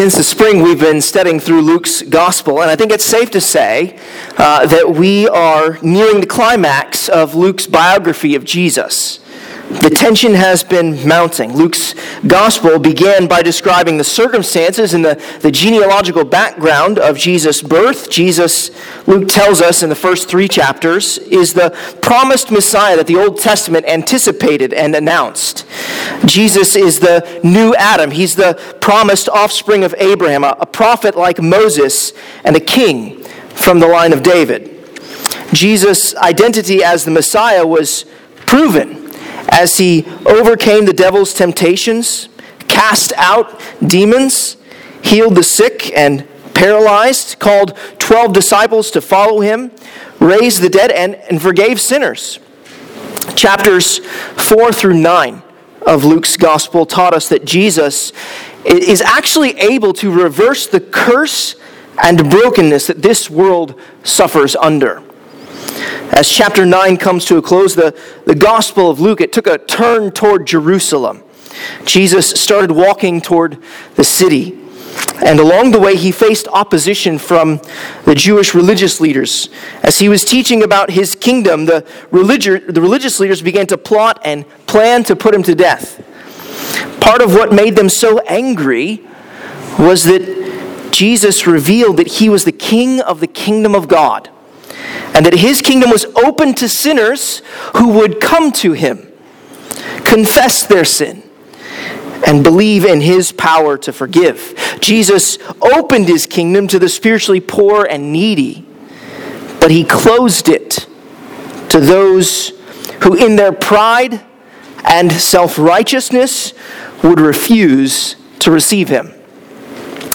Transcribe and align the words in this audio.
Since 0.00 0.16
the 0.16 0.24
spring, 0.24 0.62
we've 0.62 0.80
been 0.80 1.02
studying 1.02 1.38
through 1.38 1.60
Luke's 1.60 2.00
gospel, 2.00 2.62
and 2.62 2.70
I 2.70 2.74
think 2.74 2.90
it's 2.90 3.04
safe 3.04 3.30
to 3.32 3.40
say 3.42 3.98
uh, 4.38 4.64
that 4.64 4.92
we 4.92 5.28
are 5.28 5.78
nearing 5.82 6.22
the 6.22 6.26
climax 6.26 7.10
of 7.10 7.34
Luke's 7.34 7.66
biography 7.66 8.34
of 8.34 8.46
Jesus. 8.46 9.20
The 9.70 9.88
tension 9.88 10.34
has 10.34 10.64
been 10.64 11.06
mounting. 11.06 11.52
Luke's 11.52 11.94
gospel 12.26 12.80
began 12.80 13.28
by 13.28 13.40
describing 13.40 13.98
the 13.98 14.04
circumstances 14.04 14.94
and 14.94 15.04
the, 15.04 15.22
the 15.42 15.52
genealogical 15.52 16.24
background 16.24 16.98
of 16.98 17.16
Jesus' 17.16 17.62
birth. 17.62 18.10
Jesus, 18.10 18.72
Luke 19.06 19.28
tells 19.28 19.60
us 19.60 19.84
in 19.84 19.88
the 19.88 19.94
first 19.94 20.28
three 20.28 20.48
chapters, 20.48 21.18
is 21.18 21.54
the 21.54 21.70
promised 22.02 22.50
Messiah 22.50 22.96
that 22.96 23.06
the 23.06 23.14
Old 23.14 23.38
Testament 23.38 23.86
anticipated 23.86 24.72
and 24.72 24.96
announced. 24.96 25.64
Jesus 26.26 26.74
is 26.74 26.98
the 26.98 27.40
new 27.44 27.72
Adam. 27.76 28.10
He's 28.10 28.34
the 28.34 28.54
promised 28.80 29.28
offspring 29.28 29.84
of 29.84 29.94
Abraham, 29.98 30.42
a, 30.42 30.56
a 30.58 30.66
prophet 30.66 31.14
like 31.14 31.40
Moses, 31.40 32.12
and 32.42 32.56
a 32.56 32.60
king 32.60 33.22
from 33.54 33.78
the 33.78 33.86
line 33.86 34.12
of 34.12 34.24
David. 34.24 34.68
Jesus' 35.52 36.16
identity 36.16 36.82
as 36.82 37.04
the 37.04 37.12
Messiah 37.12 37.64
was 37.64 38.04
proven 38.46 38.99
as 39.48 39.78
he 39.78 40.04
overcame 40.26 40.84
the 40.84 40.92
devil's 40.92 41.32
temptations, 41.32 42.28
cast 42.68 43.12
out 43.16 43.60
demons, 43.86 44.56
healed 45.02 45.34
the 45.34 45.42
sick 45.42 45.92
and 45.96 46.26
paralyzed, 46.54 47.38
called 47.38 47.76
12 47.98 48.32
disciples 48.32 48.90
to 48.90 49.00
follow 49.00 49.40
him, 49.40 49.70
raised 50.18 50.60
the 50.60 50.68
dead, 50.68 50.90
and, 50.90 51.14
and 51.14 51.40
forgave 51.40 51.80
sinners. 51.80 52.38
Chapters 53.34 53.98
4 53.98 54.72
through 54.72 54.94
9 54.94 55.42
of 55.86 56.04
Luke's 56.04 56.36
gospel 56.36 56.84
taught 56.84 57.14
us 57.14 57.28
that 57.28 57.44
Jesus 57.44 58.12
is 58.64 59.00
actually 59.00 59.58
able 59.58 59.92
to 59.94 60.10
reverse 60.10 60.66
the 60.66 60.80
curse 60.80 61.56
and 62.02 62.30
brokenness 62.30 62.88
that 62.88 63.02
this 63.02 63.30
world 63.30 63.80
suffers 64.02 64.54
under. 64.56 65.02
As 66.10 66.28
chapter 66.28 66.66
9 66.66 66.96
comes 66.96 67.24
to 67.26 67.36
a 67.36 67.42
close, 67.42 67.76
the, 67.76 67.98
the 68.26 68.34
Gospel 68.34 68.90
of 68.90 68.98
Luke, 68.98 69.20
it 69.20 69.32
took 69.32 69.46
a 69.46 69.58
turn 69.58 70.10
toward 70.10 70.46
Jerusalem. 70.46 71.22
Jesus 71.84 72.28
started 72.28 72.72
walking 72.72 73.20
toward 73.20 73.62
the 73.94 74.02
city. 74.04 74.58
And 75.24 75.38
along 75.38 75.70
the 75.70 75.78
way, 75.78 75.96
he 75.96 76.10
faced 76.10 76.48
opposition 76.48 77.18
from 77.18 77.60
the 78.04 78.14
Jewish 78.16 78.54
religious 78.54 79.00
leaders. 79.00 79.50
As 79.84 80.00
he 80.00 80.08
was 80.08 80.24
teaching 80.24 80.64
about 80.64 80.90
his 80.90 81.14
kingdom, 81.14 81.66
the, 81.66 81.86
religi- 82.10 82.72
the 82.72 82.80
religious 82.80 83.20
leaders 83.20 83.40
began 83.40 83.68
to 83.68 83.78
plot 83.78 84.20
and 84.24 84.48
plan 84.66 85.04
to 85.04 85.14
put 85.14 85.32
him 85.32 85.44
to 85.44 85.54
death. 85.54 86.04
Part 87.00 87.22
of 87.22 87.34
what 87.34 87.52
made 87.52 87.76
them 87.76 87.88
so 87.88 88.18
angry 88.20 89.04
was 89.78 90.04
that 90.04 90.90
Jesus 90.90 91.46
revealed 91.46 91.98
that 91.98 92.08
he 92.08 92.28
was 92.28 92.44
the 92.44 92.52
king 92.52 93.00
of 93.00 93.20
the 93.20 93.28
kingdom 93.28 93.76
of 93.76 93.86
God 93.86 94.28
and 95.14 95.26
that 95.26 95.34
his 95.34 95.60
kingdom 95.60 95.90
was 95.90 96.04
open 96.16 96.54
to 96.54 96.68
sinners 96.68 97.42
who 97.76 97.88
would 97.88 98.20
come 98.20 98.52
to 98.52 98.72
him, 98.72 99.08
confess 100.04 100.66
their 100.66 100.84
sin, 100.84 101.22
and 102.26 102.44
believe 102.44 102.84
in 102.84 103.00
his 103.00 103.32
power 103.32 103.76
to 103.78 103.92
forgive. 103.92 104.54
Jesus 104.80 105.38
opened 105.60 106.06
his 106.08 106.26
kingdom 106.26 106.68
to 106.68 106.78
the 106.78 106.88
spiritually 106.88 107.40
poor 107.40 107.84
and 107.84 108.12
needy, 108.12 108.66
but 109.60 109.70
he 109.70 109.84
closed 109.84 110.48
it 110.48 110.86
to 111.70 111.80
those 111.80 112.50
who, 113.02 113.14
in 113.14 113.36
their 113.36 113.52
pride 113.52 114.20
and 114.84 115.12
self 115.12 115.58
righteousness, 115.58 116.52
would 117.02 117.20
refuse 117.20 118.16
to 118.40 118.50
receive 118.50 118.88
him. 118.88 119.12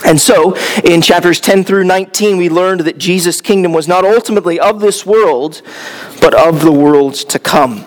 And 0.03 0.19
so, 0.19 0.55
in 0.83 1.01
chapters 1.01 1.39
10 1.39 1.63
through 1.63 1.85
19, 1.85 2.37
we 2.37 2.49
learned 2.49 2.81
that 2.81 2.97
Jesus' 2.97 3.41
kingdom 3.41 3.73
was 3.73 3.87
not 3.87 4.03
ultimately 4.03 4.59
of 4.59 4.81
this 4.81 5.05
world, 5.05 5.61
but 6.21 6.33
of 6.33 6.61
the 6.61 6.71
world 6.71 7.15
to 7.15 7.39
come. 7.39 7.85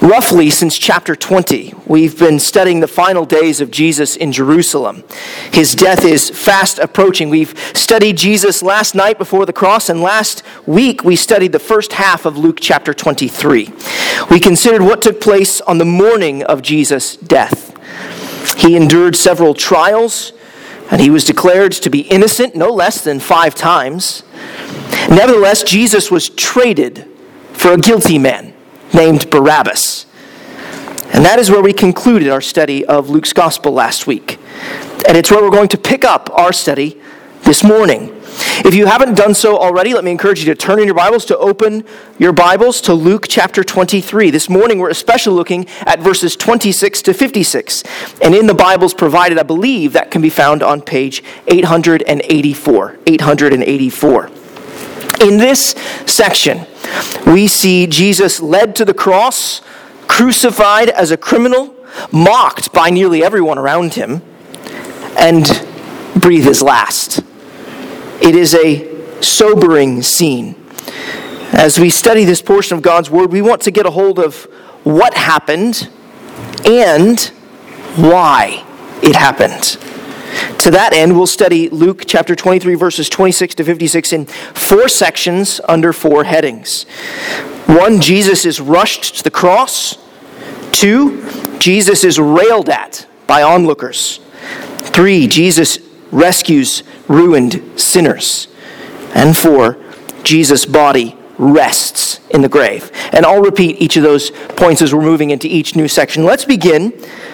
Roughly 0.00 0.48
since 0.48 0.78
chapter 0.78 1.14
20, 1.14 1.74
we've 1.86 2.18
been 2.18 2.38
studying 2.38 2.80
the 2.80 2.88
final 2.88 3.26
days 3.26 3.60
of 3.60 3.70
Jesus 3.70 4.16
in 4.16 4.32
Jerusalem. 4.32 5.04
His 5.52 5.74
death 5.74 6.06
is 6.06 6.30
fast 6.30 6.78
approaching. 6.78 7.28
We've 7.28 7.54
studied 7.74 8.16
Jesus 8.16 8.62
last 8.62 8.94
night 8.94 9.18
before 9.18 9.44
the 9.44 9.52
cross, 9.52 9.90
and 9.90 10.00
last 10.00 10.42
week 10.66 11.04
we 11.04 11.16
studied 11.16 11.52
the 11.52 11.58
first 11.58 11.92
half 11.92 12.24
of 12.24 12.38
Luke 12.38 12.58
chapter 12.60 12.94
23. 12.94 13.70
We 14.30 14.40
considered 14.40 14.80
what 14.80 15.02
took 15.02 15.20
place 15.20 15.60
on 15.60 15.76
the 15.76 15.84
morning 15.84 16.44
of 16.44 16.62
Jesus' 16.62 17.16
death. 17.16 17.76
He 18.56 18.76
endured 18.76 19.16
several 19.16 19.52
trials 19.52 20.32
and 20.90 21.00
he 21.00 21.10
was 21.10 21.24
declared 21.24 21.72
to 21.72 21.90
be 21.90 22.00
innocent 22.00 22.54
no 22.54 22.70
less 22.70 23.02
than 23.02 23.20
five 23.20 23.54
times. 23.54 24.22
Nevertheless, 25.08 25.62
Jesus 25.62 26.10
was 26.10 26.28
traded 26.28 27.06
for 27.52 27.72
a 27.72 27.78
guilty 27.78 28.18
man 28.18 28.52
named 28.92 29.30
Barabbas. 29.30 30.06
And 31.12 31.24
that 31.24 31.38
is 31.38 31.50
where 31.50 31.62
we 31.62 31.72
concluded 31.72 32.28
our 32.28 32.40
study 32.40 32.84
of 32.84 33.10
Luke's 33.10 33.32
gospel 33.32 33.72
last 33.72 34.06
week. 34.06 34.38
And 35.08 35.16
it's 35.16 35.30
where 35.30 35.42
we're 35.42 35.50
going 35.50 35.68
to 35.68 35.78
pick 35.78 36.04
up 36.04 36.30
our 36.30 36.52
study 36.52 37.00
this 37.42 37.64
morning. 37.64 38.19
If 38.64 38.74
you 38.74 38.86
haven't 38.86 39.14
done 39.14 39.34
so 39.34 39.58
already, 39.58 39.94
let 39.94 40.04
me 40.04 40.10
encourage 40.10 40.40
you 40.40 40.46
to 40.46 40.54
turn 40.54 40.78
in 40.78 40.84
your 40.84 40.94
Bibles 40.94 41.24
to 41.26 41.38
open 41.38 41.84
your 42.18 42.32
Bibles 42.32 42.80
to 42.82 42.94
Luke 42.94 43.26
chapter 43.28 43.64
23. 43.64 44.30
This 44.30 44.48
morning, 44.48 44.78
we're 44.78 44.90
especially 44.90 45.34
looking 45.34 45.66
at 45.80 46.00
verses 46.00 46.36
26 46.36 47.02
to 47.02 47.14
56. 47.14 47.82
And 48.22 48.34
in 48.34 48.46
the 48.46 48.54
Bibles 48.54 48.94
provided, 48.94 49.38
I 49.38 49.42
believe 49.42 49.94
that 49.94 50.10
can 50.10 50.22
be 50.22 50.30
found 50.30 50.62
on 50.62 50.82
page 50.82 51.24
884. 51.48 52.98
884. 53.06 54.30
In 55.20 55.36
this 55.38 55.74
section, 56.06 56.66
we 57.26 57.46
see 57.46 57.86
Jesus 57.86 58.40
led 58.40 58.76
to 58.76 58.84
the 58.84 58.94
cross, 58.94 59.62
crucified 60.06 60.90
as 60.90 61.10
a 61.10 61.16
criminal, 61.16 61.74
mocked 62.12 62.72
by 62.72 62.90
nearly 62.90 63.24
everyone 63.24 63.58
around 63.58 63.94
him, 63.94 64.22
and 65.18 65.46
breathe 66.14 66.44
his 66.44 66.62
last. 66.62 67.22
It 68.20 68.34
is 68.34 68.54
a 68.54 69.22
sobering 69.22 70.02
scene. 70.02 70.54
As 71.52 71.78
we 71.78 71.90
study 71.90 72.24
this 72.24 72.42
portion 72.42 72.76
of 72.76 72.82
God's 72.82 73.10
Word, 73.10 73.32
we 73.32 73.42
want 73.42 73.62
to 73.62 73.70
get 73.70 73.86
a 73.86 73.90
hold 73.90 74.18
of 74.18 74.44
what 74.84 75.14
happened 75.14 75.88
and 76.64 77.20
why 77.96 78.64
it 79.02 79.16
happened. 79.16 79.78
To 80.60 80.70
that 80.70 80.92
end, 80.92 81.16
we'll 81.16 81.26
study 81.26 81.68
Luke 81.70 82.04
chapter 82.06 82.36
23, 82.36 82.74
verses 82.74 83.08
26 83.08 83.54
to 83.56 83.64
56 83.64 84.12
in 84.12 84.26
four 84.26 84.88
sections 84.88 85.60
under 85.66 85.92
four 85.92 86.24
headings. 86.24 86.84
One, 87.66 88.00
Jesus 88.00 88.44
is 88.44 88.60
rushed 88.60 89.16
to 89.16 89.22
the 89.24 89.30
cross. 89.30 89.96
Two, 90.72 91.26
Jesus 91.58 92.04
is 92.04 92.18
railed 92.18 92.68
at 92.68 93.06
by 93.26 93.42
onlookers. 93.42 94.20
Three, 94.78 95.26
Jesus 95.26 95.78
rescues 96.10 96.82
ruined 97.10 97.78
sinners. 97.78 98.48
And 99.14 99.36
four, 99.36 99.76
Jesus' 100.22 100.64
body 100.64 101.16
rests 101.36 102.20
in 102.30 102.42
the 102.42 102.48
grave. 102.48 102.92
And 103.12 103.26
I'll 103.26 103.42
repeat 103.42 103.80
each 103.82 103.96
of 103.96 104.04
those 104.04 104.30
points 104.30 104.80
as 104.80 104.94
we're 104.94 105.02
moving 105.02 105.30
into 105.30 105.48
each 105.48 105.74
new 105.74 105.88
section. 105.88 106.24
Let's 106.24 106.44
begin 106.44 106.92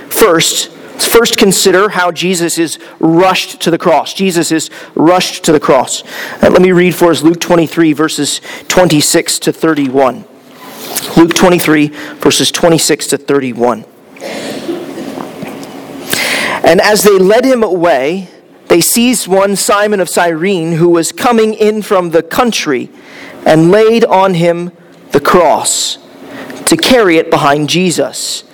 first. 0.09 0.71
Let's 0.93 1.13
first 1.13 1.37
consider 1.37 1.91
how 1.91 2.11
Jesus 2.11 2.57
is 2.57 2.79
rushed 3.01 3.61
to 3.61 3.71
the 3.71 3.77
cross. 3.77 4.15
Jesus 4.15 4.51
is 4.51 4.71
rushed 4.95 5.45
to 5.45 5.53
the 5.53 5.61
cross. 5.61 6.03
Uh, 6.43 6.49
let 6.51 6.63
me 6.63 6.73
read 6.73 6.95
for 6.95 7.11
us 7.11 7.21
Luke 7.23 7.39
23, 7.39 7.93
verses 7.93 8.41
26 8.69 9.41
to 9.41 9.53
31. 9.53 10.25
Luke 11.19 11.35
23, 11.35 11.89
verses 11.89 12.51
26 12.51 13.09
to 13.09 13.19
31. 13.19 13.85
And 16.65 16.81
as 16.81 17.03
they 17.03 17.19
led 17.19 17.45
him 17.45 17.63
away, 17.63 18.31
they 18.69 18.81
seized 18.81 19.29
one 19.29 19.57
Simon 19.57 20.01
of 20.01 20.09
Cyrene 20.09 20.73
who 20.73 20.89
was 20.89 21.13
coming 21.13 21.55
in 21.55 21.83
from 21.83 22.11
the 22.11 22.23
country 22.23 22.91
and 23.47 23.71
laid 23.71 24.05
on 24.05 24.35
him 24.35 24.73
the 25.13 25.21
cross 25.21 25.99
to 26.67 26.77
carry 26.77 27.17
it 27.17 27.31
behind 27.31 27.69
Jesus. 27.69 28.45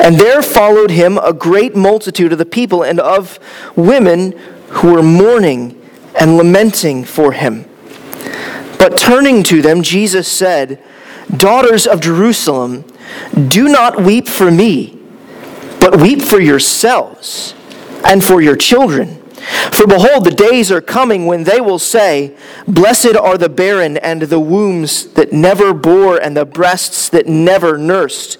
And 0.00 0.16
there 0.16 0.42
followed 0.42 0.90
him 0.90 1.18
a 1.18 1.32
great 1.32 1.76
multitude 1.76 2.32
of 2.32 2.38
the 2.38 2.44
people 2.44 2.82
and 2.82 2.98
of 2.98 3.38
women 3.76 4.32
who 4.68 4.92
were 4.92 5.02
mourning 5.02 5.80
and 6.18 6.36
lamenting 6.36 7.04
for 7.04 7.32
him. 7.32 7.64
But 8.78 8.98
turning 8.98 9.44
to 9.44 9.62
them, 9.62 9.82
Jesus 9.82 10.26
said, 10.26 10.82
Daughters 11.36 11.86
of 11.86 12.00
Jerusalem, 12.00 12.84
do 13.48 13.68
not 13.68 14.02
weep 14.02 14.26
for 14.26 14.50
me, 14.50 14.98
but 15.78 16.00
weep 16.00 16.20
for 16.20 16.40
yourselves 16.40 17.54
and 18.04 18.24
for 18.24 18.42
your 18.42 18.56
children. 18.56 19.21
For 19.72 19.86
behold, 19.86 20.24
the 20.24 20.30
days 20.30 20.70
are 20.70 20.80
coming 20.80 21.26
when 21.26 21.44
they 21.44 21.60
will 21.60 21.80
say, 21.80 22.36
Blessed 22.68 23.16
are 23.16 23.36
the 23.36 23.48
barren 23.48 23.96
and 23.96 24.22
the 24.22 24.38
wombs 24.38 25.06
that 25.14 25.32
never 25.32 25.74
bore 25.74 26.16
and 26.16 26.36
the 26.36 26.44
breasts 26.44 27.08
that 27.08 27.26
never 27.26 27.76
nursed. 27.76 28.38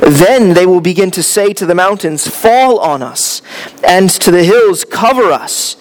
Then 0.00 0.52
they 0.52 0.66
will 0.66 0.82
begin 0.82 1.10
to 1.12 1.22
say 1.22 1.54
to 1.54 1.64
the 1.64 1.74
mountains, 1.74 2.28
Fall 2.28 2.78
on 2.78 3.02
us, 3.02 3.40
and 3.82 4.10
to 4.10 4.30
the 4.30 4.44
hills, 4.44 4.84
Cover 4.84 5.32
us. 5.32 5.74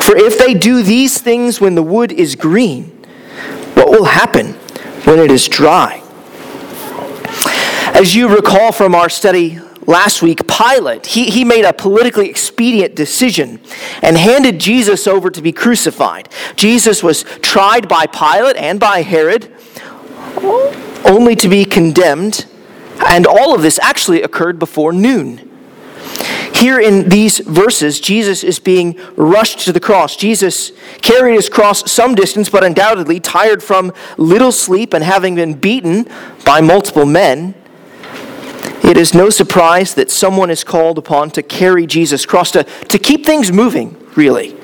For 0.00 0.16
if 0.16 0.38
they 0.38 0.52
do 0.52 0.82
these 0.82 1.20
things 1.20 1.60
when 1.60 1.74
the 1.74 1.82
wood 1.82 2.12
is 2.12 2.34
green, 2.34 2.84
what 3.74 3.88
will 3.88 4.04
happen 4.04 4.52
when 5.04 5.18
it 5.18 5.30
is 5.30 5.48
dry? 5.48 6.02
As 7.94 8.14
you 8.14 8.28
recall 8.28 8.72
from 8.72 8.94
our 8.94 9.08
study 9.08 9.60
last 9.86 10.22
week, 10.22 10.46
Pilate, 10.46 11.06
he, 11.06 11.30
he 11.30 11.44
made 11.44 11.64
a 11.64 11.72
politically 11.72 12.28
expedient 12.28 12.94
decision 12.94 13.60
and 14.02 14.16
handed 14.16 14.58
Jesus 14.58 15.06
over 15.06 15.30
to 15.30 15.42
be 15.42 15.52
crucified. 15.52 16.28
Jesus 16.56 17.02
was 17.02 17.24
tried 17.42 17.88
by 17.88 18.06
Pilate 18.06 18.56
and 18.56 18.80
by 18.80 19.02
Herod, 19.02 19.52
only 21.04 21.36
to 21.36 21.48
be 21.48 21.64
condemned, 21.64 22.46
and 23.06 23.26
all 23.26 23.54
of 23.54 23.62
this 23.62 23.78
actually 23.80 24.22
occurred 24.22 24.58
before 24.58 24.92
noon. 24.92 25.50
Here 26.54 26.78
in 26.80 27.08
these 27.08 27.40
verses, 27.40 27.98
Jesus 27.98 28.44
is 28.44 28.60
being 28.60 28.98
rushed 29.16 29.60
to 29.60 29.72
the 29.72 29.80
cross. 29.80 30.16
Jesus 30.16 30.70
carried 31.02 31.34
his 31.34 31.48
cross 31.48 31.90
some 31.90 32.14
distance, 32.14 32.48
but 32.48 32.62
undoubtedly 32.62 33.18
tired 33.18 33.62
from 33.62 33.92
little 34.16 34.52
sleep 34.52 34.94
and 34.94 35.02
having 35.02 35.34
been 35.34 35.54
beaten 35.54 36.08
by 36.44 36.60
multiple 36.60 37.06
men. 37.06 37.54
It 38.84 38.98
is 38.98 39.14
no 39.14 39.30
surprise 39.30 39.94
that 39.94 40.10
someone 40.10 40.50
is 40.50 40.62
called 40.62 40.98
upon 40.98 41.30
to 41.32 41.42
carry 41.42 41.86
Jesus' 41.86 42.26
cross, 42.26 42.50
to, 42.50 42.64
to 42.64 42.98
keep 42.98 43.24
things 43.24 43.50
moving, 43.50 43.96
really. 44.14 44.54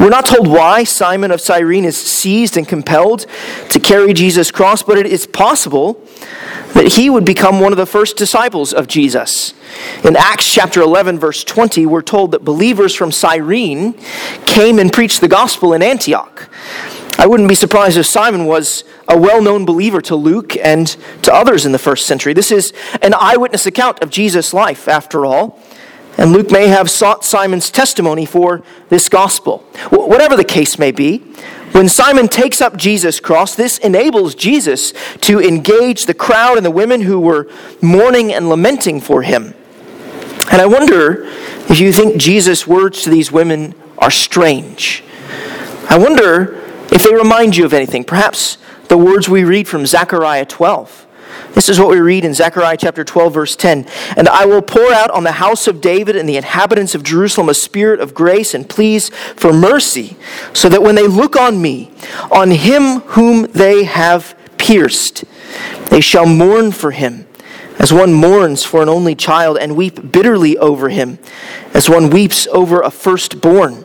We're 0.00 0.08
not 0.08 0.26
told 0.26 0.48
why 0.48 0.82
Simon 0.82 1.30
of 1.30 1.40
Cyrene 1.40 1.84
is 1.84 1.96
seized 1.96 2.56
and 2.56 2.66
compelled 2.66 3.26
to 3.68 3.78
carry 3.78 4.14
Jesus' 4.14 4.50
cross, 4.50 4.82
but 4.82 4.98
it 4.98 5.06
is 5.06 5.26
possible 5.26 6.02
that 6.72 6.94
he 6.96 7.08
would 7.08 7.24
become 7.24 7.60
one 7.60 7.70
of 7.70 7.76
the 7.76 7.86
first 7.86 8.16
disciples 8.16 8.72
of 8.72 8.88
Jesus. 8.88 9.54
In 10.02 10.16
Acts 10.16 10.52
chapter 10.52 10.80
11, 10.80 11.18
verse 11.18 11.44
20, 11.44 11.86
we're 11.86 12.02
told 12.02 12.32
that 12.32 12.44
believers 12.44 12.94
from 12.94 13.12
Cyrene 13.12 13.92
came 14.44 14.78
and 14.78 14.92
preached 14.92 15.20
the 15.20 15.28
gospel 15.28 15.72
in 15.72 15.82
Antioch. 15.82 16.48
I 17.20 17.26
wouldn't 17.26 17.50
be 17.50 17.54
surprised 17.54 17.98
if 17.98 18.06
Simon 18.06 18.46
was 18.46 18.82
a 19.06 19.18
well 19.18 19.42
known 19.42 19.66
believer 19.66 20.00
to 20.00 20.16
Luke 20.16 20.56
and 20.56 20.86
to 21.20 21.34
others 21.34 21.66
in 21.66 21.72
the 21.72 21.78
first 21.78 22.06
century. 22.06 22.32
This 22.32 22.50
is 22.50 22.72
an 23.02 23.12
eyewitness 23.12 23.66
account 23.66 24.02
of 24.02 24.08
Jesus' 24.08 24.54
life, 24.54 24.88
after 24.88 25.26
all. 25.26 25.60
And 26.16 26.32
Luke 26.32 26.50
may 26.50 26.68
have 26.68 26.88
sought 26.88 27.22
Simon's 27.22 27.70
testimony 27.70 28.24
for 28.24 28.62
this 28.88 29.10
gospel. 29.10 29.58
Whatever 29.90 30.34
the 30.34 30.44
case 30.44 30.78
may 30.78 30.92
be, 30.92 31.18
when 31.72 31.90
Simon 31.90 32.26
takes 32.26 32.62
up 32.62 32.78
Jesus' 32.78 33.20
cross, 33.20 33.54
this 33.54 33.76
enables 33.76 34.34
Jesus 34.34 34.94
to 35.20 35.42
engage 35.42 36.06
the 36.06 36.14
crowd 36.14 36.56
and 36.56 36.64
the 36.64 36.70
women 36.70 37.02
who 37.02 37.20
were 37.20 37.50
mourning 37.82 38.32
and 38.32 38.48
lamenting 38.48 38.98
for 38.98 39.20
him. 39.20 39.52
And 40.50 40.62
I 40.62 40.64
wonder 40.64 41.24
if 41.68 41.80
you 41.80 41.92
think 41.92 42.16
Jesus' 42.16 42.66
words 42.66 43.02
to 43.02 43.10
these 43.10 43.30
women 43.30 43.74
are 43.98 44.10
strange. 44.10 45.04
I 45.90 45.98
wonder 45.98 46.56
if 46.90 47.04
they 47.04 47.14
remind 47.14 47.56
you 47.56 47.64
of 47.64 47.72
anything, 47.72 48.04
perhaps 48.04 48.58
the 48.88 48.98
words 48.98 49.28
we 49.28 49.44
read 49.44 49.68
from 49.68 49.86
Zechariah 49.86 50.44
12. 50.44 51.06
This 51.52 51.68
is 51.68 51.78
what 51.78 51.88
we 51.88 52.00
read 52.00 52.24
in 52.24 52.34
Zechariah 52.34 52.76
chapter 52.76 53.04
12, 53.04 53.34
verse 53.34 53.56
10. 53.56 53.86
And 54.16 54.28
I 54.28 54.46
will 54.46 54.62
pour 54.62 54.92
out 54.92 55.10
on 55.10 55.24
the 55.24 55.32
house 55.32 55.66
of 55.66 55.80
David 55.80 56.16
and 56.16 56.28
the 56.28 56.36
inhabitants 56.36 56.94
of 56.94 57.02
Jerusalem 57.02 57.48
a 57.48 57.54
spirit 57.54 58.00
of 58.00 58.14
grace 58.14 58.54
and 58.54 58.68
pleas 58.68 59.08
for 59.36 59.52
mercy, 59.52 60.16
so 60.52 60.68
that 60.68 60.82
when 60.82 60.94
they 60.94 61.06
look 61.06 61.36
on 61.36 61.60
me, 61.60 61.90
on 62.30 62.50
him 62.50 63.00
whom 63.00 63.44
they 63.52 63.84
have 63.84 64.36
pierced, 64.58 65.24
they 65.90 66.00
shall 66.00 66.26
mourn 66.26 66.70
for 66.72 66.92
him, 66.92 67.26
as 67.78 67.92
one 67.92 68.12
mourns 68.12 68.64
for 68.64 68.82
an 68.82 68.88
only 68.88 69.14
child, 69.14 69.58
and 69.58 69.76
weep 69.76 70.12
bitterly 70.12 70.56
over 70.58 70.88
him, 70.88 71.18
as 71.74 71.88
one 71.88 72.10
weeps 72.10 72.46
over 72.48 72.80
a 72.80 72.90
firstborn. 72.90 73.84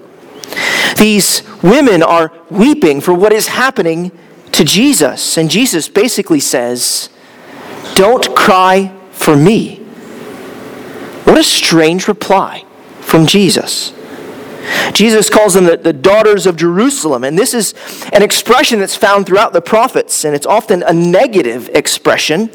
These 0.97 1.43
women 1.61 2.03
are 2.03 2.31
weeping 2.49 3.01
for 3.01 3.13
what 3.13 3.33
is 3.33 3.47
happening 3.47 4.11
to 4.51 4.63
Jesus. 4.63 5.37
And 5.37 5.49
Jesus 5.49 5.89
basically 5.89 6.39
says, 6.39 7.09
Don't 7.95 8.35
cry 8.35 8.95
for 9.11 9.35
me. 9.35 9.77
What 11.25 11.37
a 11.37 11.43
strange 11.43 12.07
reply 12.07 12.65
from 13.01 13.25
Jesus. 13.25 13.93
Jesus 14.93 15.29
calls 15.29 15.53
them 15.53 15.65
the, 15.65 15.77
the, 15.77 15.93
daughters 15.93 16.47
of 16.47 16.55
Jerusalem. 16.55 17.23
And 17.23 17.37
this 17.37 17.53
is 17.53 17.73
an 18.13 18.23
expression 18.23 18.79
that's 18.79 18.95
found 18.95 19.25
throughout 19.25 19.53
the 19.53 19.61
prophets, 19.61 20.25
and 20.25 20.35
it's 20.35 20.45
often 20.45 20.81
a 20.83 20.93
negative 20.93 21.69
expression 21.69 22.49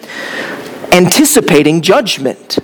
anticipating 0.93 1.82
judgment. 1.82 2.58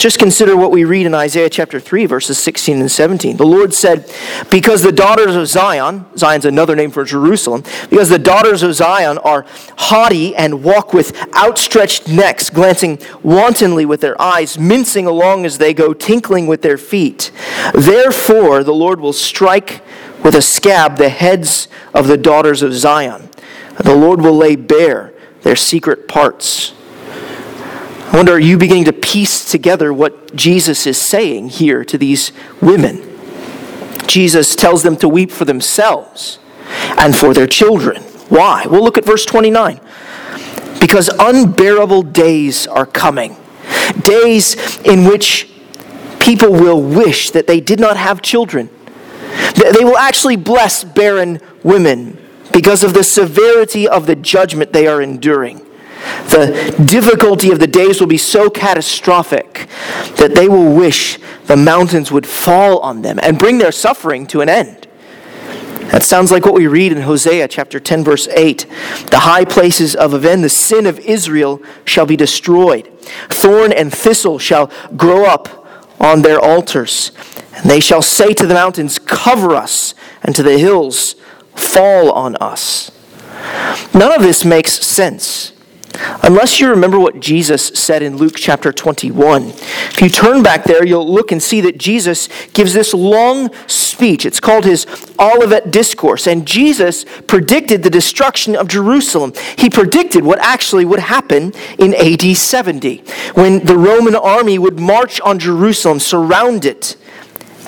Just 0.00 0.18
consider 0.18 0.56
what 0.56 0.70
we 0.70 0.84
read 0.84 1.04
in 1.04 1.14
Isaiah 1.14 1.50
chapter 1.50 1.78
3, 1.78 2.06
verses 2.06 2.38
16 2.38 2.80
and 2.80 2.90
17. 2.90 3.36
The 3.36 3.44
Lord 3.44 3.74
said, 3.74 4.10
Because 4.50 4.82
the 4.82 4.92
daughters 4.92 5.36
of 5.36 5.46
Zion, 5.46 6.06
Zion's 6.16 6.46
another 6.46 6.74
name 6.74 6.90
for 6.90 7.04
Jerusalem, 7.04 7.64
because 7.90 8.08
the 8.08 8.18
daughters 8.18 8.62
of 8.62 8.74
Zion 8.74 9.18
are 9.18 9.44
haughty 9.76 10.34
and 10.34 10.64
walk 10.64 10.94
with 10.94 11.14
outstretched 11.34 12.08
necks, 12.08 12.48
glancing 12.48 12.98
wantonly 13.22 13.84
with 13.84 14.00
their 14.00 14.18
eyes, 14.18 14.58
mincing 14.58 15.04
along 15.04 15.44
as 15.44 15.58
they 15.58 15.74
go, 15.74 15.92
tinkling 15.92 16.46
with 16.46 16.62
their 16.62 16.78
feet. 16.78 17.30
Therefore, 17.74 18.64
the 18.64 18.72
Lord 18.72 19.00
will 19.00 19.12
strike 19.12 19.82
with 20.24 20.34
a 20.34 20.40
scab 20.40 20.96
the 20.96 21.10
heads 21.10 21.68
of 21.92 22.06
the 22.06 22.16
daughters 22.16 22.62
of 22.62 22.72
Zion. 22.72 23.28
The 23.76 23.94
Lord 23.94 24.22
will 24.22 24.38
lay 24.38 24.56
bare 24.56 25.12
their 25.42 25.56
secret 25.56 26.08
parts. 26.08 26.72
I 28.12 28.16
wonder, 28.16 28.32
are 28.32 28.40
you 28.40 28.58
beginning 28.58 28.86
to 28.86 28.92
piece 28.92 29.48
together 29.48 29.92
what 29.92 30.34
Jesus 30.34 30.84
is 30.84 30.98
saying 31.00 31.50
here 31.50 31.84
to 31.84 31.96
these 31.96 32.32
women? 32.60 33.06
Jesus 34.08 34.56
tells 34.56 34.82
them 34.82 34.96
to 34.96 35.08
weep 35.08 35.30
for 35.30 35.44
themselves 35.44 36.40
and 36.98 37.16
for 37.16 37.32
their 37.32 37.46
children. 37.46 38.02
Why? 38.28 38.66
Well, 38.66 38.82
look 38.82 38.98
at 38.98 39.04
verse 39.04 39.24
29. 39.24 39.80
Because 40.80 41.08
unbearable 41.20 42.02
days 42.02 42.66
are 42.66 42.84
coming, 42.84 43.36
days 44.02 44.80
in 44.80 45.04
which 45.04 45.48
people 46.18 46.50
will 46.50 46.82
wish 46.82 47.30
that 47.30 47.46
they 47.46 47.60
did 47.60 47.78
not 47.78 47.96
have 47.96 48.22
children. 48.22 48.70
They 49.54 49.84
will 49.84 49.98
actually 49.98 50.36
bless 50.36 50.82
barren 50.82 51.40
women 51.62 52.18
because 52.52 52.82
of 52.82 52.92
the 52.92 53.04
severity 53.04 53.86
of 53.86 54.06
the 54.06 54.16
judgment 54.16 54.72
they 54.72 54.88
are 54.88 55.00
enduring. 55.00 55.64
The 56.30 56.74
difficulty 56.84 57.50
of 57.50 57.58
the 57.58 57.66
days 57.66 58.00
will 58.00 58.06
be 58.06 58.18
so 58.18 58.48
catastrophic 58.48 59.68
that 60.16 60.34
they 60.34 60.48
will 60.48 60.74
wish 60.74 61.18
the 61.46 61.56
mountains 61.56 62.10
would 62.12 62.26
fall 62.26 62.78
on 62.78 63.02
them 63.02 63.18
and 63.22 63.38
bring 63.38 63.58
their 63.58 63.72
suffering 63.72 64.26
to 64.28 64.40
an 64.40 64.48
end. 64.48 64.86
That 65.90 66.04
sounds 66.04 66.30
like 66.30 66.44
what 66.44 66.54
we 66.54 66.68
read 66.68 66.92
in 66.92 67.02
Hosea 67.02 67.48
chapter 67.48 67.80
10, 67.80 68.04
verse 68.04 68.28
8. 68.28 68.64
The 69.10 69.20
high 69.20 69.44
places 69.44 69.96
of 69.96 70.14
Aven, 70.14 70.42
the 70.42 70.48
sin 70.48 70.86
of 70.86 71.00
Israel, 71.00 71.60
shall 71.84 72.06
be 72.06 72.14
destroyed. 72.14 72.86
Thorn 73.28 73.72
and 73.72 73.92
thistle 73.92 74.38
shall 74.38 74.70
grow 74.96 75.24
up 75.24 75.66
on 75.98 76.22
their 76.22 76.38
altars. 76.38 77.10
And 77.56 77.68
they 77.68 77.80
shall 77.80 78.02
say 78.02 78.32
to 78.34 78.46
the 78.46 78.54
mountains, 78.54 79.00
Cover 79.00 79.56
us, 79.56 79.94
and 80.22 80.34
to 80.36 80.44
the 80.44 80.58
hills, 80.58 81.16
Fall 81.56 82.12
on 82.12 82.36
us. 82.36 82.92
None 83.92 84.12
of 84.12 84.22
this 84.22 84.44
makes 84.44 84.72
sense. 84.72 85.52
Unless 86.22 86.60
you 86.60 86.68
remember 86.68 86.98
what 86.98 87.20
Jesus 87.20 87.66
said 87.68 88.02
in 88.02 88.16
Luke 88.16 88.34
chapter 88.36 88.72
21. 88.72 89.48
If 89.48 90.00
you 90.00 90.08
turn 90.08 90.42
back 90.42 90.64
there, 90.64 90.84
you'll 90.84 91.10
look 91.10 91.32
and 91.32 91.42
see 91.42 91.60
that 91.62 91.78
Jesus 91.78 92.28
gives 92.52 92.72
this 92.74 92.94
long 92.94 93.50
speech. 93.66 94.24
It's 94.24 94.40
called 94.40 94.64
his 94.64 94.86
Olivet 95.18 95.70
Discourse. 95.70 96.26
And 96.26 96.46
Jesus 96.46 97.04
predicted 97.26 97.82
the 97.82 97.90
destruction 97.90 98.54
of 98.54 98.68
Jerusalem. 98.68 99.32
He 99.58 99.68
predicted 99.68 100.24
what 100.24 100.38
actually 100.38 100.84
would 100.84 101.00
happen 101.00 101.52
in 101.78 101.94
AD 101.94 102.36
70 102.36 102.98
when 103.34 103.64
the 103.64 103.76
Roman 103.76 104.14
army 104.14 104.58
would 104.58 104.78
march 104.78 105.20
on 105.22 105.38
Jerusalem, 105.38 105.98
surround 105.98 106.64
it, 106.64 106.96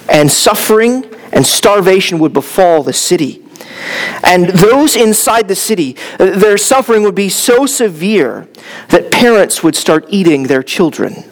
and 0.08 0.30
suffering 0.30 1.04
and 1.32 1.46
starvation 1.46 2.18
would 2.20 2.32
befall 2.32 2.82
the 2.82 2.92
city. 2.92 3.41
And 4.24 4.48
those 4.50 4.96
inside 4.96 5.48
the 5.48 5.56
city, 5.56 5.96
uh, 6.18 6.38
their 6.38 6.56
suffering 6.56 7.02
would 7.02 7.14
be 7.14 7.28
so 7.28 7.66
severe 7.66 8.48
that 8.88 9.10
parents 9.10 9.62
would 9.62 9.76
start 9.76 10.06
eating 10.08 10.44
their 10.44 10.62
children. 10.62 11.24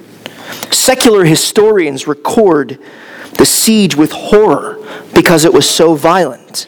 Secular 0.70 1.24
historians 1.24 2.06
record 2.06 2.78
the 3.38 3.46
siege 3.46 3.96
with 3.96 4.12
horror 4.12 4.78
because 5.14 5.44
it 5.44 5.52
was 5.52 5.68
so 5.68 5.94
violent. 5.94 6.66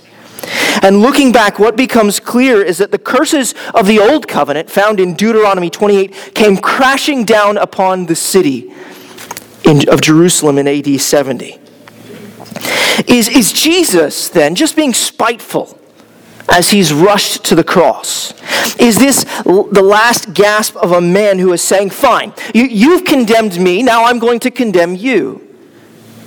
And 0.83 1.01
looking 1.01 1.33
back, 1.33 1.59
what 1.59 1.77
becomes 1.77 2.19
clear 2.19 2.63
is 2.63 2.79
that 2.79 2.91
the 2.91 2.99
curses 2.99 3.55
of 3.75 3.87
the 3.87 4.01
Old 4.01 4.27
Covenant, 4.27 4.71
found 4.71 4.99
in 4.99 5.15
Deuteronomy 5.15 5.71
28, 5.71 6.35
came 6.35 6.57
crashing 6.57 7.25
down 7.25 7.57
upon 7.57 8.07
the 8.07 8.17
city 8.17 8.73
of 9.65 10.01
Jerusalem 10.01 10.59
in 10.59 10.67
AD 10.67 11.01
70. 11.01 11.59
Is, 13.07 13.29
is 13.29 13.53
Jesus 13.53 14.29
then 14.29 14.55
just 14.55 14.77
being 14.77 14.95
spiteful 14.95 15.79
as 16.49 16.71
he's 16.71 16.93
rushed 16.93 17.45
to 17.45 17.55
the 17.55 17.65
cross? 17.65 18.33
Is 18.79 18.99
this 18.99 19.25
the 19.45 19.83
last 19.83 20.35
gasp 20.35 20.77
of 20.77 20.93
a 20.93 21.01
man 21.01 21.39
who 21.39 21.53
is 21.53 21.63
saying, 21.63 21.91
Fine, 21.91 22.35
you, 22.55 22.65
you've 22.65 23.05
condemned 23.05 23.59
me, 23.59 23.83
now 23.83 24.05
I'm 24.05 24.19
going 24.19 24.41
to 24.41 24.51
condemn 24.51 24.95
you? 24.95 25.49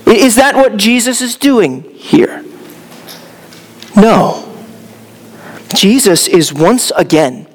Is 0.05 0.35
that 0.35 0.55
what 0.55 0.77
Jesus 0.77 1.21
is 1.21 1.35
doing 1.35 1.83
here? 1.95 2.43
No. 3.95 4.41
Jesus 5.73 6.27
is 6.27 6.53
once 6.53 6.91
again 6.95 7.47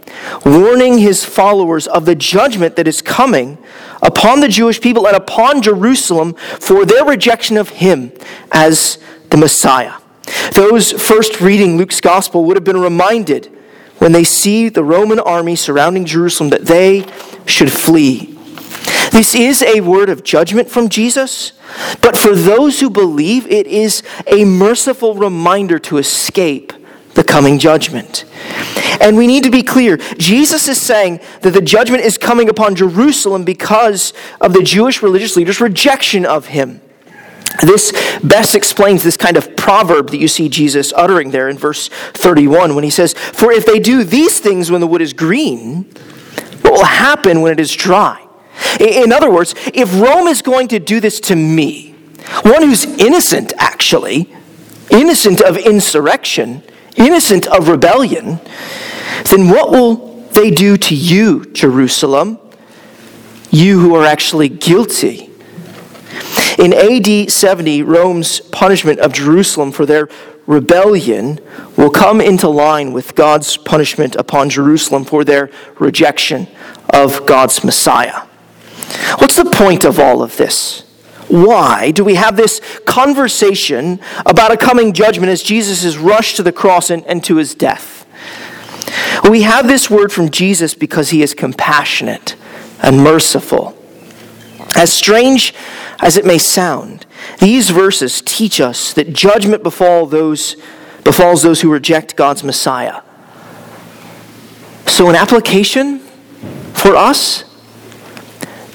warning 0.45 0.99
his 0.99 1.25
followers 1.25 1.87
of 1.87 2.05
the 2.05 2.15
judgment 2.15 2.77
that 2.77 2.87
is 2.89 3.03
coming 3.03 3.59
upon 4.03 4.41
the 4.41 4.49
Jewish 4.49 4.81
people 4.81 5.07
and 5.07 5.17
upon 5.17 5.63
Jerusalem 5.63 6.35
for 6.35 6.85
their 6.85 7.05
rejection 7.05 7.57
of 7.57 7.69
him 7.69 8.13
as 8.53 8.99
the 9.31 9.37
Messiah. 9.37 9.95
Those 10.53 10.93
first 10.93 11.41
reading 11.41 11.77
Luke's 11.77 12.01
gospel 12.01 12.45
would 12.45 12.57
have 12.57 12.65
been 12.65 12.81
reminded 12.81 13.47
when 13.99 14.13
they 14.13 14.25
see 14.25 14.69
the 14.69 14.85
Roman 14.85 15.19
army 15.19 15.57
surrounding 15.57 16.05
Jerusalem 16.05 16.51
that 16.51 16.67
they 16.67 17.05
should 17.47 17.73
flee. 17.73 18.37
This 19.13 19.35
is 19.35 19.63
a 19.63 19.81
word 19.81 20.09
of 20.09 20.23
judgment 20.23 20.71
from 20.71 20.89
Jesus, 20.89 21.53
but 22.01 22.17
for 22.17 22.35
those 22.35 22.81
who 22.81 22.89
believe, 22.89 23.47
it 23.49 23.67
is 23.67 24.03
a 24.27 24.45
merciful 24.45 25.15
reminder 25.15 25.79
to 25.81 25.99
escape 25.99 26.73
the 27.15 27.25
coming 27.25 27.59
judgment. 27.59 28.25
And 29.01 29.17
we 29.17 29.27
need 29.27 29.45
to 29.45 29.51
be 29.51 29.63
clear 29.63 29.97
Jesus 30.19 30.69
is 30.69 30.81
saying 30.81 31.21
that 31.43 31.53
the 31.53 31.63
judgment 31.63 32.05
is 32.05 32.19
coming 32.19 32.49
upon 32.49 32.75
Jerusalem 32.75 33.45
because 33.45 34.13
of 34.41 34.53
the 34.53 34.63
Jewish 34.63 35.03
religious 35.03 35.37
leaders' 35.37 35.61
rejection 35.61 36.27
of 36.27 36.47
him. 36.47 36.81
This 37.63 37.93
best 38.23 38.55
explains 38.55 39.03
this 39.03 39.17
kind 39.17 39.37
of 39.37 39.57
proverb 39.57 40.11
that 40.11 40.19
you 40.19 40.29
see 40.29 40.49
Jesus 40.49 40.93
uttering 40.95 41.31
there 41.31 41.49
in 41.49 41.59
verse 41.59 41.89
31 41.89 42.75
when 42.75 42.85
he 42.85 42.91
says, 42.91 43.13
For 43.13 43.53
if 43.53 43.67
they 43.67 43.81
do 43.81 44.05
these 44.05 44.39
things 44.39 44.71
when 44.71 44.81
the 44.81 44.87
wood 44.87 45.03
is 45.03 45.13
green, 45.13 45.85
what 46.63 46.73
will 46.73 46.85
happen 46.85 47.41
when 47.41 47.53
it 47.53 47.61
is 47.61 47.75
dry? 47.75 48.25
In 48.79 49.13
other 49.13 49.31
words, 49.31 49.55
if 49.75 49.93
Rome 50.01 50.29
is 50.29 50.43
going 50.43 50.69
to 50.69 50.79
do 50.79 51.01
this 51.01 51.19
to 51.21 51.37
me, 51.37 51.93
one 52.43 52.63
who's 52.63 52.85
innocent 52.85 53.53
actually, 53.59 54.33
innocent 54.91 55.41
of 55.41 55.57
insurrection, 55.57 56.63
innocent 56.97 57.47
of 57.47 57.69
rebellion, 57.69 58.41
then 59.31 59.49
what 59.49 59.71
will 59.71 60.25
they 60.33 60.51
do 60.51 60.77
to 60.77 60.95
you, 60.95 61.45
Jerusalem? 61.53 62.39
You 63.51 63.81
who 63.81 63.95
are 63.95 64.05
actually 64.05 64.49
guilty. 64.49 65.31
In 66.59 66.73
AD 66.73 67.31
70, 67.31 67.83
Rome's 67.83 68.41
punishment 68.41 69.01
of 69.01 69.13
Jerusalem 69.13 69.73
for 69.73 69.87
their 69.87 70.09
rebellion 70.47 71.41
will 71.77 71.91
come 71.91 72.21
into 72.21 72.49
line 72.49 72.93
with 72.93 73.15
God's 73.15 73.57
punishment 73.57 74.17
upon 74.17 74.51
Jerusalem 74.51 75.05
for 75.05 75.25
their 75.25 75.51
rejection 75.79 76.49
of 76.93 77.25
God's 77.27 77.63
Messiah. 77.65 78.23
What's 79.19 79.37
the 79.37 79.45
point 79.45 79.85
of 79.85 79.99
all 79.99 80.23
of 80.23 80.37
this? 80.37 80.83
Why 81.31 81.93
do 81.93 82.03
we 82.03 82.17
have 82.17 82.37
this 82.37 82.61
conversation 82.85 84.01
about 84.27 84.51
a 84.51 84.57
coming 84.57 84.93
judgment 84.93 85.31
as 85.31 85.43
Jesus 85.43 85.85
is 85.85 85.97
rushed 85.97 86.37
to 86.37 86.43
the 86.43 86.51
cross 86.51 86.91
and, 86.91 87.07
and 87.07 87.23
to 87.25 87.37
his 87.37 87.55
death? 87.55 88.05
We 89.29 89.43
have 89.43 89.69
this 89.69 89.89
word 89.89 90.13
from 90.13 90.31
Jesus 90.31 90.75
because 90.75 91.11
he 91.11 91.23
is 91.23 91.33
compassionate 91.33 92.35
and 92.83 93.05
merciful. 93.05 93.77
As 94.75 94.93
strange 94.93 95.55
as 96.01 96.17
it 96.17 96.27
may 96.27 96.39
sound, 96.39 97.07
these 97.39 97.71
verses 97.71 98.23
teach 98.25 98.61
us 98.61 98.93
that 98.95 99.13
judgment 99.13 99.63
befall 99.63 100.07
those, 100.07 100.57
befalls 101.05 101.43
those 101.43 101.61
who 101.61 101.71
reject 101.71 102.17
God's 102.17 102.43
Messiah. 102.43 103.03
So, 104.87 105.09
an 105.09 105.15
application 105.15 106.01
for 106.75 106.97
us 106.97 107.45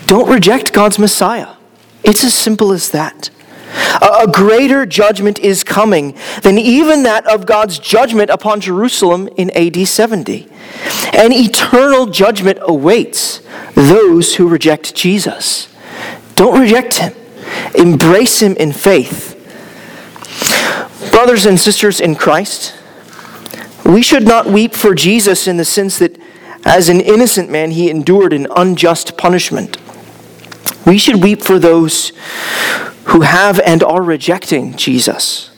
don't 0.06 0.30
reject 0.30 0.72
God's 0.72 0.98
Messiah. 0.98 1.56
It's 2.06 2.24
as 2.24 2.34
simple 2.34 2.72
as 2.72 2.92
that. 2.92 3.30
A 4.02 4.28
greater 4.32 4.86
judgment 4.86 5.40
is 5.40 5.64
coming 5.64 6.16
than 6.44 6.58
even 6.58 7.04
that 7.04 7.26
of 7.28 7.46
God's 7.46 7.80
judgment 7.80 8.30
upon 8.30 8.62
Jerusalem 8.62 9.28
in 9.36 9.50
AD 9.52 9.88
70. 9.88 10.48
An 11.14 11.34
eternal 11.34 12.06
judgment 12.06 12.60
awaits 12.62 13.42
those 13.74 14.36
who 14.36 14.48
reject 14.48 14.96
Jesus. 14.96 15.68
Don't 16.36 16.60
reject 16.60 16.98
him, 17.00 17.14
embrace 17.74 18.42
him 18.42 18.56
in 18.58 18.72
faith. 18.72 19.34
Brothers 21.12 21.46
and 21.46 21.60
sisters 21.60 22.00
in 22.00 22.16
Christ, 22.16 22.76
we 23.86 24.02
should 24.02 24.26
not 24.26 24.48
weep 24.48 24.74
for 24.74 24.94
Jesus 24.94 25.48
in 25.48 25.58
the 25.58 25.66
sense 25.66 25.98
that 26.00 26.20
as 26.66 26.90
an 26.90 27.00
innocent 27.00 27.50
man, 27.50 27.72
he 27.72 27.90
endured 27.90 28.34
an 28.34 28.48
unjust 28.56 29.18
punishment. 29.18 29.78
We 30.86 30.98
should 30.98 31.24
weep 31.24 31.42
for 31.42 31.60
those 31.60 32.12
who 33.06 33.22
have 33.22 33.60
and 33.60 33.84
are 33.84 34.02
rejecting 34.02 34.76
Jesus. 34.76 35.52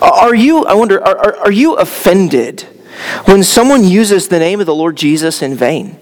Are 0.00 0.34
you, 0.34 0.64
I 0.66 0.74
wonder, 0.74 1.02
are, 1.02 1.36
are, 1.36 1.52
you 1.52 1.74
offended 1.74 2.62
when 3.24 3.42
someone 3.42 3.84
uses 3.84 4.28
the 4.28 4.38
name 4.38 4.60
of 4.60 4.66
the 4.66 4.74
Lord 4.74 4.96
Jesus 4.96 5.42
in 5.42 5.54
vain? 5.54 5.98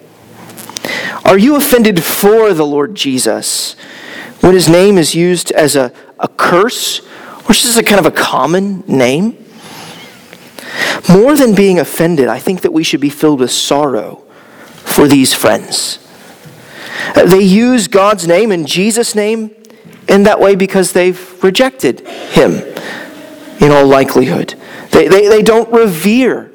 Are 1.25 1.39
you 1.39 1.57
offended 1.57 2.03
for 2.03 2.53
the 2.53 2.67
Lord 2.67 2.95
Jesus 2.95 3.75
when 4.41 4.55
his 4.55 4.69
name 4.69 4.99
is 4.99 5.15
used 5.15 5.51
as 5.53 5.77
a, 5.77 5.93
a 6.19 6.29
curse, 6.29 6.99
which 7.47 7.65
is 7.65 7.77
a 7.77 7.83
kind 7.83 7.99
of 7.99 8.07
a 8.07 8.11
common 8.11 8.85
name? 8.87 9.45
More 11.09 11.37
than 11.37 11.55
being 11.55 11.79
offended, 11.79 12.29
I 12.29 12.39
think 12.39 12.63
that 12.63 12.73
we 12.73 12.83
should 12.83 13.01
be 13.01 13.11
filled 13.11 13.41
with 13.41 13.51
sorrow 13.51 14.25
for 14.85 15.09
these 15.09 15.33
friends. 15.33 16.06
They 17.15 17.43
use 17.43 17.89
God's 17.89 18.27
name 18.27 18.51
and 18.53 18.67
Jesus' 18.67 19.15
name 19.15 19.55
in 20.09 20.25
that 20.25 20.41
way 20.41 20.55
because 20.55 20.93
they've 20.93 21.43
rejected 21.43 22.01
him 22.01 22.53
in 23.61 23.73
all 23.73 23.87
likelihood. 23.87 24.55
They, 24.91 25.09
they, 25.09 25.29
they 25.29 25.43
don't 25.43 25.73
revere 25.73 26.53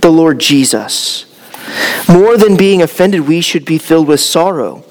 the 0.00 0.10
Lord 0.10 0.38
Jesus. 0.38 1.26
More 2.08 2.36
than 2.36 2.56
being 2.56 2.82
offended, 2.82 3.22
we 3.22 3.40
should 3.40 3.64
be 3.64 3.78
filled 3.78 4.08
with 4.08 4.20
sorrow 4.20 4.84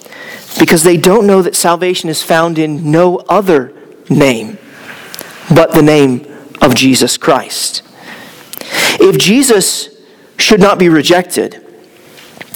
because 0.59 0.83
they 0.83 0.97
don't 0.97 1.25
know 1.25 1.41
that 1.41 1.55
salvation 1.55 2.09
is 2.09 2.21
found 2.21 2.57
in 2.59 2.91
no 2.91 3.17
other 3.29 3.73
name 4.09 4.57
but 5.53 5.73
the 5.73 5.81
name 5.81 6.25
of 6.61 6.75
Jesus 6.75 7.17
Christ. 7.17 7.81
If 8.99 9.17
Jesus 9.17 9.89
should 10.37 10.59
not 10.59 10.79
be 10.79 10.89
rejected, 10.89 11.62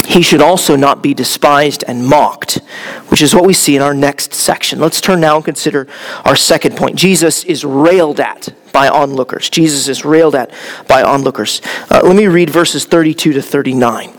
he 0.07 0.21
should 0.21 0.41
also 0.41 0.77
not 0.77 1.03
be 1.03 1.13
despised 1.13 1.83
and 1.85 2.07
mocked, 2.07 2.61
which 3.09 3.21
is 3.21 3.35
what 3.35 3.45
we 3.45 3.51
see 3.51 3.75
in 3.75 3.81
our 3.81 3.93
next 3.93 4.33
section. 4.33 4.79
Let's 4.79 5.01
turn 5.01 5.19
now 5.19 5.35
and 5.35 5.43
consider 5.43 5.85
our 6.23 6.37
second 6.37 6.77
point. 6.77 6.95
Jesus 6.95 7.43
is 7.43 7.65
railed 7.65 8.21
at 8.21 8.53
by 8.71 8.87
onlookers. 8.87 9.49
Jesus 9.49 9.89
is 9.89 10.05
railed 10.05 10.33
at 10.33 10.53
by 10.87 11.03
onlookers. 11.03 11.61
Uh, 11.91 11.99
let 12.05 12.15
me 12.15 12.27
read 12.27 12.49
verses 12.49 12.85
32 12.85 13.33
to 13.33 13.41
39. 13.41 14.13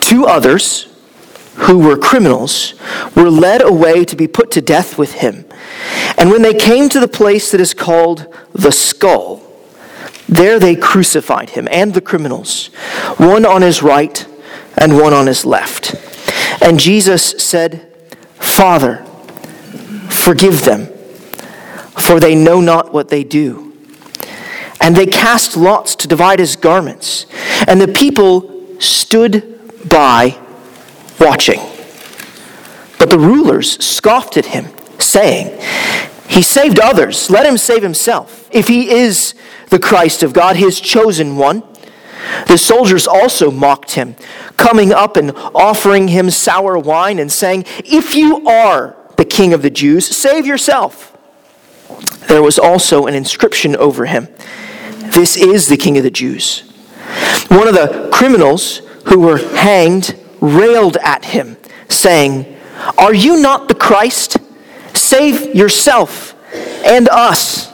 Two 0.00 0.24
others, 0.24 0.86
who 1.54 1.80
were 1.80 1.96
criminals, 1.96 2.74
were 3.16 3.28
led 3.28 3.60
away 3.60 4.04
to 4.04 4.14
be 4.14 4.28
put 4.28 4.52
to 4.52 4.60
death 4.60 4.98
with 4.98 5.14
him. 5.14 5.44
And 6.16 6.30
when 6.30 6.42
they 6.42 6.54
came 6.54 6.88
to 6.90 7.00
the 7.00 7.08
place 7.08 7.50
that 7.50 7.60
is 7.60 7.74
called 7.74 8.32
the 8.52 8.70
skull, 8.70 9.42
there 10.34 10.58
they 10.58 10.76
crucified 10.76 11.50
him 11.50 11.68
and 11.70 11.94
the 11.94 12.00
criminals, 12.00 12.68
one 13.16 13.44
on 13.44 13.62
his 13.62 13.82
right 13.82 14.26
and 14.76 14.96
one 14.96 15.12
on 15.12 15.26
his 15.26 15.44
left. 15.44 15.94
And 16.62 16.78
Jesus 16.78 17.30
said, 17.42 17.88
Father, 18.34 19.04
forgive 20.08 20.64
them, 20.64 20.86
for 21.98 22.20
they 22.20 22.34
know 22.34 22.60
not 22.60 22.92
what 22.92 23.08
they 23.08 23.24
do. 23.24 23.72
And 24.80 24.96
they 24.96 25.06
cast 25.06 25.56
lots 25.56 25.94
to 25.96 26.08
divide 26.08 26.40
his 26.40 26.56
garments. 26.56 27.26
And 27.68 27.80
the 27.80 27.88
people 27.88 28.80
stood 28.80 29.88
by 29.88 30.38
watching. 31.20 31.60
But 32.98 33.10
the 33.10 33.18
rulers 33.18 33.84
scoffed 33.84 34.36
at 34.36 34.46
him, 34.46 34.66
saying, 34.98 35.60
He 36.32 36.40
saved 36.40 36.80
others, 36.80 37.28
let 37.28 37.44
him 37.44 37.58
save 37.58 37.82
himself, 37.82 38.48
if 38.50 38.66
he 38.66 38.90
is 38.90 39.34
the 39.68 39.78
Christ 39.78 40.22
of 40.22 40.32
God, 40.32 40.56
his 40.56 40.80
chosen 40.80 41.36
one. 41.36 41.62
The 42.46 42.56
soldiers 42.56 43.06
also 43.06 43.50
mocked 43.50 43.92
him, 43.92 44.16
coming 44.56 44.94
up 44.94 45.18
and 45.18 45.32
offering 45.54 46.08
him 46.08 46.30
sour 46.30 46.78
wine 46.78 47.18
and 47.18 47.30
saying, 47.30 47.66
If 47.84 48.14
you 48.14 48.48
are 48.48 48.96
the 49.16 49.26
king 49.26 49.52
of 49.52 49.60
the 49.60 49.68
Jews, 49.68 50.06
save 50.06 50.46
yourself. 50.46 51.14
There 52.28 52.42
was 52.42 52.58
also 52.58 53.06
an 53.06 53.14
inscription 53.14 53.76
over 53.76 54.06
him 54.06 54.28
This 55.10 55.36
is 55.36 55.68
the 55.68 55.76
king 55.76 55.98
of 55.98 56.02
the 56.02 56.10
Jews. 56.10 56.60
One 57.48 57.68
of 57.68 57.74
the 57.74 58.08
criminals 58.10 58.78
who 59.04 59.20
were 59.20 59.36
hanged 59.36 60.18
railed 60.40 60.96
at 60.98 61.26
him, 61.26 61.58
saying, 61.90 62.56
Are 62.96 63.12
you 63.12 63.42
not 63.42 63.68
the 63.68 63.74
Christ? 63.74 64.38
Save 65.12 65.54
yourself 65.54 66.34
and 66.86 67.06
us. 67.10 67.70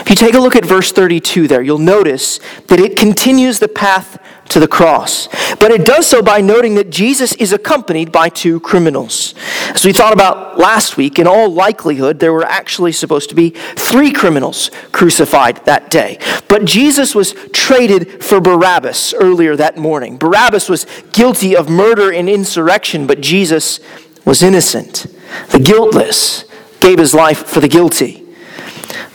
If 0.00 0.10
you 0.10 0.14
take 0.14 0.34
a 0.34 0.38
look 0.38 0.54
at 0.54 0.66
verse 0.66 0.92
32 0.92 1.48
there, 1.48 1.62
you'll 1.62 1.78
notice 1.78 2.38
that 2.66 2.78
it 2.78 2.98
continues 2.98 3.58
the 3.58 3.66
path 3.66 4.22
to 4.50 4.60
the 4.60 4.68
cross. 4.68 5.26
But 5.58 5.70
it 5.70 5.86
does 5.86 6.06
so 6.06 6.20
by 6.20 6.42
noting 6.42 6.74
that 6.74 6.90
Jesus 6.90 7.32
is 7.36 7.54
accompanied 7.54 8.12
by 8.12 8.28
two 8.28 8.60
criminals. 8.60 9.34
As 9.68 9.86
we 9.86 9.94
thought 9.94 10.12
about 10.12 10.58
last 10.58 10.98
week, 10.98 11.18
in 11.18 11.26
all 11.26 11.50
likelihood, 11.50 12.20
there 12.20 12.34
were 12.34 12.44
actually 12.44 12.92
supposed 12.92 13.30
to 13.30 13.34
be 13.34 13.48
three 13.74 14.12
criminals 14.12 14.70
crucified 14.92 15.64
that 15.64 15.90
day. 15.90 16.18
But 16.48 16.66
Jesus 16.66 17.14
was 17.14 17.32
traded 17.54 18.22
for 18.22 18.38
Barabbas 18.38 19.14
earlier 19.14 19.56
that 19.56 19.78
morning. 19.78 20.18
Barabbas 20.18 20.68
was 20.68 20.84
guilty 21.12 21.56
of 21.56 21.70
murder 21.70 22.12
and 22.12 22.28
insurrection, 22.28 23.06
but 23.06 23.22
Jesus 23.22 23.80
was 24.26 24.42
innocent. 24.42 25.06
The 25.50 25.60
guiltless 25.60 26.44
gave 26.80 26.98
his 26.98 27.14
life 27.14 27.46
for 27.46 27.60
the 27.60 27.68
guilty. 27.68 28.24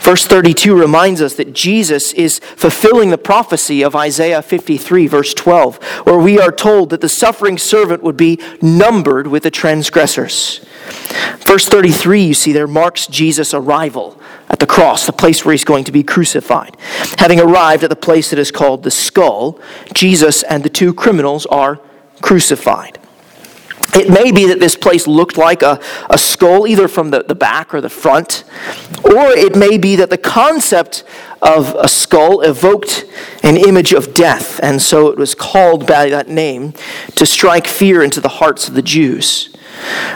Verse 0.03 0.25
32 0.25 0.77
reminds 0.77 1.21
us 1.21 1.35
that 1.35 1.53
Jesus 1.53 2.11
is 2.11 2.39
fulfilling 2.39 3.09
the 3.09 3.17
prophecy 3.17 3.83
of 3.83 3.95
Isaiah 3.95 4.41
53, 4.41 5.07
verse 5.07 5.33
12, 5.33 5.81
where 6.03 6.17
we 6.17 6.37
are 6.37 6.51
told 6.51 6.89
that 6.89 6.99
the 6.99 7.07
suffering 7.07 7.57
servant 7.57 8.03
would 8.03 8.17
be 8.17 8.37
numbered 8.61 9.27
with 9.27 9.43
the 9.43 9.49
transgressors. 9.49 10.59
Verse 11.39 11.67
33, 11.67 12.21
you 12.21 12.33
see 12.33 12.51
there, 12.51 12.67
marks 12.67 13.07
Jesus' 13.07 13.53
arrival 13.53 14.19
at 14.49 14.59
the 14.59 14.67
cross, 14.67 15.05
the 15.05 15.13
place 15.13 15.45
where 15.45 15.53
he's 15.53 15.63
going 15.63 15.85
to 15.85 15.91
be 15.93 16.03
crucified. 16.03 16.75
Having 17.17 17.39
arrived 17.39 17.83
at 17.83 17.89
the 17.89 17.95
place 17.95 18.29
that 18.31 18.39
is 18.39 18.51
called 18.51 18.83
the 18.83 18.91
skull, 18.91 19.57
Jesus 19.93 20.43
and 20.43 20.63
the 20.63 20.69
two 20.69 20.93
criminals 20.93 21.45
are 21.45 21.79
crucified. 22.21 22.99
It 23.95 24.09
may 24.09 24.31
be 24.31 24.47
that 24.47 24.59
this 24.59 24.75
place 24.75 25.07
looked 25.07 25.37
like 25.37 25.61
a, 25.61 25.79
a 26.09 26.17
skull, 26.17 26.67
either 26.67 26.87
from 26.87 27.11
the, 27.11 27.23
the 27.23 27.35
back 27.35 27.73
or 27.73 27.81
the 27.81 27.89
front, 27.89 28.43
or 29.03 29.27
it 29.31 29.55
may 29.55 29.77
be 29.77 29.95
that 29.97 30.09
the 30.09 30.17
concept 30.17 31.03
of 31.41 31.75
a 31.75 31.87
skull 31.87 32.41
evoked 32.41 33.05
an 33.43 33.57
image 33.57 33.93
of 33.93 34.13
death, 34.13 34.59
and 34.63 34.81
so 34.81 35.09
it 35.09 35.17
was 35.17 35.35
called 35.35 35.85
by 35.85 36.09
that 36.09 36.27
name 36.27 36.73
to 37.15 37.25
strike 37.25 37.67
fear 37.67 38.01
into 38.01 38.19
the 38.21 38.29
hearts 38.29 38.67
of 38.67 38.73
the 38.73 38.81
Jews. 38.81 39.55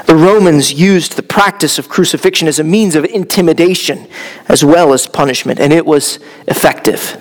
The 0.05 0.15
Romans 0.15 0.74
used 0.74 1.15
the 1.15 1.24
practice 1.24 1.77
of 1.77 1.89
crucifixion 1.89 2.48
as 2.48 2.60
a 2.60 2.63
means 2.63 2.96
of 2.96 3.05
intimidation 3.05 4.07
as 4.48 4.63
well 4.63 4.93
as 4.93 5.07
punishment, 5.07 5.60
and 5.60 5.74
it 5.74 5.86
was 5.86 6.19
effective. 6.48 7.17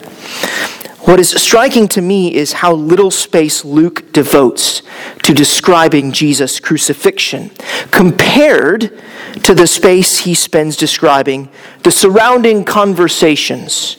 What 1.07 1.21
is 1.21 1.31
striking 1.31 1.87
to 1.89 2.01
me 2.01 2.35
is 2.35 2.53
how 2.55 2.73
little 2.73 3.13
space 3.13 3.65
Luke 3.65 4.13
devotes 4.13 4.83
to 5.23 5.33
describing 5.33 6.11
Jesus' 6.11 6.59
crucifixion 6.59 7.53
compared 7.93 9.01
to 9.45 9.55
the 9.55 9.69
space 9.69 10.19
he 10.19 10.35
spends 10.35 10.77
describing 10.77 11.49
the 11.85 11.93
surrounding 11.93 12.65
conversations. 12.65 13.99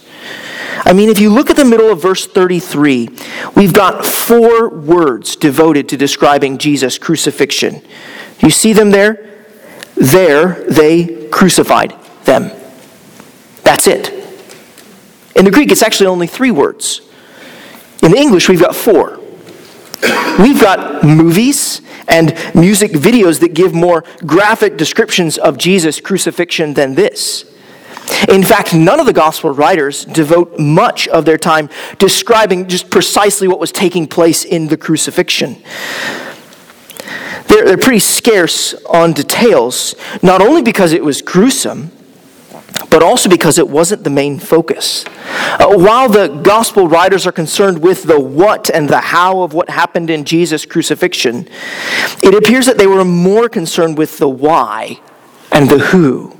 I 0.83 0.91
mean, 0.91 1.07
if 1.07 1.17
you 1.17 1.29
look 1.29 1.49
at 1.49 1.55
the 1.55 1.63
middle 1.63 1.89
of 1.89 2.01
verse 2.01 2.27
33, 2.27 3.07
we've 3.55 3.73
got 3.73 4.05
four 4.05 4.67
words 4.67 5.37
devoted 5.37 5.87
to 5.87 5.97
describing 5.97 6.57
Jesus' 6.57 6.97
crucifixion. 6.97 7.81
You 8.41 8.49
see 8.49 8.73
them 8.73 8.91
there? 8.91 9.45
There 9.95 10.65
they 10.69 11.29
crucified 11.29 11.95
them. 12.25 12.51
That's 13.63 13.87
it. 13.87 14.16
In 15.37 15.45
the 15.45 15.51
Greek, 15.51 15.71
it's 15.71 15.83
actually 15.83 16.07
only 16.07 16.27
three 16.27 16.51
words. 16.51 17.01
In 18.01 18.11
the 18.11 18.17
English, 18.17 18.49
we've 18.49 18.59
got 18.59 18.75
four. 18.75 19.19
We've 20.39 20.59
got 20.59 21.03
movies 21.03 21.81
and 22.07 22.33
music 22.55 22.91
videos 22.91 23.39
that 23.41 23.53
give 23.53 23.73
more 23.73 24.03
graphic 24.25 24.77
descriptions 24.77 25.37
of 25.37 25.57
Jesus' 25.57 25.99
crucifixion 25.99 26.73
than 26.73 26.95
this. 26.95 27.45
In 28.29 28.43
fact, 28.43 28.73
none 28.73 28.99
of 28.99 29.05
the 29.05 29.13
gospel 29.13 29.51
writers 29.51 30.05
devote 30.05 30.57
much 30.57 31.07
of 31.09 31.25
their 31.25 31.37
time 31.37 31.69
describing 31.99 32.67
just 32.67 32.89
precisely 32.89 33.47
what 33.47 33.59
was 33.59 33.71
taking 33.71 34.07
place 34.07 34.43
in 34.43 34.67
the 34.67 34.77
crucifixion. 34.77 35.61
They're, 37.47 37.65
they're 37.65 37.77
pretty 37.77 37.99
scarce 37.99 38.73
on 38.85 39.13
details, 39.13 39.95
not 40.21 40.41
only 40.41 40.61
because 40.61 40.93
it 40.93 41.03
was 41.03 41.21
gruesome, 41.21 41.91
but 42.89 43.03
also 43.03 43.29
because 43.29 43.57
it 43.57 43.67
wasn't 43.67 44.03
the 44.03 44.09
main 44.09 44.39
focus. 44.39 45.05
Uh, 45.05 45.75
while 45.77 46.09
the 46.09 46.27
gospel 46.27 46.87
writers 46.87 47.27
are 47.27 47.31
concerned 47.31 47.81
with 47.81 48.03
the 48.03 48.19
what 48.19 48.69
and 48.69 48.89
the 48.89 48.99
how 48.99 49.41
of 49.41 49.53
what 49.53 49.69
happened 49.69 50.09
in 50.09 50.25
Jesus' 50.25 50.65
crucifixion, 50.65 51.47
it 52.23 52.33
appears 52.33 52.65
that 52.65 52.77
they 52.77 52.87
were 52.87 53.05
more 53.05 53.49
concerned 53.49 53.97
with 53.97 54.17
the 54.17 54.29
why 54.29 54.99
and 55.51 55.69
the 55.69 55.79
who. 55.79 56.37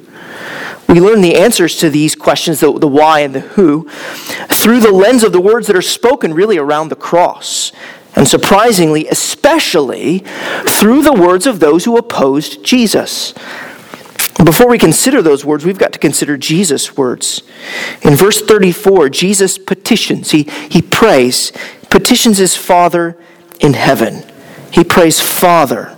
We 0.87 1.01
learn 1.01 1.21
the 1.21 1.35
answers 1.35 1.75
to 1.77 1.89
these 1.89 2.15
questions, 2.15 2.61
the, 2.61 2.71
the 2.79 2.87
why 2.87 3.19
and 3.19 3.35
the 3.35 3.41
who, 3.41 3.89
through 3.89 4.79
the 4.79 4.91
lens 4.91 5.23
of 5.23 5.33
the 5.33 5.41
words 5.41 5.67
that 5.67 5.75
are 5.75 5.81
spoken 5.81 6.33
really 6.33 6.57
around 6.57 6.89
the 6.89 6.95
cross. 6.95 7.73
And 8.15 8.27
surprisingly, 8.27 9.07
especially 9.07 10.19
through 10.67 11.03
the 11.03 11.13
words 11.13 11.45
of 11.45 11.59
those 11.59 11.85
who 11.85 11.97
opposed 11.97 12.63
Jesus. 12.63 13.33
Before 14.43 14.69
we 14.69 14.77
consider 14.77 15.21
those 15.23 15.43
words, 15.43 15.65
we've 15.65 15.79
got 15.79 15.93
to 15.93 15.99
consider 15.99 16.37
Jesus' 16.37 16.95
words. 16.95 17.41
In 18.03 18.15
verse 18.15 18.39
34, 18.39 19.09
Jesus 19.09 19.57
petitions, 19.57 20.31
he, 20.31 20.43
he 20.69 20.81
prays, 20.81 21.51
petitions 21.89 22.37
his 22.37 22.55
Father 22.55 23.17
in 23.59 23.73
heaven. 23.73 24.23
He 24.71 24.83
prays, 24.83 25.19
Father, 25.19 25.95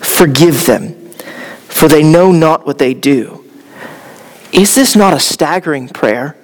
forgive 0.00 0.66
them, 0.66 1.10
for 1.68 1.88
they 1.88 2.02
know 2.02 2.30
not 2.32 2.66
what 2.66 2.76
they 2.76 2.92
do. 2.92 3.44
Is 4.52 4.74
this 4.74 4.94
not 4.94 5.14
a 5.14 5.20
staggering 5.20 5.88
prayer? 5.88 6.36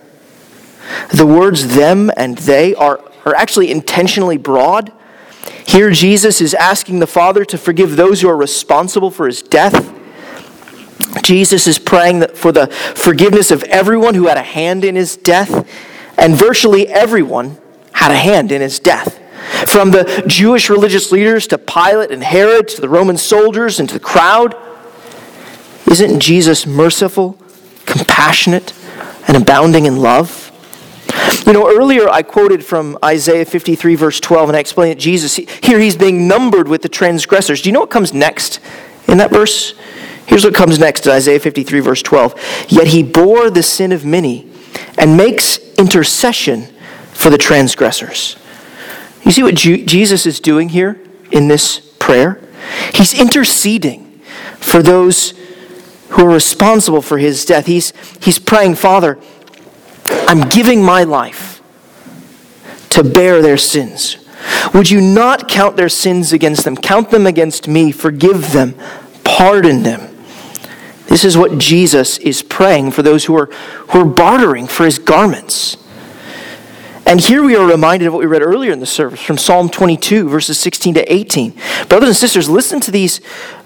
The 1.13 1.27
words 1.27 1.77
them 1.77 2.11
and 2.17 2.39
they 2.39 2.75
are, 2.75 2.99
are 3.27 3.35
actually 3.35 3.71
intentionally 3.71 4.39
broad. 4.39 4.91
Here, 5.67 5.91
Jesus 5.91 6.41
is 6.41 6.55
asking 6.55 6.99
the 6.99 7.07
Father 7.07 7.45
to 7.45 7.59
forgive 7.59 7.97
those 7.97 8.23
who 8.23 8.29
are 8.29 8.37
responsible 8.37 9.11
for 9.11 9.27
his 9.27 9.43
death 9.43 10.00
Jesus 11.23 11.67
is 11.67 11.79
praying 11.79 12.27
for 12.35 12.53
the 12.53 12.69
forgiveness 12.69 13.51
of 13.51 13.63
everyone 13.65 14.15
who 14.15 14.27
had 14.27 14.37
a 14.37 14.43
hand 14.43 14.85
in 14.85 14.95
his 14.95 15.17
death, 15.17 15.69
and 16.17 16.35
virtually 16.35 16.89
everyone 16.89 17.59
had 17.93 18.11
a 18.11 18.17
hand 18.17 18.53
in 18.53 18.61
his 18.61 18.79
death. 18.79 19.19
From 19.67 19.91
the 19.91 20.25
Jewish 20.27 20.71
religious 20.71 21.11
leaders 21.11 21.47
to 21.49 21.59
Pilate 21.59 22.11
and 22.11 22.23
Herod 22.23 22.69
to 22.69 22.81
the 22.81 22.89
Roman 22.89 23.17
soldiers 23.17 23.81
and 23.81 23.89
to 23.89 23.95
the 23.95 24.01
crowd. 24.01 24.55
Isn't 25.91 26.21
Jesus 26.21 26.67
merciful, 26.67 27.39
compassionate, 27.87 28.73
and 29.27 29.37
abounding 29.37 29.87
in 29.87 29.97
love? 29.97 30.47
You 31.47 31.53
know, 31.53 31.69
earlier 31.69 32.09
I 32.09 32.23
quoted 32.23 32.65
from 32.65 32.99
Isaiah 33.05 33.45
53, 33.45 33.97
verse 33.97 34.21
12, 34.21 34.51
and 34.51 34.57
I 34.57 34.61
explained 34.61 34.93
that 34.93 35.03
Jesus, 35.03 35.37
here 35.37 35.81
he's 35.81 35.97
being 35.97 36.29
numbered 36.29 36.69
with 36.69 36.83
the 36.83 36.89
transgressors. 36.89 37.63
Do 37.63 37.69
you 37.69 37.73
know 37.73 37.81
what 37.81 37.91
comes 37.91 38.15
next 38.15 38.61
in 39.09 39.19
that 39.19 39.31
verse? 39.31 39.75
Here's 40.31 40.45
what 40.45 40.55
comes 40.55 40.79
next 40.79 41.07
in 41.07 41.13
Isaiah 41.13 41.41
53, 41.41 41.81
verse 41.81 42.03
12. 42.03 42.67
Yet 42.69 42.87
he 42.87 43.03
bore 43.03 43.51
the 43.51 43.65
sin 43.65 43.91
of 43.91 44.05
many 44.05 44.49
and 44.97 45.17
makes 45.17 45.59
intercession 45.77 46.69
for 47.13 47.31
the 47.31 47.37
transgressors. 47.37 48.37
You 49.25 49.33
see 49.33 49.43
what 49.43 49.57
Jesus 49.57 50.27
is 50.27 50.39
doing 50.39 50.69
here 50.69 51.01
in 51.33 51.49
this 51.49 51.81
prayer? 51.99 52.41
He's 52.95 53.13
interceding 53.13 54.21
for 54.61 54.85
those 54.85 55.35
who 56.11 56.25
are 56.25 56.33
responsible 56.33 57.03
for 57.03 57.19
his 57.19 57.45
death. 57.45 57.67
He's, 57.67 57.93
he's 58.23 58.39
praying, 58.39 58.77
Father, 58.77 59.19
I'm 60.29 60.49
giving 60.49 60.81
my 60.81 61.03
life 61.03 61.61
to 62.91 63.03
bear 63.03 63.43
their 63.43 63.59
sins. 63.59 64.17
Would 64.75 64.91
you 64.91 65.01
not 65.01 65.49
count 65.49 65.77
their 65.77 65.89
sins 65.89 66.33
against 66.33 66.63
them? 66.63 66.77
Count 66.77 67.11
them 67.11 67.27
against 67.27 67.67
me. 67.67 67.91
Forgive 67.91 68.53
them. 68.53 68.77
Pardon 69.25 69.83
them. 69.83 70.10
This 71.11 71.25
is 71.25 71.37
what 71.37 71.59
Jesus 71.59 72.19
is 72.19 72.41
praying 72.41 72.93
for 72.93 73.03
those 73.03 73.25
who 73.25 73.37
are, 73.37 73.47
who 73.89 74.01
are 74.01 74.05
bartering 74.05 74.69
for 74.69 74.85
his 74.85 75.01
garments. 75.01 75.77
And 77.05 77.21
here 77.21 77.43
we 77.43 77.57
are 77.57 77.67
reminded 77.67 78.07
of 78.07 78.13
what 78.13 78.21
we 78.21 78.27
read 78.27 78.43
earlier 78.43 78.71
in 78.71 78.79
the 78.79 78.87
service 78.87 79.21
from 79.21 79.37
Psalm 79.37 79.69
22, 79.69 80.29
verses 80.29 80.61
16 80.61 80.95
to 80.95 81.13
18. 81.13 81.53
Brothers 81.89 82.11
and 82.11 82.17
sisters, 82.17 82.49
listen 82.49 82.81
to 82.83 82.93
these 82.93 83.21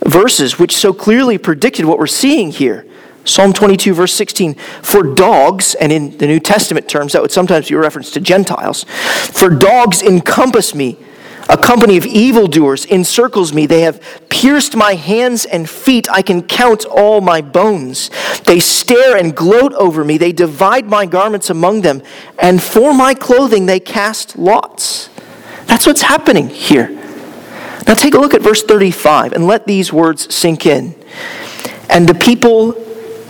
verses 0.06 0.58
which 0.58 0.74
so 0.74 0.94
clearly 0.94 1.36
predicted 1.36 1.84
what 1.84 1.98
we're 1.98 2.06
seeing 2.06 2.50
here. 2.50 2.86
Psalm 3.24 3.52
22, 3.52 3.92
verse 3.92 4.14
16 4.14 4.54
For 4.54 5.02
dogs, 5.02 5.74
and 5.74 5.92
in 5.92 6.16
the 6.16 6.26
New 6.26 6.40
Testament 6.40 6.88
terms, 6.88 7.12
that 7.12 7.20
would 7.20 7.30
sometimes 7.30 7.68
be 7.68 7.74
a 7.74 7.78
reference 7.78 8.10
to 8.12 8.20
Gentiles, 8.20 8.84
for 8.84 9.50
dogs 9.50 10.00
encompass 10.00 10.74
me 10.74 10.96
a 11.48 11.58
company 11.58 11.96
of 11.96 12.06
evildoers 12.06 12.86
encircles 12.86 13.52
me. 13.52 13.66
They 13.66 13.82
have 13.82 14.00
pierced 14.30 14.76
my 14.76 14.94
hands 14.94 15.44
and 15.44 15.68
feet. 15.68 16.08
I 16.10 16.22
can 16.22 16.42
count 16.42 16.86
all 16.86 17.20
my 17.20 17.42
bones. 17.42 18.10
They 18.44 18.60
stare 18.60 19.16
and 19.16 19.36
gloat 19.36 19.74
over 19.74 20.04
me. 20.04 20.16
They 20.16 20.32
divide 20.32 20.86
my 20.86 21.04
garments 21.04 21.50
among 21.50 21.82
them. 21.82 22.02
And 22.38 22.62
for 22.62 22.94
my 22.94 23.14
clothing, 23.14 23.66
they 23.66 23.78
cast 23.78 24.38
lots. 24.38 25.10
That's 25.66 25.86
what's 25.86 26.02
happening 26.02 26.48
here. 26.48 26.88
Now 27.86 27.94
take 27.94 28.14
a 28.14 28.18
look 28.18 28.32
at 28.32 28.40
verse 28.40 28.62
35 28.62 29.34
and 29.34 29.46
let 29.46 29.66
these 29.66 29.92
words 29.92 30.34
sink 30.34 30.64
in. 30.64 30.94
And 31.90 32.08
the 32.08 32.14
people 32.14 32.74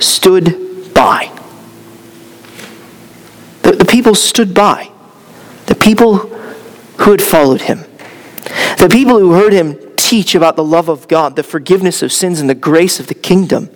stood 0.00 0.94
by. 0.94 1.33
The, 3.62 3.72
the 3.72 3.85
people 3.85 4.14
stood 4.14 4.55
by. 4.55 4.90
The 5.66 5.74
people 5.74 6.18
who 6.98 7.11
had 7.11 7.22
followed 7.22 7.62
him. 7.62 7.85
The 8.78 8.88
people 8.90 9.18
who 9.18 9.33
heard 9.33 9.52
him 9.52 9.78
teach 9.96 10.35
about 10.35 10.57
the 10.57 10.64
love 10.64 10.88
of 10.88 11.09
God, 11.09 11.37
the 11.37 11.42
forgiveness 11.42 12.02
of 12.02 12.12
sins, 12.12 12.40
and 12.40 12.48
the 12.48 12.54
grace 12.54 13.00
of 13.00 13.07
the 13.07 13.14
kingdom. 13.14 13.70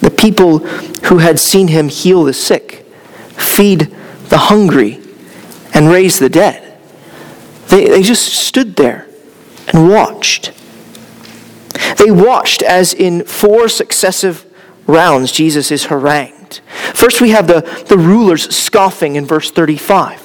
The 0.00 0.10
people 0.10 0.58
who 0.58 1.18
had 1.18 1.38
seen 1.38 1.68
him 1.68 1.88
heal 1.88 2.24
the 2.24 2.32
sick, 2.32 2.86
feed 3.36 3.94
the 4.28 4.38
hungry, 4.38 5.00
and 5.74 5.88
raise 5.88 6.18
the 6.18 6.28
dead. 6.28 6.78
They, 7.68 7.88
they 7.88 8.02
just 8.02 8.32
stood 8.32 8.76
there 8.76 9.06
and 9.68 9.88
watched. 9.88 10.52
They 11.98 12.10
watched 12.10 12.62
as 12.62 12.94
in 12.94 13.24
four 13.24 13.68
successive 13.68 14.46
rounds 14.86 15.32
Jesus 15.32 15.70
is 15.70 15.86
harangued. 15.86 16.60
First, 16.94 17.20
we 17.20 17.30
have 17.30 17.46
the, 17.46 17.84
the 17.88 17.98
rulers 17.98 18.54
scoffing 18.54 19.16
in 19.16 19.26
verse 19.26 19.50
35. 19.50 20.23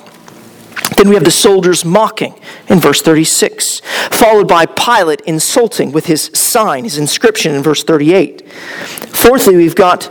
Then 0.98 1.10
we 1.10 1.16
have 1.16 1.24
the 1.24 1.32
soldiers 1.32 1.86
mocking 1.86 2.40
in 2.68 2.80
verse 2.80 3.02
36, 3.02 3.80
followed 4.12 4.48
by 4.48 4.66
Pilate 4.66 5.22
insulting 5.22 5.92
with 5.92 6.08
his 6.08 6.30
sign, 6.34 6.84
his 6.84 6.98
inscription 6.98 7.56
in 7.56 7.64
verse 7.64 7.84
38. 7.84 8.50
Fourthly, 8.52 9.56
we've 9.56 9.76
got 9.76 10.06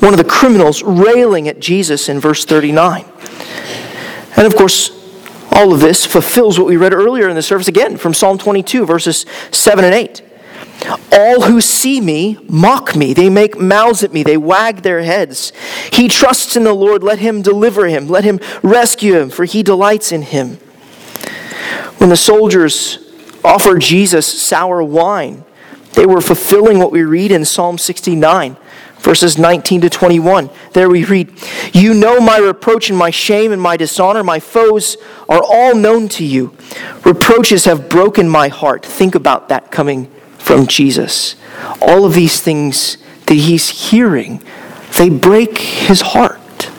one 0.00 0.12
of 0.12 0.18
the 0.18 0.24
criminals 0.24 0.82
railing 0.82 1.48
at 1.48 1.60
Jesus 1.60 2.08
in 2.08 2.20
verse 2.20 2.44
39. 2.44 3.04
And 4.36 4.46
of 4.46 4.54
course, 4.54 4.90
all 5.50 5.72
of 5.72 5.80
this 5.80 6.04
fulfills 6.04 6.58
what 6.58 6.68
we 6.68 6.76
read 6.76 6.92
earlier 6.92 7.28
in 7.28 7.34
the 7.34 7.42
service 7.42 7.68
again 7.68 7.96
from 7.96 8.14
Psalm 8.14 8.38
22, 8.38 8.86
verses 8.86 9.26
7 9.50 9.84
and 9.84 9.94
8. 9.94 10.22
All 11.12 11.42
who 11.42 11.60
see 11.60 12.00
me 12.00 12.38
mock 12.48 12.94
me. 12.94 13.12
They 13.12 13.28
make 13.28 13.58
mouths 13.58 14.04
at 14.04 14.12
me. 14.12 14.22
They 14.22 14.36
wag 14.36 14.82
their 14.82 15.02
heads. 15.02 15.52
He 15.92 16.08
trusts 16.08 16.56
in 16.56 16.64
the 16.64 16.72
Lord. 16.72 17.02
Let 17.02 17.18
him 17.18 17.42
deliver 17.42 17.88
him. 17.88 18.08
Let 18.08 18.24
him 18.24 18.40
rescue 18.62 19.18
him, 19.18 19.30
for 19.30 19.44
he 19.44 19.62
delights 19.62 20.12
in 20.12 20.22
him. 20.22 20.56
When 21.98 22.10
the 22.10 22.16
soldiers 22.16 22.98
offered 23.44 23.80
Jesus 23.80 24.26
sour 24.26 24.82
wine, 24.82 25.44
they 25.94 26.06
were 26.06 26.20
fulfilling 26.20 26.78
what 26.78 26.92
we 26.92 27.02
read 27.02 27.32
in 27.32 27.44
Psalm 27.44 27.78
69 27.78 28.56
verses 28.98 29.38
19 29.38 29.82
to 29.82 29.90
21. 29.90 30.50
There 30.72 30.90
we 30.90 31.04
read, 31.04 31.32
You 31.72 31.94
know 31.94 32.20
my 32.20 32.38
reproach 32.38 32.90
and 32.90 32.98
my 32.98 33.10
shame 33.10 33.52
and 33.52 33.62
my 33.62 33.76
dishonor. 33.76 34.24
My 34.24 34.40
foes 34.40 34.96
are 35.28 35.42
all 35.42 35.74
known 35.74 36.08
to 36.10 36.24
you. 36.24 36.54
Reproaches 37.04 37.64
have 37.64 37.88
broken 37.88 38.28
my 38.28 38.48
heart. 38.48 38.84
Think 38.84 39.14
about 39.14 39.48
that 39.48 39.70
coming 39.70 40.12
from 40.48 40.66
Jesus. 40.66 41.36
All 41.82 42.06
of 42.06 42.14
these 42.14 42.40
things 42.40 42.96
that 43.26 43.34
he's 43.34 43.90
hearing, 43.90 44.42
they 44.96 45.10
break 45.10 45.58
his 45.58 46.00
heart. 46.00 46.70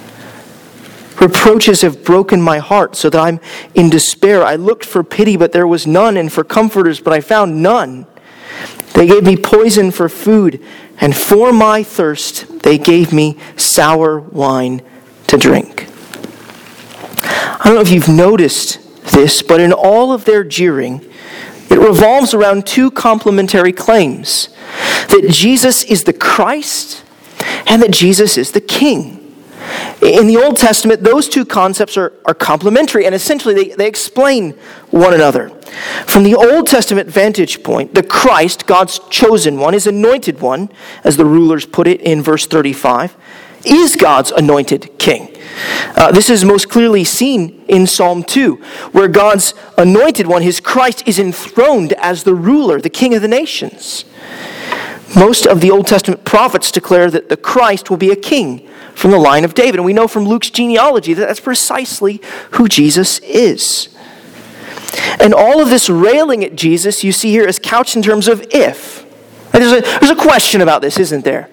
Reproaches 1.21 1.82
have 1.82 2.03
broken 2.03 2.41
my 2.41 2.58
heart 2.58 2.95
so 2.95 3.12
that 3.12 3.21
I'm 3.21 3.39
in 3.75 3.91
despair. 3.91 4.43
I 4.43 4.55
looked 4.55 4.84
for 4.84 5.03
pity, 5.03 5.38
but 5.38 5.51
there 5.51 5.67
was 5.67 5.86
none, 5.86 6.17
and 6.17 6.34
for 6.34 6.43
comforters, 6.43 6.99
but 6.99 7.13
I 7.13 7.21
found 7.21 7.62
none. 7.62 8.08
They 8.95 9.05
gave 9.05 9.23
me 9.23 9.38
poison 9.38 9.91
for 9.91 10.10
food 10.10 10.60
and 10.99 11.15
for 11.15 11.53
my 11.53 11.84
thirst 11.84 12.63
they 12.63 12.79
gave 12.79 13.13
me 13.13 13.38
sour 13.55 14.19
wine 14.19 14.82
to 15.27 15.38
drink. 15.38 15.88
I 17.21 17.62
don't 17.65 17.75
know 17.75 17.82
if 17.82 17.91
you've 17.91 18.10
noticed 18.10 18.79
this, 19.12 19.43
but 19.43 19.62
in 19.62 19.71
all 19.71 20.12
of 20.12 20.25
their 20.25 20.43
jeering, 20.43 21.08
it 21.69 21.79
revolves 21.79 22.34
around 22.34 22.65
two 22.65 22.91
complementary 22.91 23.73
claims 23.73 24.49
that 25.10 25.27
Jesus 25.29 25.84
is 25.84 26.03
the 26.03 26.13
Christ 26.13 27.03
and 27.67 27.82
that 27.82 27.91
Jesus 27.91 28.38
is 28.38 28.51
the 28.51 28.62
King. 28.62 29.15
In 30.01 30.27
the 30.27 30.38
Old 30.38 30.58
Testament, 30.58 31.03
those 31.03 31.27
two 31.27 31.45
concepts 31.45 31.97
are, 31.97 32.13
are 32.25 32.34
complementary 32.34 33.05
and 33.05 33.13
essentially 33.13 33.53
they, 33.53 33.69
they 33.69 33.88
explain 33.88 34.51
one 34.89 35.13
another. 35.13 35.49
From 36.08 36.23
the 36.23 36.36
Old 36.36 36.67
Testament 36.67 37.10
vantage 37.10 37.62
point, 37.63 37.93
the 37.93 38.03
Christ, 38.03 38.65
God's 38.65 38.99
chosen 39.10 39.60
one, 39.60 39.73
his 39.73 39.86
anointed 39.86 40.41
one, 40.41 40.71
as 41.03 41.17
the 41.17 41.25
rulers 41.25 41.65
put 41.65 41.88
it 41.88 42.01
in 42.01 42.21
verse 42.21 42.47
35, 42.47 43.15
is 43.65 43.95
God's 43.95 44.32
anointed 44.32 44.97
king. 44.97 45.36
Uh, 45.95 46.12
this 46.12 46.29
is 46.29 46.45
most 46.45 46.69
clearly 46.69 47.03
seen 47.03 47.63
in 47.67 47.85
Psalm 47.88 48.23
2, 48.23 48.55
where 48.91 49.07
God's 49.07 49.53
anointed 49.77 50.27
one, 50.27 50.41
his 50.41 50.59
Christ, 50.59 51.07
is 51.07 51.19
enthroned 51.19 51.93
as 51.93 52.23
the 52.23 52.35
ruler, 52.35 52.79
the 52.79 52.89
king 52.89 53.13
of 53.13 53.21
the 53.21 53.27
nations. 53.27 54.05
Most 55.15 55.47
of 55.47 55.62
the 55.62 55.71
Old 55.71 55.88
Testament 55.88 56.23
prophets 56.23 56.71
declare 56.71 57.09
that 57.09 57.29
the 57.29 57.38
Christ 57.38 57.89
will 57.89 57.97
be 57.97 58.12
a 58.12 58.15
king 58.15 58.67
from 58.93 59.12
the 59.12 59.17
line 59.17 59.43
of 59.43 59.55
David. 59.55 59.75
And 59.75 59.85
we 59.85 59.93
know 59.93 60.07
from 60.07 60.25
Luke's 60.25 60.49
genealogy 60.49 61.13
that 61.13 61.27
that's 61.27 61.39
precisely 61.39 62.21
who 62.51 62.67
Jesus 62.67 63.19
is. 63.19 63.89
And 65.19 65.33
all 65.33 65.62
of 65.62 65.69
this 65.69 65.89
railing 65.89 66.43
at 66.43 66.55
Jesus 66.55 67.03
you 67.03 67.12
see 67.12 67.31
here 67.31 67.47
is 67.47 67.59
couched 67.59 67.95
in 67.95 68.01
terms 68.01 68.27
of 68.27 68.45
if. 68.51 69.05
There's 69.51 69.71
a, 69.71 69.81
there's 69.81 70.12
a 70.12 70.15
question 70.15 70.62
about 70.62 70.81
this, 70.81 70.99
isn't 70.99 71.25
there? 71.25 71.49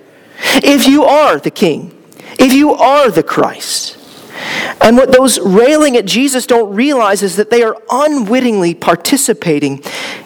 If 0.57 0.87
you 0.87 1.05
are 1.05 1.39
the 1.39 1.51
king, 1.51 1.96
if 2.39 2.53
you 2.53 2.73
are 2.73 3.11
the 3.11 3.23
Christ, 3.23 3.97
and 4.81 4.97
what 4.97 5.13
those 5.13 5.39
railing 5.39 5.97
at 5.97 6.05
Jesus 6.05 6.47
don't 6.47 6.75
realize 6.75 7.23
is 7.23 7.37
that 7.37 7.51
they 7.51 7.63
are 7.63 7.77
unwittingly 7.91 8.75
participating 8.75 9.83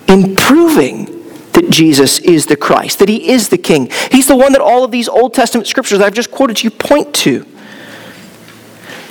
in 0.09 0.35
proving 0.35 1.07
that 1.53 1.71
Jesus 1.71 2.19
is 2.19 2.47
the 2.47 2.57
Christ, 2.57 2.99
that 2.99 3.09
he 3.09 3.31
is 3.31 3.49
the 3.49 3.59
King. 3.59 3.91
He's 4.11 4.27
the 4.27 4.37
one 4.37 4.53
that 4.53 4.61
all 4.61 4.85
of 4.85 4.91
these 4.91 5.09
Old 5.09 5.35
Testament 5.35 5.67
scriptures 5.67 6.01
I've 6.01 6.15
just 6.15 6.31
quoted 6.31 6.59
to 6.59 6.65
you 6.65 6.71
point 6.71 7.15
to. 7.17 7.47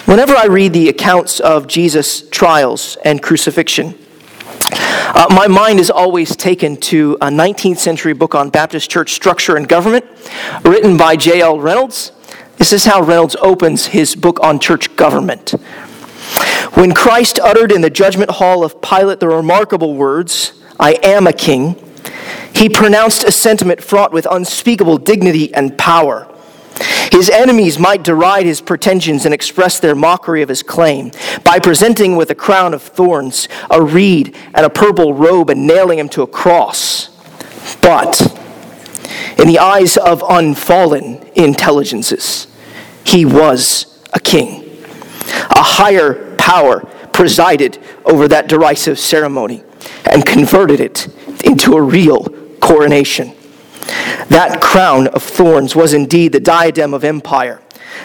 Whenever 0.05 0.35
I 0.35 0.45
read 0.45 0.73
the 0.73 0.89
accounts 0.89 1.39
of 1.39 1.67
Jesus' 1.67 2.27
trials 2.29 2.97
and 3.05 3.21
crucifixion, 3.21 3.95
uh, 4.71 5.27
my 5.29 5.47
mind 5.47 5.79
is 5.79 5.89
always 5.89 6.35
taken 6.35 6.77
to 6.77 7.17
a 7.21 7.27
19th 7.27 7.77
century 7.77 8.13
book 8.13 8.35
on 8.35 8.49
Baptist 8.49 8.89
church 8.89 9.13
structure 9.13 9.55
and 9.55 9.67
government 9.67 10.05
written 10.63 10.97
by 10.97 11.15
J.L. 11.15 11.59
Reynolds. 11.59 12.11
This 12.59 12.73
is 12.73 12.85
how 12.85 13.01
Reynolds 13.01 13.37
opens 13.41 13.87
his 13.87 14.15
book 14.15 14.37
on 14.43 14.59
church 14.59 14.93
government. 14.97 15.51
When 16.73 16.93
Christ 16.93 17.39
uttered 17.39 17.71
in 17.71 17.79
the 17.79 17.89
judgment 17.89 18.29
hall 18.29 18.65
of 18.65 18.81
Pilate 18.81 19.21
the 19.21 19.29
remarkable 19.29 19.95
words, 19.95 20.61
I 20.77 20.99
am 21.01 21.25
a 21.25 21.33
king, 21.33 21.81
he 22.53 22.67
pronounced 22.67 23.23
a 23.23 23.31
sentiment 23.31 23.81
fraught 23.81 24.11
with 24.11 24.27
unspeakable 24.29 24.97
dignity 24.97 25.53
and 25.53 25.77
power. 25.77 26.27
His 27.13 27.29
enemies 27.29 27.79
might 27.79 28.03
deride 28.03 28.45
his 28.45 28.59
pretensions 28.59 29.23
and 29.23 29.33
express 29.33 29.79
their 29.79 29.95
mockery 29.95 30.41
of 30.41 30.49
his 30.49 30.61
claim 30.61 31.11
by 31.45 31.59
presenting 31.59 32.17
with 32.17 32.29
a 32.29 32.35
crown 32.35 32.73
of 32.73 32.83
thorns, 32.83 33.47
a 33.71 33.81
reed, 33.81 34.35
and 34.53 34.65
a 34.65 34.69
purple 34.69 35.13
robe 35.13 35.49
and 35.49 35.65
nailing 35.65 35.97
him 35.97 36.09
to 36.09 36.23
a 36.23 36.27
cross. 36.27 37.09
But 37.81 38.37
in 39.39 39.47
the 39.47 39.59
eyes 39.59 39.97
of 39.97 40.23
unfallen 40.27 41.23
intelligences, 41.35 42.47
he 43.05 43.25
was 43.25 44.03
a 44.13 44.19
king. 44.19 44.83
A 45.51 45.63
higher 45.63 46.35
power 46.37 46.81
presided 47.13 47.79
over 48.05 48.27
that 48.27 48.47
derisive 48.47 48.99
ceremony 48.99 49.63
and 50.11 50.25
converted 50.25 50.79
it 50.79 51.07
into 51.43 51.75
a 51.75 51.81
real 51.81 52.25
coronation. 52.59 53.35
That 54.29 54.59
crown 54.61 55.07
of 55.07 55.23
thorns 55.23 55.75
was 55.75 55.93
indeed 55.93 56.33
the 56.33 56.39
diadem 56.39 56.93
of 56.93 57.03
empire. 57.03 57.61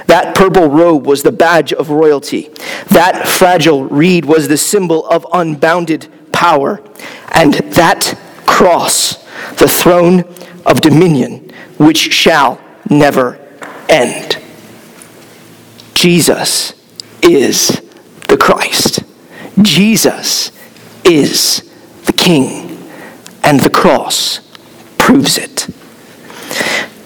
That 0.06 0.34
purple 0.34 0.68
robe 0.68 1.06
was 1.06 1.22
the 1.22 1.32
badge 1.32 1.72
of 1.72 1.90
royalty. 1.90 2.50
That 2.90 3.28
fragile 3.28 3.84
reed 3.84 4.24
was 4.24 4.48
the 4.48 4.56
symbol 4.56 5.06
of 5.06 5.26
unbounded 5.32 6.08
power. 6.32 6.82
And 7.32 7.54
that 7.54 8.18
cross, 8.46 9.16
the 9.56 9.68
throne 9.68 10.24
of 10.66 10.80
dominion, 10.80 11.52
which 11.78 12.12
shall 12.12 12.60
never 12.88 13.38
end. 13.88 14.38
Jesus 15.94 16.74
is 17.22 17.80
the 18.28 18.36
Christ. 18.36 19.02
Jesus 19.62 20.50
is 21.04 21.62
the 22.06 22.12
King. 22.12 22.78
And 23.42 23.60
the 23.60 23.70
cross 23.70 24.40
proves 24.98 25.38
it. 25.38 25.68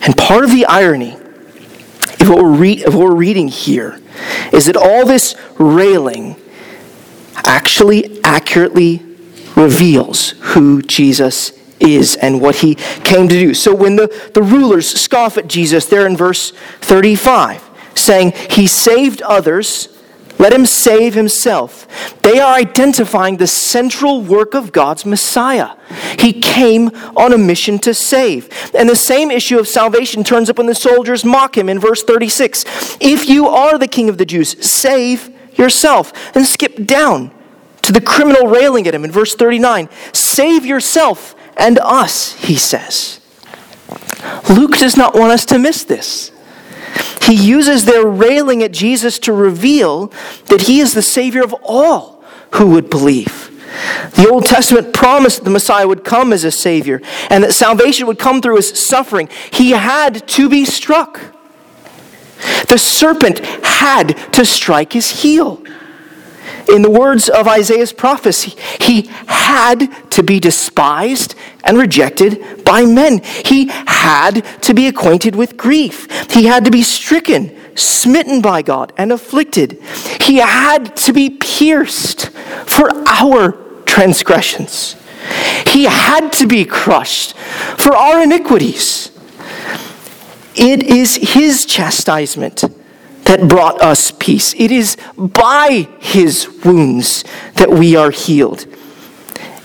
And 0.02 0.16
part 0.16 0.44
of 0.44 0.50
the 0.50 0.64
irony 0.66 1.14
of 2.20 2.28
what, 2.28 2.42
we're 2.42 2.52
re- 2.52 2.84
of 2.84 2.94
what 2.94 3.08
we're 3.08 3.14
reading 3.14 3.48
here 3.48 4.00
is 4.52 4.66
that 4.66 4.76
all 4.76 5.04
this 5.04 5.34
railing 5.58 6.36
actually 7.44 8.22
accurately 8.22 9.02
reveals 9.56 10.30
who 10.40 10.82
Jesus 10.82 11.52
is 11.80 12.16
and 12.16 12.40
what 12.40 12.56
he 12.56 12.74
came 12.74 13.28
to 13.28 13.34
do. 13.34 13.54
So 13.54 13.74
when 13.74 13.96
the, 13.96 14.30
the 14.34 14.42
rulers 14.42 14.88
scoff 14.88 15.38
at 15.38 15.48
Jesus, 15.48 15.86
there 15.86 16.06
in 16.06 16.16
verse 16.16 16.50
35, 16.80 17.68
saying, 17.94 18.32
He 18.50 18.66
saved 18.66 19.22
others, 19.22 19.88
Let 20.38 20.52
him 20.52 20.66
save 20.66 21.14
himself. 21.14 21.86
They 22.22 22.38
are 22.38 22.54
identifying 22.54 23.36
the 23.36 23.46
central 23.46 24.22
work 24.22 24.54
of 24.54 24.72
God's 24.72 25.04
Messiah. 25.04 25.76
He 26.18 26.32
came 26.32 26.90
on 27.16 27.32
a 27.32 27.38
mission 27.38 27.78
to 27.80 27.94
save. 27.94 28.48
And 28.74 28.88
the 28.88 28.96
same 28.96 29.30
issue 29.30 29.58
of 29.58 29.68
salvation 29.68 30.24
turns 30.24 30.48
up 30.50 30.58
when 30.58 30.66
the 30.66 30.74
soldiers 30.74 31.24
mock 31.24 31.56
him 31.56 31.68
in 31.68 31.78
verse 31.78 32.02
36. 32.02 32.64
If 33.00 33.28
you 33.28 33.48
are 33.48 33.78
the 33.78 33.88
king 33.88 34.08
of 34.08 34.18
the 34.18 34.26
Jews, 34.26 34.64
save 34.64 35.30
yourself. 35.58 36.12
And 36.36 36.46
skip 36.46 36.86
down 36.86 37.32
to 37.82 37.92
the 37.92 38.00
criminal 38.00 38.48
railing 38.48 38.86
at 38.86 38.94
him 38.94 39.04
in 39.04 39.10
verse 39.10 39.34
39. 39.34 39.88
Save 40.12 40.66
yourself 40.66 41.34
and 41.58 41.78
us, 41.80 42.34
he 42.34 42.56
says. 42.56 43.20
Luke 44.48 44.78
does 44.78 44.96
not 44.96 45.14
want 45.14 45.32
us 45.32 45.44
to 45.46 45.58
miss 45.58 45.84
this. 45.84 46.30
He 47.22 47.34
uses 47.34 47.84
their 47.84 48.06
railing 48.06 48.62
at 48.62 48.72
Jesus 48.72 49.18
to 49.20 49.32
reveal 49.32 50.12
that 50.46 50.62
he 50.62 50.80
is 50.80 50.94
the 50.94 51.02
Savior 51.02 51.42
of 51.42 51.54
all 51.62 52.24
who 52.54 52.70
would 52.70 52.88
believe. 52.88 53.50
The 54.14 54.28
Old 54.30 54.46
Testament 54.46 54.94
promised 54.94 55.44
the 55.44 55.50
Messiah 55.50 55.86
would 55.86 56.04
come 56.04 56.32
as 56.32 56.44
a 56.44 56.50
Savior 56.50 57.02
and 57.28 57.44
that 57.44 57.52
salvation 57.52 58.06
would 58.06 58.18
come 58.18 58.40
through 58.40 58.56
his 58.56 58.68
suffering. 58.68 59.28
He 59.52 59.72
had 59.72 60.26
to 60.28 60.48
be 60.48 60.64
struck. 60.64 61.20
The 62.68 62.78
serpent 62.78 63.40
had 63.64 64.16
to 64.32 64.44
strike 64.44 64.92
his 64.92 65.22
heel. 65.22 65.62
In 66.68 66.82
the 66.82 66.90
words 66.90 67.28
of 67.28 67.48
Isaiah's 67.48 67.92
prophecy, 67.92 68.54
he 68.80 69.08
had 69.26 70.10
to 70.10 70.22
be 70.22 70.38
despised 70.38 71.34
and 71.64 71.78
rejected 71.78 72.64
by 72.64 72.84
men. 72.84 73.22
He 73.44 73.66
had 73.86 74.44
to 74.62 74.74
be 74.74 74.86
acquainted 74.86 75.34
with 75.34 75.56
grief. 75.56 76.30
He 76.30 76.44
had 76.44 76.64
to 76.66 76.70
be 76.70 76.82
stricken, 76.82 77.56
smitten 77.74 78.42
by 78.42 78.62
God, 78.62 78.92
and 78.98 79.12
afflicted. 79.12 79.80
He 80.20 80.36
had 80.36 80.96
to 80.96 81.12
be 81.12 81.30
pierced 81.30 82.28
for 82.66 82.90
our 83.08 83.52
transgressions. 83.86 84.96
He 85.66 85.84
had 85.84 86.32
to 86.34 86.46
be 86.46 86.64
crushed 86.64 87.36
for 87.36 87.94
our 87.94 88.22
iniquities. 88.22 89.10
It 90.54 90.82
is 90.82 91.16
his 91.16 91.64
chastisement 91.64 92.64
that 93.28 93.46
brought 93.46 93.80
us 93.82 94.10
peace. 94.10 94.54
It 94.54 94.70
is 94.70 94.96
by 95.16 95.86
his 96.00 96.48
wounds 96.64 97.24
that 97.56 97.70
we 97.70 97.94
are 97.94 98.10
healed. 98.10 98.66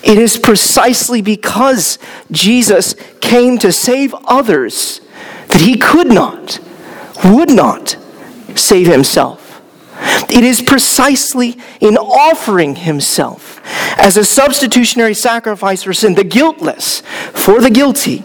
It 0.04 0.17
is 0.17 0.38
precisely 0.38 1.21
because 1.21 1.97
Jesus 2.30 2.93
came 3.21 3.58
to 3.60 3.71
save 3.71 4.13
others 4.26 4.99
that 5.47 5.62
he 5.62 5.78
could 5.78 6.08
not, 6.08 6.60
would 7.23 7.49
not 7.49 7.95
save 8.54 8.88
himself. 8.88 9.62
It 10.30 10.43
is 10.43 10.62
precisely 10.62 11.58
in 11.80 11.95
offering 11.95 12.76
himself 12.76 13.62
as 13.97 14.17
a 14.17 14.26
substitutionary 14.26 15.13
sacrifice 15.13 15.84
for 15.84 15.93
sin, 15.93 16.15
the 16.15 16.26
guiltless 16.26 16.99
for 17.32 17.62
the 17.62 17.69
guilty, 17.69 18.17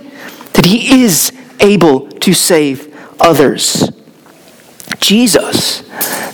that 0.55 0.64
he 0.64 1.05
is 1.05 1.31
able 1.61 2.09
to 2.09 2.35
save 2.35 2.92
others. 3.20 3.88
Jesus 5.01 5.89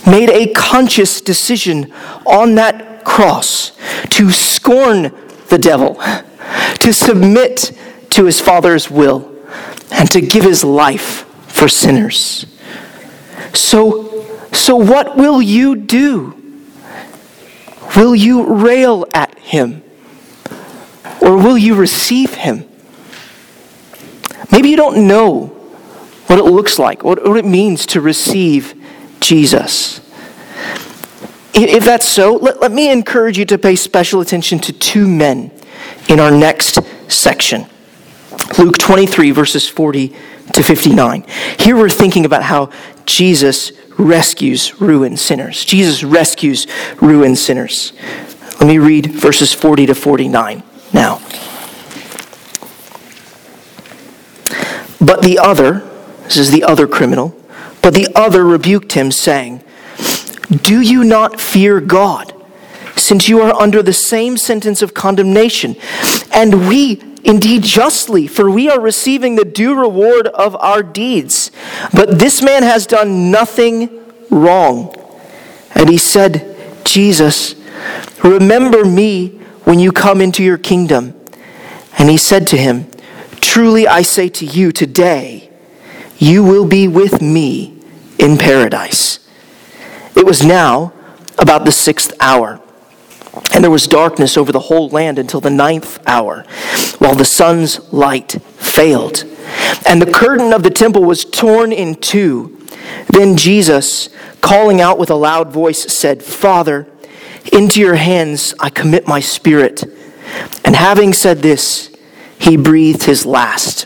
made 0.05 0.29
a 0.29 0.53
conscious 0.53 1.21
decision 1.21 1.91
on 2.25 2.55
that 2.55 3.03
cross 3.03 3.71
to 4.09 4.31
scorn 4.31 5.13
the 5.49 5.57
devil, 5.57 5.95
to 6.79 6.91
submit 6.91 7.71
to 8.11 8.25
his 8.25 8.39
Father's 8.39 8.89
will, 8.89 9.31
and 9.91 10.09
to 10.11 10.21
give 10.21 10.43
his 10.43 10.63
life 10.63 11.25
for 11.47 11.67
sinners. 11.67 12.45
So, 13.53 14.25
so 14.51 14.75
what 14.75 15.15
will 15.15 15.41
you 15.41 15.75
do? 15.75 16.33
Will 17.95 18.15
you 18.15 18.53
rail 18.55 19.05
at 19.13 19.37
him? 19.39 19.83
Or 21.21 21.37
will 21.37 21.57
you 21.57 21.75
receive 21.75 22.33
him? 22.33 22.67
Maybe 24.51 24.69
you 24.69 24.75
don't 24.75 25.07
know 25.07 25.54
what 26.27 26.39
it 26.39 26.43
looks 26.43 26.79
like, 26.79 27.03
what, 27.03 27.25
what 27.27 27.37
it 27.37 27.45
means 27.45 27.85
to 27.87 28.01
receive 28.01 28.73
Jesus. 29.19 30.01
If 31.53 31.85
that's 31.85 32.07
so, 32.07 32.35
let, 32.35 32.59
let 32.59 32.71
me 32.71 32.91
encourage 32.91 33.37
you 33.37 33.45
to 33.45 33.57
pay 33.57 33.75
special 33.75 34.21
attention 34.21 34.59
to 34.59 34.73
two 34.73 35.07
men 35.07 35.51
in 36.09 36.19
our 36.19 36.31
next 36.31 36.79
section 37.07 37.65
Luke 38.57 38.77
23, 38.77 39.31
verses 39.31 39.67
40 39.67 40.09
to 40.53 40.63
59. 40.63 41.25
Here 41.59 41.75
we're 41.75 41.89
thinking 41.89 42.25
about 42.25 42.43
how 42.43 42.69
Jesus 43.05 43.71
rescues 43.97 44.79
ruined 44.79 45.19
sinners. 45.19 45.65
Jesus 45.65 46.03
rescues 46.03 46.67
ruined 47.01 47.37
sinners. 47.37 47.93
Let 48.59 48.67
me 48.67 48.77
read 48.77 49.07
verses 49.07 49.51
40 49.51 49.87
to 49.87 49.95
49 49.95 50.63
now. 50.93 51.15
But 55.01 55.21
the 55.21 55.39
other, 55.41 55.89
this 56.25 56.37
is 56.37 56.51
the 56.51 56.63
other 56.63 56.87
criminal. 56.87 57.35
But 57.81 57.93
the 57.93 58.07
other 58.15 58.43
rebuked 58.43 58.93
him, 58.93 59.11
saying, 59.11 59.63
Do 60.49 60.81
you 60.81 61.03
not 61.03 61.39
fear 61.39 61.79
God, 61.79 62.33
since 62.95 63.29
you 63.29 63.41
are 63.41 63.53
under 63.53 63.83
the 63.83 63.93
same 63.93 64.37
sentence 64.37 64.81
of 64.81 64.93
condemnation? 64.93 65.75
And 66.33 66.67
we 66.67 67.01
indeed 67.23 67.63
justly, 67.63 68.27
for 68.27 68.49
we 68.49 68.69
are 68.69 68.79
receiving 68.79 69.35
the 69.35 69.45
due 69.45 69.79
reward 69.79 70.27
of 70.27 70.55
our 70.57 70.83
deeds. 70.83 71.51
But 71.93 72.19
this 72.19 72.41
man 72.41 72.63
has 72.63 72.85
done 72.87 73.31
nothing 73.31 74.03
wrong. 74.29 74.95
And 75.73 75.89
he 75.89 75.97
said, 75.97 76.55
Jesus, 76.85 77.55
remember 78.23 78.85
me 78.85 79.29
when 79.65 79.79
you 79.79 79.91
come 79.91 80.21
into 80.21 80.43
your 80.43 80.57
kingdom. 80.57 81.19
And 81.97 82.09
he 82.09 82.17
said 82.17 82.47
to 82.47 82.57
him, 82.57 82.89
Truly 83.41 83.87
I 83.87 84.01
say 84.03 84.29
to 84.29 84.45
you, 84.45 84.71
today, 84.71 85.51
you 86.25 86.43
will 86.43 86.65
be 86.65 86.87
with 86.87 87.21
me 87.21 87.79
in 88.17 88.37
paradise. 88.37 89.19
It 90.15 90.25
was 90.25 90.43
now 90.43 90.91
about 91.37 91.65
the 91.65 91.71
sixth 91.71 92.13
hour, 92.19 92.59
and 93.53 93.63
there 93.63 93.69
was 93.69 93.85
darkness 93.85 94.35
over 94.35 94.51
the 94.51 94.59
whole 94.59 94.89
land 94.89 95.19
until 95.19 95.39
the 95.39 95.51
ninth 95.51 95.99
hour, 96.07 96.43
while 96.97 97.13
the 97.13 97.25
sun's 97.25 97.93
light 97.93 98.41
failed. 98.57 99.23
And 99.87 100.01
the 100.01 100.11
curtain 100.11 100.51
of 100.51 100.63
the 100.63 100.71
temple 100.71 101.03
was 101.03 101.25
torn 101.25 101.71
in 101.71 101.93
two. 101.93 102.59
Then 103.09 103.37
Jesus, 103.37 104.09
calling 104.41 104.81
out 104.81 104.97
with 104.97 105.11
a 105.11 105.15
loud 105.15 105.51
voice, 105.51 105.93
said, 105.93 106.23
Father, 106.23 106.87
into 107.53 107.79
your 107.79 107.95
hands 107.95 108.55
I 108.59 108.69
commit 108.69 109.07
my 109.07 109.19
spirit. 109.19 109.83
And 110.63 110.75
having 110.75 111.13
said 111.13 111.43
this, 111.43 111.95
he 112.39 112.57
breathed 112.57 113.03
his 113.03 113.27
last. 113.27 113.85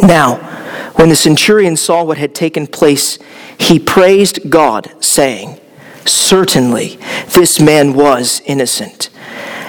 Now, 0.00 0.54
when 0.94 1.08
the 1.08 1.16
centurion 1.16 1.76
saw 1.76 2.04
what 2.04 2.18
had 2.18 2.34
taken 2.34 2.66
place, 2.66 3.18
he 3.58 3.78
praised 3.78 4.50
God, 4.50 4.92
saying, 5.02 5.60
Certainly 6.06 6.98
this 7.34 7.60
man 7.60 7.94
was 7.94 8.40
innocent. 8.44 9.10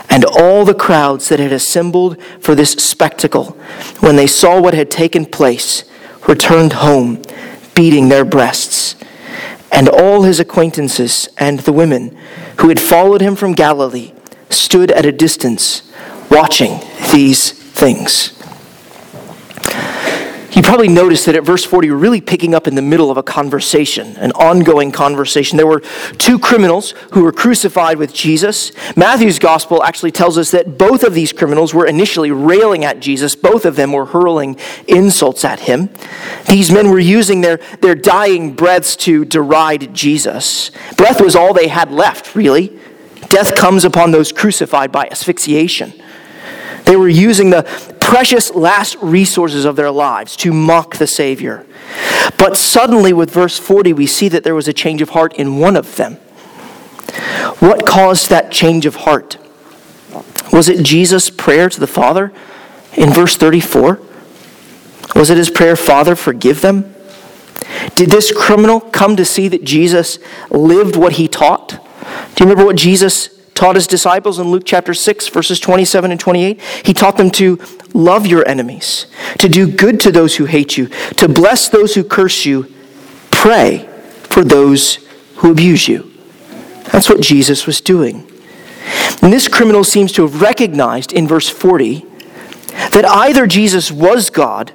And 0.10 0.24
all 0.24 0.66
the 0.66 0.76
crowds 0.76 1.30
that 1.30 1.40
had 1.40 1.52
assembled 1.52 2.22
for 2.40 2.54
this 2.54 2.72
spectacle, 2.72 3.58
when 4.02 4.16
they 4.16 4.28
saw 4.28 4.62
what 4.62 4.74
had 4.74 4.92
taken 4.92 5.26
place, 5.26 5.84
returned 6.28 6.74
home, 6.74 7.22
beating 7.74 8.10
their 8.10 8.26
breasts. 8.26 8.96
And 9.72 9.90
all 9.90 10.24
his 10.24 10.40
acquaintances 10.40 11.28
and 11.38 11.60
the 11.60 11.74
women 11.74 12.16
who 12.60 12.70
had 12.70 12.80
followed 12.80 13.22
him 13.22 13.36
from 13.36 13.54
Galilee 13.54 14.14
stood 14.50 14.92
at 14.92 15.06
a 15.06 15.12
distance, 15.12 15.92
watching 16.30 16.80
these 17.12 17.52
things. 17.52 18.35
You 20.56 20.62
probably 20.62 20.88
noticed 20.88 21.26
that 21.26 21.36
at 21.36 21.44
verse 21.44 21.66
40, 21.66 21.92
we're 21.92 21.98
really 21.98 22.22
picking 22.22 22.56
up 22.56 22.66
in 22.66 22.76
the 22.76 22.82
middle 22.82 23.12
of 23.12 23.18
a 23.18 23.24
conversation, 23.24 24.16
an 24.16 24.32
ongoing 24.32 24.90
conversation. 24.90 25.58
There 25.58 25.68
were 25.68 25.82
two 26.18 26.40
criminals 26.40 26.92
who 27.12 27.24
were 27.24 27.34
crucified 27.34 27.98
with 27.98 28.14
Jesus. 28.14 28.72
Matthew's 28.96 29.38
gospel 29.38 29.84
actually 29.84 30.12
tells 30.12 30.38
us 30.38 30.52
that 30.52 30.78
both 30.78 31.04
of 31.04 31.14
these 31.14 31.34
criminals 31.34 31.74
were 31.74 31.86
initially 31.86 32.32
railing 32.32 32.86
at 32.86 33.02
Jesus. 33.02 33.36
Both 33.36 33.66
of 33.66 33.76
them 33.76 33.92
were 33.92 34.06
hurling 34.06 34.58
insults 34.88 35.44
at 35.44 35.60
him. 35.60 35.90
These 36.48 36.72
men 36.72 36.90
were 36.90 37.00
using 37.00 37.42
their, 37.42 37.58
their 37.82 37.96
dying 37.96 38.54
breaths 38.54 38.96
to 38.98 39.26
deride 39.26 39.94
Jesus. 39.94 40.72
Breath 40.96 41.20
was 41.20 41.36
all 41.36 41.54
they 41.54 41.68
had 41.68 41.92
left, 41.92 42.34
really. 42.34 42.80
Death 43.28 43.56
comes 43.56 43.84
upon 43.84 44.12
those 44.12 44.32
crucified 44.32 44.90
by 44.90 45.10
asphyxiation. 45.12 45.92
They 46.86 46.96
were 46.96 47.10
using 47.10 47.50
the 47.50 47.64
precious 48.00 48.54
last 48.54 48.98
resources 49.02 49.66
of 49.66 49.76
their 49.76 49.92
lives 49.92 50.36
to 50.38 50.54
mock 50.54 50.98
the 50.98 51.08
Savior. 51.08 51.66
But 52.38 52.58
suddenly, 52.58 53.14
with 53.14 53.32
verse 53.32 53.58
40, 53.58 53.94
we 53.94 54.06
see 54.08 54.30
that 54.30 54.44
there 54.44 54.56
was 54.56 54.68
a 54.68 54.74
change 54.74 55.02
of 55.02 55.10
heart 55.10 55.34
in 55.34 55.58
one 55.60 55.76
of 55.76 55.96
them. 55.96 56.16
What 57.60 57.86
caused 57.86 58.30
that 58.30 58.52
change 58.52 58.86
of 58.86 58.96
heart? 58.98 59.38
Was 60.52 60.70
it 60.70 60.84
Jesus' 60.84 61.30
prayer 61.30 61.70
to 61.70 61.80
the 61.80 61.88
Father 61.88 62.32
in 62.94 63.12
verse 63.12 63.36
34? 63.36 64.00
Was 65.16 65.30
it 65.30 65.38
his 65.38 65.50
prayer, 65.50 65.76
Father, 65.76 66.16
forgive 66.16 66.62
them? 66.62 66.94
Did 67.96 68.10
this 68.10 68.32
criminal 68.32 68.80
come 68.80 69.16
to 69.16 69.26
see 69.26 69.48
that 69.48 69.64
Jesus 69.64 70.20
lived 70.50 70.96
what 70.96 71.14
he 71.14 71.28
taught? 71.28 71.70
Do 71.70 72.44
you 72.44 72.50
remember 72.50 72.66
what 72.66 72.76
Jesus 72.76 73.35
taught 73.56 73.76
his 73.76 73.88
disciples 73.88 74.38
in 74.38 74.52
Luke 74.52 74.64
chapter 74.66 74.94
6, 74.94 75.30
verses 75.30 75.60
27 75.60 76.12
and 76.12 76.20
28? 76.20 76.62
He 76.62 76.94
taught 76.94 77.18
them 77.18 77.32
to 77.32 77.60
love 77.94 78.28
your 78.28 78.48
enemies, 78.48 79.08
to 79.40 79.50
do 79.50 79.72
good 79.72 80.00
to 80.02 80.12
those 80.12 80.36
who 80.36 80.46
hate 80.46 80.78
you, 80.78 80.88
to 81.18 81.28
bless 81.28 81.70
those 81.70 81.96
who 81.96 82.04
curse 82.04 82.46
you, 82.46 82.72
pray 83.32 83.90
for 84.24 84.44
those 84.44 84.98
who 85.38 85.52
abuse 85.52 85.88
you. 85.88 86.12
That's 86.92 87.10
what 87.10 87.22
Jesus 87.22 87.66
was 87.66 87.82
doing. 87.82 88.30
And 89.22 89.34
this 89.34 89.48
criminal 89.48 89.84
seems 89.84 90.12
to 90.14 90.22
have 90.24 90.42
recognized 90.42 91.12
in 91.12 91.28
verse 91.28 91.50
40 91.50 92.06
that 92.92 93.06
either 93.06 93.48
Jesus 93.48 93.92
was 93.92 94.30
God 94.30 94.74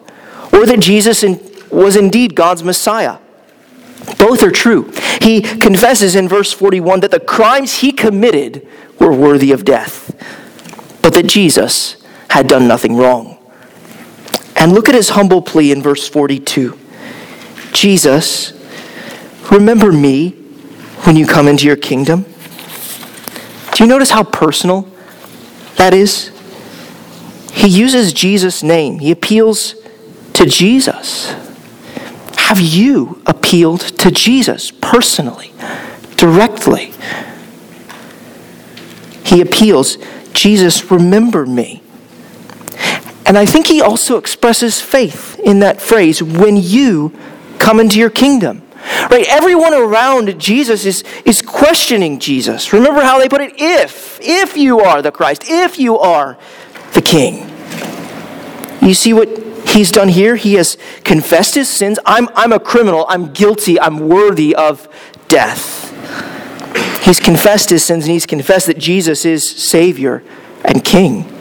or 0.53 0.67
that 0.67 0.81
Jesus 0.81 1.25
was 1.71 1.97
indeed 1.97 2.35
God's 2.35 2.65
Messiah. 2.65 3.19
Both 4.19 4.43
are 4.43 4.51
true. 4.51 4.93
He 5.21 5.41
confesses 5.41 6.15
in 6.15 6.29
verse 6.29 6.53
41 6.53 7.01
that 7.01 7.11
the 7.11 7.21
crimes 7.21 7.81
he 7.81 7.93
committed 7.93 8.67
were 8.99 9.13
worthy 9.13 9.53
of 9.53 9.65
death, 9.65 10.15
but 11.03 11.15
that 11.15 11.27
Jesus 11.27 11.97
had 12.29 12.47
done 12.47 12.69
nothing 12.69 12.97
wrong. 12.97 13.39
And 14.57 14.73
look 14.73 14.89
at 14.89 14.95
his 14.95 15.11
humble 15.11 15.43
plea 15.43 15.73
in 15.73 15.83
verse 15.83 16.07
42 16.09 16.79
Jesus, 17.73 18.53
remember 19.51 19.93
me 19.93 20.31
when 21.05 21.17
you 21.17 21.27
come 21.27 21.49
into 21.49 21.67
your 21.67 21.77
kingdom. 21.77 22.25
Do 23.73 23.85
you 23.85 23.87
notice 23.87 24.11
how 24.11 24.25
personal 24.25 24.89
that 25.77 25.95
is? 25.95 26.31
He 27.53 27.69
uses 27.69 28.13
Jesus' 28.13 28.63
name, 28.63 28.99
he 28.99 29.11
appeals 29.11 29.75
to 30.35 30.47
Jesus. 30.47 31.35
Have 32.51 32.59
you 32.59 33.23
appealed 33.27 33.81
to 34.01 34.11
Jesus 34.11 34.73
personally, 34.73 35.53
directly? 36.17 36.93
He 39.25 39.41
appeals, 39.41 39.99
Jesus, 40.33 40.91
remember 40.91 41.47
me. 41.47 41.81
And 43.25 43.39
I 43.39 43.47
think 43.47 43.69
he 43.69 43.81
also 43.81 44.17
expresses 44.17 44.81
faith 44.81 45.39
in 45.39 45.61
that 45.61 45.81
phrase 45.81 46.25
when 46.25 46.57
you 46.57 47.17
come 47.61 47.79
into 47.79 48.01
your 48.01 48.11
kingdom. 48.11 48.63
Right? 49.09 49.27
Everyone 49.29 49.73
around 49.73 50.37
Jesus 50.41 50.85
is, 50.85 51.05
is 51.25 51.43
questioning 51.43 52.19
Jesus. 52.19 52.73
Remember 52.73 53.03
how 53.03 53.21
they 53.21 53.29
put 53.29 53.43
it? 53.43 53.53
If, 53.59 54.19
if 54.21 54.57
you 54.57 54.81
are 54.81 55.03
the 55.03 55.13
Christ, 55.13 55.45
if 55.47 55.79
you 55.79 56.01
are 56.01 56.37
the 56.95 57.01
King. 57.01 57.49
You 58.83 58.95
see 58.95 59.13
what 59.13 59.29
he's 59.73 59.91
done 59.91 60.09
here? 60.09 60.37
He 60.37 60.55
has 60.55 60.77
confessed 61.05 61.55
his 61.55 61.69
sins. 61.69 61.99
I'm, 62.07 62.29
I'm 62.35 62.53
a 62.53 62.61
criminal. 62.61 63.07
I'm 63.09 63.33
guilty. 63.33 63.81
I'm 63.81 64.09
worthy 64.09 64.55
of 64.55 64.89
death. 65.29 65.89
He's 67.05 67.21
confessed 67.21 67.71
his 67.71 67.85
sins 67.85 68.05
and 68.05 68.13
he's 68.13 68.27
confessed 68.27 68.67
that 68.67 68.79
Jesus 68.79 69.25
is 69.25 69.49
Savior 69.49 70.23
and 70.65 70.85
King. 70.85 71.37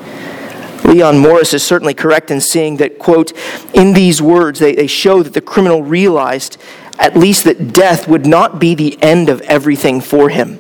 Leon 0.83 1.19
Morris 1.19 1.53
is 1.53 1.63
certainly 1.63 1.93
correct 1.93 2.31
in 2.31 2.41
saying 2.41 2.77
that, 2.77 2.97
quote, 2.97 3.33
in 3.73 3.93
these 3.93 4.21
words, 4.21 4.59
they, 4.59 4.73
they 4.73 4.87
show 4.87 5.21
that 5.21 5.33
the 5.33 5.41
criminal 5.41 5.83
realized 5.83 6.57
at 6.97 7.15
least 7.15 7.43
that 7.45 7.73
death 7.73 8.07
would 8.07 8.25
not 8.25 8.59
be 8.59 8.75
the 8.75 9.01
end 9.01 9.29
of 9.29 9.41
everything 9.41 10.01
for 10.01 10.29
him, 10.29 10.59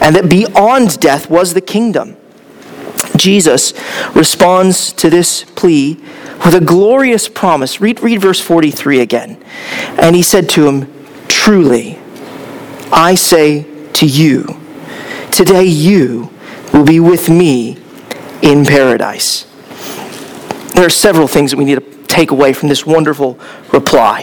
and 0.00 0.14
that 0.16 0.28
beyond 0.28 1.00
death 1.00 1.30
was 1.30 1.54
the 1.54 1.60
kingdom. 1.60 2.16
Jesus 3.20 3.74
responds 4.14 4.92
to 4.94 5.10
this 5.10 5.44
plea 5.44 5.94
with 6.44 6.54
a 6.54 6.60
glorious 6.60 7.28
promise. 7.28 7.80
Read, 7.80 8.00
read 8.00 8.20
verse 8.20 8.40
43 8.40 9.00
again. 9.00 9.42
And 9.98 10.16
he 10.16 10.22
said 10.22 10.48
to 10.50 10.66
him, 10.66 10.92
Truly, 11.28 11.98
I 12.90 13.14
say 13.14 13.66
to 13.92 14.06
you, 14.06 14.58
today 15.30 15.64
you 15.64 16.30
will 16.72 16.84
be 16.84 16.98
with 16.98 17.28
me 17.28 17.78
in 18.42 18.64
paradise. 18.64 19.46
There 20.74 20.86
are 20.86 20.90
several 20.90 21.28
things 21.28 21.50
that 21.50 21.58
we 21.58 21.66
need 21.66 21.74
to 21.74 22.04
take 22.04 22.30
away 22.30 22.54
from 22.54 22.68
this 22.68 22.86
wonderful 22.86 23.38
reply. 23.72 24.22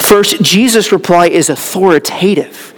First, 0.00 0.42
Jesus' 0.42 0.90
reply 0.90 1.28
is 1.28 1.48
authoritative. 1.48 2.74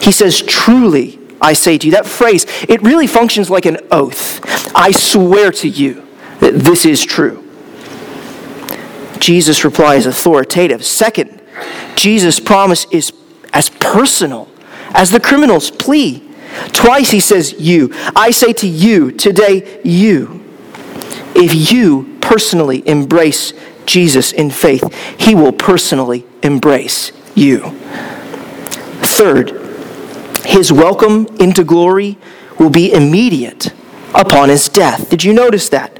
He 0.00 0.12
says, 0.12 0.40
Truly, 0.40 1.18
I 1.44 1.52
say 1.52 1.76
to 1.76 1.86
you. 1.86 1.92
That 1.92 2.06
phrase, 2.06 2.46
it 2.68 2.82
really 2.82 3.06
functions 3.06 3.50
like 3.50 3.66
an 3.66 3.76
oath. 3.90 4.40
I 4.74 4.92
swear 4.92 5.52
to 5.52 5.68
you 5.68 6.06
that 6.40 6.54
this 6.54 6.86
is 6.86 7.04
true. 7.04 7.42
Jesus' 9.20 9.62
reply 9.62 9.96
is 9.96 10.06
authoritative. 10.06 10.84
Second, 10.84 11.42
Jesus' 11.96 12.40
promise 12.40 12.86
is 12.90 13.12
as 13.52 13.68
personal 13.68 14.48
as 14.94 15.10
the 15.10 15.20
criminal's 15.20 15.70
plea. 15.70 16.26
Twice 16.72 17.10
he 17.10 17.20
says, 17.20 17.52
You. 17.58 17.92
I 18.16 18.30
say 18.30 18.54
to 18.54 18.66
you, 18.66 19.12
today, 19.12 19.80
you. 19.84 20.42
If 21.34 21.70
you 21.70 22.16
personally 22.22 22.86
embrace 22.88 23.52
Jesus 23.84 24.32
in 24.32 24.50
faith, 24.50 24.94
he 25.18 25.34
will 25.34 25.52
personally 25.52 26.24
embrace 26.42 27.12
you. 27.34 27.70
Third, 29.02 29.63
his 30.44 30.72
welcome 30.72 31.26
into 31.38 31.64
glory 31.64 32.18
will 32.58 32.70
be 32.70 32.92
immediate 32.92 33.72
upon 34.14 34.48
his 34.48 34.68
death. 34.68 35.10
Did 35.10 35.24
you 35.24 35.32
notice 35.32 35.68
that? 35.70 35.98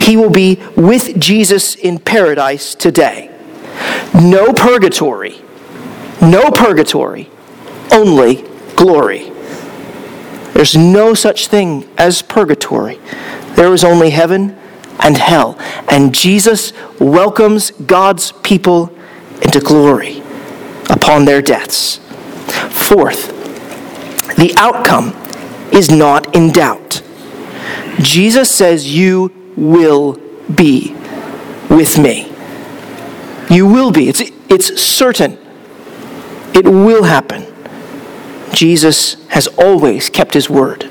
He 0.00 0.16
will 0.16 0.30
be 0.30 0.60
with 0.76 1.18
Jesus 1.18 1.74
in 1.74 1.98
paradise 1.98 2.74
today. 2.74 3.30
No 4.14 4.52
purgatory, 4.52 5.40
no 6.20 6.50
purgatory, 6.50 7.30
only 7.90 8.44
glory. 8.76 9.30
There's 10.54 10.76
no 10.76 11.14
such 11.14 11.48
thing 11.48 11.88
as 11.96 12.22
purgatory. 12.22 12.98
There 13.54 13.72
is 13.72 13.84
only 13.84 14.10
heaven 14.10 14.56
and 15.00 15.16
hell. 15.16 15.56
And 15.88 16.14
Jesus 16.14 16.72
welcomes 16.98 17.70
God's 17.72 18.32
people 18.42 18.96
into 19.40 19.60
glory 19.60 20.22
upon 20.90 21.24
their 21.24 21.42
deaths. 21.42 21.98
Fourth, 22.70 23.41
the 24.42 24.52
outcome 24.56 25.10
is 25.72 25.88
not 25.88 26.34
in 26.34 26.50
doubt. 26.50 27.00
Jesus 28.00 28.50
says, 28.50 28.92
You 28.92 29.30
will 29.56 30.20
be 30.52 30.96
with 31.70 31.96
me. 31.96 32.28
You 33.48 33.68
will 33.68 33.92
be. 33.92 34.08
It's, 34.08 34.20
it's 34.48 34.82
certain. 34.82 35.38
It 36.54 36.64
will 36.64 37.04
happen. 37.04 37.46
Jesus 38.52 39.24
has 39.28 39.46
always 39.46 40.10
kept 40.10 40.34
his 40.34 40.50
word. 40.50 40.86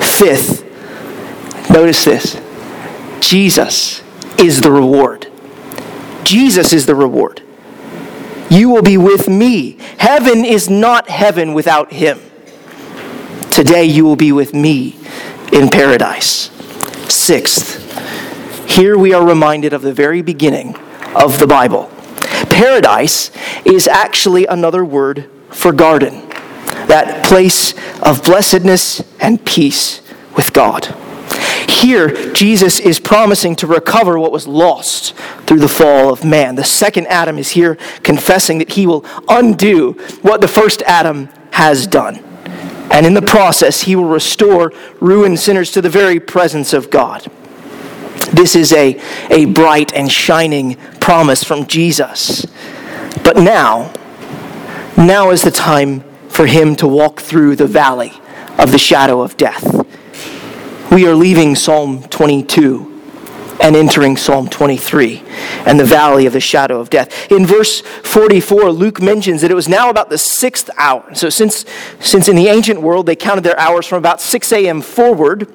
Fifth, 0.00 0.64
notice 1.70 2.04
this 2.04 2.40
Jesus 3.20 4.02
is 4.40 4.60
the 4.60 4.72
reward. 4.72 5.28
Jesus 6.24 6.72
is 6.72 6.86
the 6.86 6.96
reward. 6.96 7.42
You 8.50 8.70
will 8.70 8.82
be 8.82 8.96
with 8.96 9.28
me. 9.28 9.78
Heaven 9.98 10.44
is 10.44 10.68
not 10.68 11.08
heaven 11.08 11.54
without 11.54 11.92
him. 11.92 12.18
Today 13.56 13.84
you 13.86 14.04
will 14.04 14.16
be 14.16 14.32
with 14.32 14.52
me 14.52 14.98
in 15.50 15.70
paradise. 15.70 16.50
Sixth, 17.08 17.80
here 18.68 18.98
we 18.98 19.14
are 19.14 19.26
reminded 19.26 19.72
of 19.72 19.80
the 19.80 19.94
very 19.94 20.20
beginning 20.20 20.76
of 21.14 21.38
the 21.38 21.46
Bible. 21.46 21.90
Paradise 22.50 23.30
is 23.64 23.88
actually 23.88 24.44
another 24.44 24.84
word 24.84 25.30
for 25.48 25.72
garden, 25.72 26.28
that 26.88 27.24
place 27.24 27.72
of 28.02 28.22
blessedness 28.22 29.02
and 29.20 29.42
peace 29.46 30.02
with 30.36 30.52
God. 30.52 30.94
Here, 31.66 32.34
Jesus 32.34 32.78
is 32.78 33.00
promising 33.00 33.56
to 33.56 33.66
recover 33.66 34.18
what 34.18 34.32
was 34.32 34.46
lost 34.46 35.14
through 35.46 35.60
the 35.60 35.66
fall 35.68 36.12
of 36.12 36.26
man. 36.26 36.56
The 36.56 36.64
second 36.64 37.06
Adam 37.06 37.38
is 37.38 37.52
here 37.52 37.76
confessing 38.02 38.58
that 38.58 38.72
he 38.72 38.86
will 38.86 39.06
undo 39.30 39.92
what 40.20 40.42
the 40.42 40.48
first 40.48 40.82
Adam 40.82 41.30
has 41.52 41.86
done. 41.86 42.25
And 42.90 43.04
in 43.04 43.14
the 43.14 43.22
process, 43.22 43.82
he 43.82 43.96
will 43.96 44.04
restore 44.04 44.72
ruined 45.00 45.38
sinners 45.38 45.70
to 45.72 45.82
the 45.82 45.90
very 45.90 46.20
presence 46.20 46.72
of 46.72 46.90
God. 46.90 47.26
This 48.32 48.56
is 48.56 48.72
a, 48.72 49.00
a 49.30 49.46
bright 49.46 49.92
and 49.92 50.10
shining 50.10 50.76
promise 51.00 51.44
from 51.44 51.66
Jesus. 51.66 52.46
But 53.22 53.36
now, 53.36 53.92
now 54.96 55.30
is 55.30 55.42
the 55.42 55.50
time 55.50 56.04
for 56.28 56.46
him 56.46 56.76
to 56.76 56.86
walk 56.86 57.20
through 57.20 57.56
the 57.56 57.66
valley 57.66 58.12
of 58.58 58.72
the 58.72 58.78
shadow 58.78 59.20
of 59.20 59.36
death 59.36 59.86
we 60.90 61.06
are 61.06 61.14
leaving 61.14 61.54
Psalm 61.54 62.02
22 62.04 62.85
and 63.60 63.74
entering 63.74 64.16
Psalm 64.16 64.48
23 64.48 65.22
and 65.66 65.78
the 65.80 65.84
valley 65.84 66.26
of 66.26 66.32
the 66.32 66.40
shadow 66.40 66.80
of 66.80 66.90
death. 66.90 67.30
In 67.30 67.46
verse 67.46 67.80
44, 67.80 68.70
Luke 68.70 69.00
mentions 69.00 69.42
that 69.42 69.50
it 69.50 69.54
was 69.54 69.68
now 69.68 69.90
about 69.90 70.10
the 70.10 70.18
sixth 70.18 70.70
hour. 70.76 71.14
So, 71.14 71.30
since, 71.30 71.64
since 72.00 72.28
in 72.28 72.36
the 72.36 72.48
ancient 72.48 72.80
world 72.80 73.06
they 73.06 73.16
counted 73.16 73.42
their 73.44 73.58
hours 73.58 73.86
from 73.86 73.98
about 73.98 74.20
6 74.20 74.52
a.m. 74.52 74.82
forward, 74.82 75.48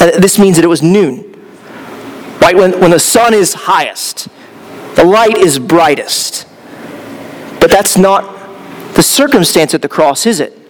uh, 0.00 0.18
this 0.18 0.38
means 0.38 0.56
that 0.56 0.64
it 0.64 0.68
was 0.68 0.82
noon, 0.82 1.32
right? 2.40 2.56
When, 2.56 2.78
when 2.80 2.90
the 2.90 3.00
sun 3.00 3.34
is 3.34 3.54
highest, 3.54 4.28
the 4.96 5.04
light 5.04 5.36
is 5.36 5.58
brightest. 5.58 6.46
But 7.60 7.70
that's 7.70 7.96
not 7.96 8.34
the 8.94 9.02
circumstance 9.02 9.74
at 9.74 9.82
the 9.82 9.88
cross, 9.88 10.26
is 10.26 10.40
it? 10.40 10.63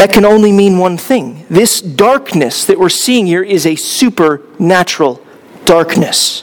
That 0.00 0.14
can 0.14 0.24
only 0.24 0.50
mean 0.50 0.78
one 0.78 0.96
thing. 0.96 1.44
This 1.50 1.82
darkness 1.82 2.64
that 2.64 2.78
we're 2.78 2.88
seeing 2.88 3.26
here 3.26 3.42
is 3.42 3.66
a 3.66 3.76
supernatural 3.76 5.22
darkness. 5.66 6.42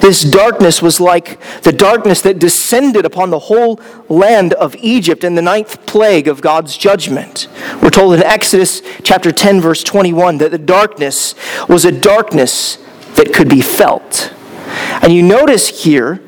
This 0.00 0.24
darkness 0.24 0.82
was 0.82 0.98
like 0.98 1.40
the 1.62 1.70
darkness 1.70 2.22
that 2.22 2.40
descended 2.40 3.04
upon 3.04 3.30
the 3.30 3.38
whole 3.38 3.80
land 4.08 4.52
of 4.54 4.74
Egypt 4.80 5.22
in 5.22 5.36
the 5.36 5.42
ninth 5.42 5.86
plague 5.86 6.26
of 6.26 6.40
God's 6.40 6.76
judgment. 6.76 7.46
We're 7.80 7.90
told 7.90 8.14
in 8.14 8.22
Exodus 8.24 8.82
chapter 9.04 9.30
10, 9.30 9.60
verse 9.60 9.84
21, 9.84 10.38
that 10.38 10.50
the 10.50 10.58
darkness 10.58 11.36
was 11.68 11.84
a 11.84 11.92
darkness 11.92 12.78
that 13.14 13.32
could 13.32 13.48
be 13.48 13.60
felt. 13.60 14.34
And 15.02 15.12
you 15.12 15.22
notice 15.22 15.84
here 15.84 16.20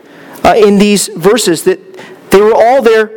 uh, 0.44 0.54
in 0.56 0.78
these 0.78 1.08
verses 1.08 1.64
that 1.64 1.80
they 2.30 2.40
were 2.40 2.54
all 2.54 2.80
there 2.80 3.10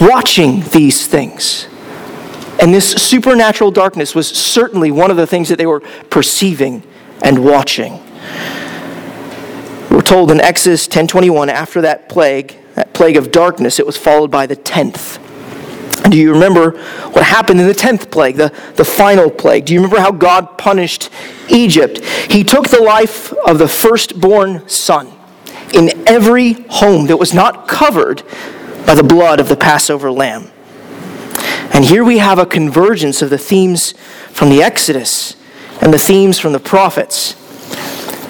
watching 0.00 0.60
these 0.70 1.08
things. 1.08 1.66
And 2.60 2.74
this 2.74 2.90
supernatural 2.90 3.70
darkness 3.70 4.14
was 4.14 4.28
certainly 4.28 4.90
one 4.90 5.10
of 5.10 5.16
the 5.16 5.26
things 5.26 5.48
that 5.48 5.56
they 5.56 5.66
were 5.66 5.80
perceiving 6.10 6.82
and 7.22 7.44
watching. 7.44 8.00
We're 9.90 10.02
told 10.02 10.30
in 10.30 10.40
Exodus 10.40 10.86
10:21 10.86 11.48
after 11.48 11.80
that 11.80 12.08
plague, 12.08 12.56
that 12.74 12.92
plague 12.92 13.16
of 13.16 13.32
darkness, 13.32 13.78
it 13.78 13.86
was 13.86 13.96
followed 13.96 14.30
by 14.30 14.46
the 14.46 14.56
10th. 14.56 15.18
Do 16.08 16.18
you 16.18 16.32
remember 16.32 16.72
what 17.12 17.24
happened 17.24 17.60
in 17.60 17.66
the 17.66 17.74
10th 17.74 18.10
plague, 18.10 18.36
the, 18.36 18.52
the 18.76 18.84
final 18.84 19.30
plague? 19.30 19.64
Do 19.64 19.74
you 19.74 19.80
remember 19.80 20.00
how 20.00 20.12
God 20.12 20.56
punished 20.58 21.10
Egypt? 21.48 22.04
He 22.30 22.44
took 22.44 22.68
the 22.68 22.82
life 22.82 23.32
of 23.46 23.58
the 23.58 23.68
firstborn 23.68 24.68
son 24.68 25.12
in 25.72 25.90
every 26.06 26.52
home 26.68 27.06
that 27.06 27.16
was 27.16 27.32
not 27.34 27.68
covered 27.68 28.22
by 28.86 28.94
the 28.94 29.02
blood 29.02 29.40
of 29.40 29.48
the 29.48 29.56
Passover 29.56 30.10
lamb. 30.10 30.50
And 31.72 31.84
here 31.84 32.04
we 32.04 32.18
have 32.18 32.38
a 32.38 32.46
convergence 32.46 33.22
of 33.22 33.30
the 33.30 33.38
themes 33.38 33.92
from 34.32 34.50
the 34.50 34.62
Exodus 34.62 35.36
and 35.80 35.94
the 35.94 35.98
themes 35.98 36.38
from 36.38 36.52
the 36.52 36.60
prophets. 36.60 37.34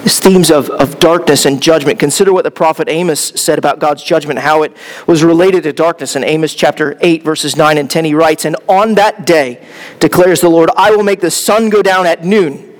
These 0.03 0.19
themes 0.19 0.49
of, 0.49 0.69
of 0.69 0.99
darkness 0.99 1.45
and 1.45 1.61
judgment. 1.61 1.99
Consider 1.99 2.33
what 2.33 2.43
the 2.43 2.51
prophet 2.51 2.89
Amos 2.89 3.19
said 3.19 3.59
about 3.59 3.79
God's 3.79 4.03
judgment, 4.03 4.39
how 4.39 4.63
it 4.63 4.75
was 5.05 5.23
related 5.23 5.63
to 5.63 5.73
darkness. 5.73 6.15
In 6.15 6.23
Amos 6.23 6.55
chapter 6.55 6.97
8, 7.01 7.23
verses 7.23 7.55
9 7.55 7.77
and 7.77 7.89
10, 7.89 8.05
he 8.05 8.13
writes, 8.15 8.45
And 8.45 8.55
on 8.67 8.95
that 8.95 9.25
day, 9.25 9.63
declares 9.99 10.41
the 10.41 10.49
Lord, 10.49 10.71
I 10.75 10.91
will 10.91 11.03
make 11.03 11.19
the 11.19 11.29
sun 11.29 11.69
go 11.69 11.83
down 11.83 12.07
at 12.07 12.23
noon 12.23 12.70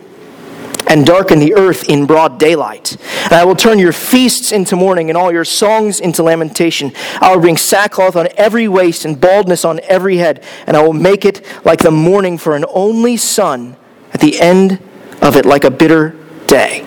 and 0.88 1.05
darken 1.05 1.39
the 1.39 1.53
earth 1.53 1.89
in 1.89 2.05
broad 2.05 2.39
daylight. 2.39 2.97
And 3.25 3.34
I 3.34 3.45
will 3.45 3.55
turn 3.55 3.79
your 3.79 3.91
feasts 3.91 4.51
into 4.51 4.75
mourning 4.75 5.09
and 5.09 5.17
all 5.17 5.32
your 5.32 5.45
songs 5.45 5.99
into 5.99 6.23
lamentation. 6.23 6.91
I 7.19 7.34
will 7.34 7.41
bring 7.41 7.57
sackcloth 7.57 8.15
on 8.15 8.27
every 8.38 8.67
waist 8.67 9.05
and 9.05 9.19
baldness 9.19 9.65
on 9.65 9.79
every 9.84 10.17
head, 10.17 10.43
and 10.67 10.75
I 10.75 10.84
will 10.84 10.93
make 10.93 11.25
it 11.25 11.45
like 11.65 11.79
the 11.79 11.91
mourning 11.91 12.38
for 12.38 12.55
an 12.55 12.65
only 12.69 13.17
son 13.17 13.75
at 14.13 14.19
the 14.19 14.39
end 14.39 14.79
of 15.21 15.36
it, 15.36 15.45
like 15.45 15.63
a 15.63 15.71
bitter 15.71 16.15
day. 16.47 16.86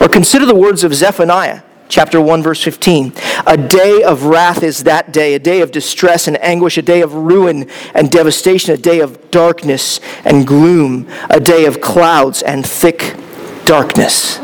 Or 0.00 0.08
consider 0.08 0.46
the 0.46 0.54
words 0.54 0.84
of 0.84 0.94
Zephaniah 0.94 1.62
chapter 1.90 2.20
1 2.20 2.42
verse 2.42 2.62
15 2.62 3.12
a 3.46 3.56
day 3.56 4.02
of 4.02 4.24
wrath 4.24 4.62
is 4.62 4.84
that 4.84 5.12
day 5.12 5.34
a 5.34 5.38
day 5.38 5.60
of 5.60 5.72
distress 5.72 6.26
and 6.28 6.42
anguish 6.42 6.78
a 6.78 6.82
day 6.82 7.02
of 7.02 7.12
ruin 7.12 7.68
and 7.94 8.10
devastation 8.10 8.72
a 8.72 8.76
day 8.76 9.00
of 9.00 9.30
darkness 9.30 10.00
and 10.24 10.46
gloom 10.46 11.06
a 11.28 11.40
day 11.40 11.66
of 11.66 11.80
clouds 11.80 12.42
and 12.42 12.64
thick 12.64 13.16
darkness. 13.70 14.38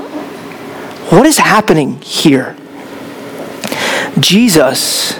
What 1.10 1.26
is 1.26 1.38
happening 1.38 2.00
here? 2.00 2.56
Jesus 4.20 5.18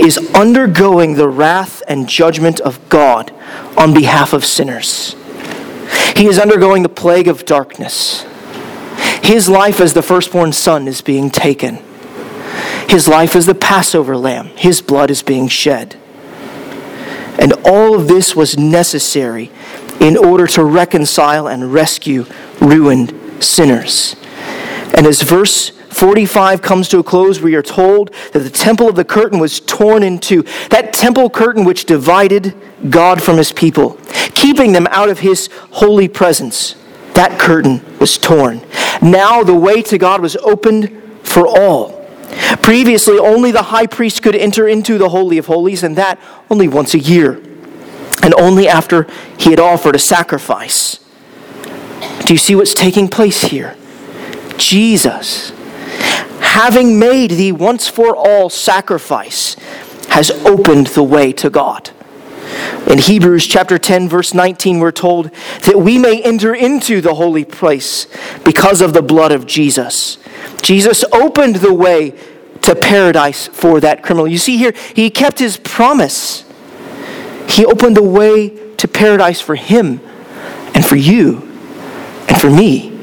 is 0.00 0.18
undergoing 0.34 1.14
the 1.14 1.28
wrath 1.28 1.80
and 1.86 2.08
judgment 2.08 2.58
of 2.58 2.88
god 2.88 3.32
on 3.76 3.94
behalf 3.94 4.32
of 4.32 4.44
sinners. 4.44 5.14
He 6.16 6.26
is 6.26 6.40
undergoing 6.40 6.82
the 6.82 6.88
plague 6.88 7.28
of 7.28 7.44
darkness 7.44 8.24
his 9.28 9.46
life 9.46 9.78
as 9.78 9.92
the 9.92 10.00
firstborn 10.00 10.54
son 10.54 10.88
is 10.88 11.02
being 11.02 11.28
taken. 11.28 11.76
His 12.88 13.06
life 13.06 13.36
as 13.36 13.44
the 13.44 13.54
Passover 13.54 14.16
lamb, 14.16 14.46
his 14.56 14.80
blood 14.80 15.10
is 15.10 15.22
being 15.22 15.48
shed. 15.48 15.96
And 17.38 17.52
all 17.62 17.94
of 17.94 18.08
this 18.08 18.34
was 18.34 18.56
necessary 18.56 19.50
in 20.00 20.16
order 20.16 20.46
to 20.46 20.64
reconcile 20.64 21.46
and 21.46 21.74
rescue 21.74 22.24
ruined 22.58 23.12
sinners. 23.44 24.16
And 24.94 25.06
as 25.06 25.20
verse 25.20 25.72
45 25.90 26.62
comes 26.62 26.88
to 26.88 26.98
a 27.00 27.02
close, 27.02 27.38
we 27.38 27.54
are 27.54 27.62
told 27.62 28.14
that 28.32 28.38
the 28.38 28.48
temple 28.48 28.88
of 28.88 28.96
the 28.96 29.04
curtain 29.04 29.38
was 29.38 29.60
torn 29.60 30.02
in 30.02 30.20
two. 30.20 30.42
That 30.70 30.94
temple 30.94 31.28
curtain 31.28 31.66
which 31.66 31.84
divided 31.84 32.54
God 32.88 33.22
from 33.22 33.36
his 33.36 33.52
people, 33.52 33.98
keeping 34.32 34.72
them 34.72 34.86
out 34.90 35.10
of 35.10 35.18
his 35.18 35.50
holy 35.70 36.08
presence. 36.08 36.76
That 37.18 37.36
curtain 37.36 37.82
was 37.98 38.16
torn. 38.16 38.60
Now 39.02 39.42
the 39.42 39.52
way 39.52 39.82
to 39.82 39.98
God 39.98 40.20
was 40.20 40.36
opened 40.36 41.02
for 41.24 41.48
all. 41.48 42.06
Previously, 42.62 43.18
only 43.18 43.50
the 43.50 43.64
high 43.64 43.88
priest 43.88 44.22
could 44.22 44.36
enter 44.36 44.68
into 44.68 44.98
the 44.98 45.08
Holy 45.08 45.36
of 45.36 45.46
Holies, 45.46 45.82
and 45.82 45.96
that 45.96 46.20
only 46.48 46.68
once 46.68 46.94
a 46.94 46.98
year, 47.00 47.42
and 48.22 48.32
only 48.34 48.68
after 48.68 49.08
he 49.36 49.50
had 49.50 49.58
offered 49.58 49.96
a 49.96 49.98
sacrifice. 49.98 51.00
Do 52.24 52.34
you 52.34 52.38
see 52.38 52.54
what's 52.54 52.72
taking 52.72 53.08
place 53.08 53.42
here? 53.42 53.76
Jesus, 54.56 55.50
having 56.38 57.00
made 57.00 57.32
the 57.32 57.50
once 57.50 57.88
for 57.88 58.14
all 58.14 58.48
sacrifice, 58.48 59.54
has 60.10 60.30
opened 60.46 60.86
the 60.86 61.02
way 61.02 61.32
to 61.32 61.50
God. 61.50 61.90
In 62.88 62.98
Hebrews 62.98 63.46
chapter 63.46 63.78
10, 63.78 64.08
verse 64.08 64.32
19, 64.32 64.78
we're 64.78 64.92
told 64.92 65.30
that 65.64 65.78
we 65.78 65.98
may 65.98 66.22
enter 66.22 66.54
into 66.54 67.00
the 67.00 67.14
holy 67.14 67.44
place 67.44 68.06
because 68.44 68.80
of 68.80 68.92
the 68.92 69.02
blood 69.02 69.32
of 69.32 69.46
Jesus. 69.46 70.18
Jesus 70.62 71.04
opened 71.12 71.56
the 71.56 71.74
way 71.74 72.18
to 72.62 72.74
paradise 72.74 73.46
for 73.48 73.80
that 73.80 74.02
criminal. 74.02 74.26
You 74.26 74.38
see 74.38 74.56
here, 74.56 74.72
he 74.94 75.10
kept 75.10 75.38
his 75.38 75.56
promise. 75.56 76.44
He 77.48 77.64
opened 77.64 77.96
the 77.96 78.02
way 78.02 78.74
to 78.76 78.88
paradise 78.88 79.40
for 79.40 79.54
him 79.54 80.00
and 80.74 80.84
for 80.84 80.96
you 80.96 81.42
and 82.28 82.40
for 82.40 82.50
me. 82.50 82.98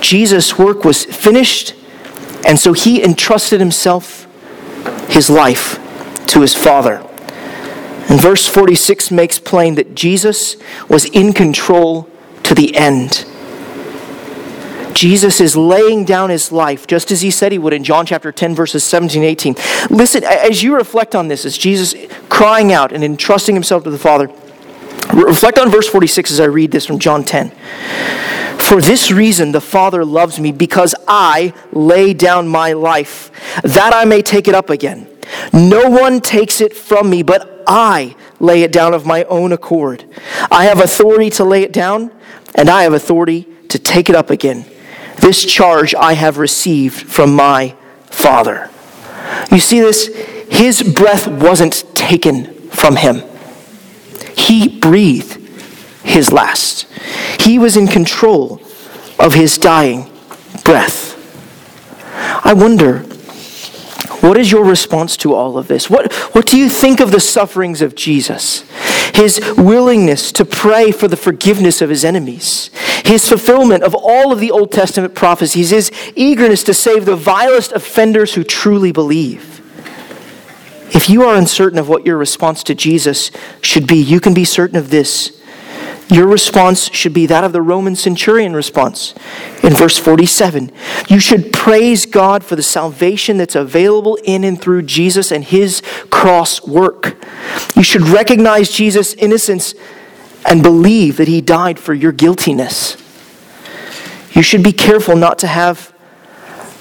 Jesus' 0.00 0.58
work 0.58 0.84
was 0.84 1.04
finished, 1.04 1.74
and 2.46 2.58
so 2.58 2.72
he 2.72 3.02
entrusted 3.02 3.60
himself, 3.60 4.26
his 5.08 5.28
life, 5.28 5.78
to 6.28 6.40
his 6.40 6.54
Father. 6.54 7.07
And 8.08 8.20
verse 8.20 8.46
46 8.46 9.10
makes 9.10 9.38
plain 9.38 9.74
that 9.74 9.94
Jesus 9.94 10.56
was 10.88 11.04
in 11.06 11.32
control 11.32 12.08
to 12.44 12.54
the 12.54 12.74
end. 12.74 13.26
Jesus 14.94 15.40
is 15.40 15.54
laying 15.54 16.04
down 16.04 16.30
his 16.30 16.50
life 16.50 16.86
just 16.86 17.12
as 17.12 17.20
he 17.20 17.30
said 17.30 17.52
he 17.52 17.58
would 17.58 17.72
in 17.72 17.84
John 17.84 18.04
chapter 18.06 18.32
10, 18.32 18.54
verses 18.54 18.82
17 18.82 19.22
and 19.22 19.30
18. 19.30 19.54
Listen, 19.90 20.24
as 20.24 20.62
you 20.62 20.74
reflect 20.74 21.14
on 21.14 21.28
this, 21.28 21.44
as 21.44 21.56
Jesus 21.56 21.94
crying 22.28 22.72
out 22.72 22.92
and 22.92 23.04
entrusting 23.04 23.54
himself 23.54 23.84
to 23.84 23.90
the 23.90 23.98
Father, 23.98 24.28
reflect 25.14 25.58
on 25.58 25.70
verse 25.70 25.88
46 25.88 26.32
as 26.32 26.40
I 26.40 26.46
read 26.46 26.72
this 26.72 26.86
from 26.86 26.98
John 26.98 27.22
10. 27.22 27.50
For 28.58 28.80
this 28.80 29.10
reason 29.10 29.52
the 29.52 29.60
Father 29.60 30.04
loves 30.04 30.40
me, 30.40 30.52
because 30.52 30.94
I 31.06 31.54
lay 31.72 32.12
down 32.12 32.48
my 32.48 32.72
life, 32.72 33.30
that 33.62 33.94
I 33.94 34.04
may 34.04 34.20
take 34.20 34.48
it 34.48 34.54
up 34.54 34.68
again. 34.68 35.07
No 35.52 35.88
one 35.88 36.20
takes 36.20 36.60
it 36.60 36.76
from 36.76 37.10
me, 37.10 37.22
but 37.22 37.64
I 37.66 38.16
lay 38.40 38.62
it 38.62 38.72
down 38.72 38.94
of 38.94 39.06
my 39.06 39.24
own 39.24 39.52
accord. 39.52 40.04
I 40.50 40.64
have 40.64 40.80
authority 40.80 41.30
to 41.30 41.44
lay 41.44 41.62
it 41.62 41.72
down, 41.72 42.10
and 42.54 42.68
I 42.68 42.82
have 42.82 42.92
authority 42.92 43.46
to 43.68 43.78
take 43.78 44.08
it 44.08 44.16
up 44.16 44.30
again. 44.30 44.64
This 45.20 45.44
charge 45.44 45.94
I 45.94 46.14
have 46.14 46.38
received 46.38 46.94
from 46.94 47.34
my 47.34 47.74
Father. 48.06 48.70
You 49.50 49.58
see 49.58 49.80
this? 49.80 50.06
His 50.50 50.82
breath 50.82 51.26
wasn't 51.26 51.84
taken 51.94 52.54
from 52.70 52.96
him, 52.96 53.22
he 54.36 54.68
breathed 54.68 55.34
his 56.04 56.32
last. 56.32 56.86
He 57.40 57.58
was 57.58 57.76
in 57.76 57.86
control 57.86 58.62
of 59.18 59.34
his 59.34 59.58
dying 59.58 60.10
breath. 60.64 61.16
I 62.44 62.52
wonder 62.54 63.04
what 64.20 64.36
is 64.36 64.50
your 64.50 64.64
response 64.64 65.16
to 65.18 65.34
all 65.34 65.58
of 65.58 65.68
this? 65.68 65.88
What, 65.88 66.12
what 66.34 66.46
do 66.46 66.58
you 66.58 66.68
think 66.68 67.00
of 67.00 67.12
the 67.12 67.20
sufferings 67.20 67.80
of 67.80 67.94
Jesus? 67.94 68.64
His 69.14 69.40
willingness 69.56 70.32
to 70.32 70.44
pray 70.44 70.90
for 70.90 71.08
the 71.08 71.16
forgiveness 71.16 71.80
of 71.80 71.90
his 71.90 72.04
enemies, 72.04 72.70
his 73.04 73.28
fulfillment 73.28 73.84
of 73.84 73.94
all 73.94 74.32
of 74.32 74.40
the 74.40 74.50
Old 74.50 74.72
Testament 74.72 75.14
prophecies, 75.14 75.70
his 75.70 75.92
eagerness 76.14 76.64
to 76.64 76.74
save 76.74 77.04
the 77.04 77.16
vilest 77.16 77.72
offenders 77.72 78.34
who 78.34 78.44
truly 78.44 78.92
believe. 78.92 79.58
If 80.94 81.08
you 81.08 81.22
are 81.24 81.36
uncertain 81.36 81.78
of 81.78 81.88
what 81.88 82.06
your 82.06 82.16
response 82.16 82.62
to 82.64 82.74
Jesus 82.74 83.30
should 83.60 83.86
be, 83.86 83.96
you 83.96 84.20
can 84.20 84.34
be 84.34 84.44
certain 84.44 84.76
of 84.76 84.90
this. 84.90 85.40
Your 86.10 86.26
response 86.26 86.90
should 86.92 87.12
be 87.12 87.26
that 87.26 87.44
of 87.44 87.52
the 87.52 87.60
Roman 87.60 87.94
centurion 87.94 88.54
response 88.54 89.14
in 89.62 89.74
verse 89.74 89.98
47. 89.98 90.72
You 91.08 91.20
should 91.20 91.52
praise 91.52 92.06
God 92.06 92.42
for 92.42 92.56
the 92.56 92.62
salvation 92.62 93.36
that's 93.36 93.54
available 93.54 94.18
in 94.24 94.42
and 94.42 94.60
through 94.60 94.82
Jesus 94.82 95.30
and 95.30 95.44
his 95.44 95.82
cross 96.10 96.66
work. 96.66 97.22
You 97.76 97.82
should 97.82 98.02
recognize 98.02 98.70
Jesus' 98.70 99.12
innocence 99.14 99.74
and 100.46 100.62
believe 100.62 101.18
that 101.18 101.28
he 101.28 101.42
died 101.42 101.78
for 101.78 101.92
your 101.92 102.12
guiltiness. 102.12 102.96
You 104.32 104.42
should 104.42 104.62
be 104.62 104.72
careful 104.72 105.14
not 105.14 105.38
to 105.40 105.46
have 105.46 105.92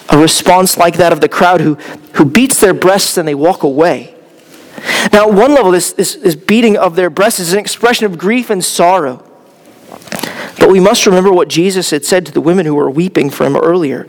a 0.09 0.17
response 0.17 0.77
like 0.77 0.97
that 0.97 1.11
of 1.11 1.19
the 1.19 1.27
crowd 1.27 1.59
who, 1.59 1.75
who 2.13 2.23
beats 2.23 2.61
their 2.61 2.73
breasts 2.73 3.17
and 3.17 3.27
they 3.27 3.35
walk 3.35 3.63
away. 3.63 4.16
Now, 5.11 5.29
at 5.29 5.33
one 5.33 5.53
level, 5.53 5.71
this, 5.71 5.93
this, 5.93 6.15
this 6.15 6.35
beating 6.35 6.77
of 6.77 6.95
their 6.95 7.09
breasts 7.09 7.39
is 7.39 7.53
an 7.53 7.59
expression 7.59 8.05
of 8.05 8.17
grief 8.17 8.49
and 8.49 8.63
sorrow. 8.63 9.23
But 10.59 10.69
we 10.69 10.79
must 10.79 11.05
remember 11.05 11.31
what 11.31 11.47
Jesus 11.47 11.91
had 11.91 12.03
said 12.03 12.25
to 12.25 12.31
the 12.31 12.41
women 12.41 12.65
who 12.65 12.75
were 12.75 12.89
weeping 12.89 13.29
for 13.29 13.45
him 13.45 13.55
earlier. 13.55 14.07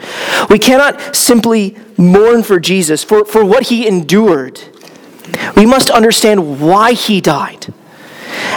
We 0.50 0.58
cannot 0.58 1.14
simply 1.14 1.76
mourn 1.96 2.42
for 2.42 2.58
Jesus, 2.58 3.04
for, 3.04 3.24
for 3.24 3.44
what 3.44 3.64
he 3.64 3.86
endured. 3.86 4.60
We 5.56 5.66
must 5.66 5.90
understand 5.90 6.60
why 6.60 6.92
he 6.92 7.20
died 7.20 7.72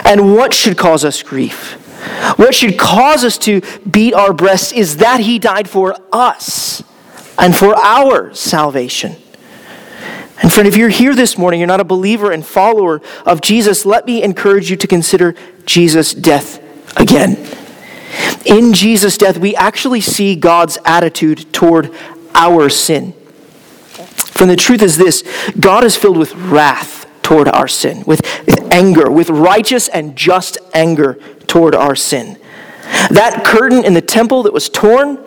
and 0.05 0.35
what 0.35 0.53
should 0.53 0.77
cause 0.77 1.03
us 1.03 1.21
grief. 1.21 1.73
What 2.37 2.55
should 2.55 2.77
cause 2.77 3.23
us 3.23 3.37
to 3.39 3.61
beat 3.89 4.13
our 4.13 4.33
breasts 4.33 4.71
is 4.71 4.97
that 4.97 5.19
he 5.19 5.37
died 5.37 5.69
for 5.69 5.95
us 6.11 6.83
and 7.37 7.55
for 7.55 7.75
our 7.75 8.33
salvation. 8.33 9.15
And 10.41 10.51
friend, 10.51 10.67
if 10.67 10.75
you're 10.75 10.89
here 10.89 11.13
this 11.13 11.37
morning, 11.37 11.59
you're 11.59 11.67
not 11.67 11.79
a 11.79 11.85
believer 11.85 12.31
and 12.31 12.45
follower 12.45 13.01
of 13.25 13.41
Jesus, 13.41 13.85
let 13.85 14.05
me 14.05 14.23
encourage 14.23 14.71
you 14.71 14.77
to 14.77 14.87
consider 14.87 15.35
Jesus' 15.65 16.13
death 16.13 16.59
again. 16.99 17.37
In 18.45 18.73
Jesus' 18.73 19.17
death, 19.17 19.37
we 19.37 19.55
actually 19.55 20.01
see 20.01 20.35
God's 20.35 20.77
attitude 20.83 21.53
toward 21.53 21.93
our 22.33 22.69
sin. 22.69 23.13
For 23.93 24.47
the 24.47 24.55
truth 24.55 24.81
is 24.81 24.97
this 24.97 25.23
God 25.59 25.83
is 25.83 25.95
filled 25.95 26.17
with 26.17 26.33
wrath 26.35 27.05
toward 27.21 27.47
our 27.47 27.67
sin, 27.67 28.03
with, 28.07 28.21
with 28.47 28.73
anger, 28.73 29.11
with 29.11 29.29
righteous 29.29 29.87
and 29.87 30.15
just 30.15 30.57
anger 30.73 31.19
toward 31.45 31.75
our 31.75 31.95
sin. 31.95 32.37
That 33.11 33.43
curtain 33.45 33.85
in 33.85 33.93
the 33.93 34.01
temple 34.01 34.43
that 34.43 34.53
was 34.53 34.69
torn, 34.69 35.17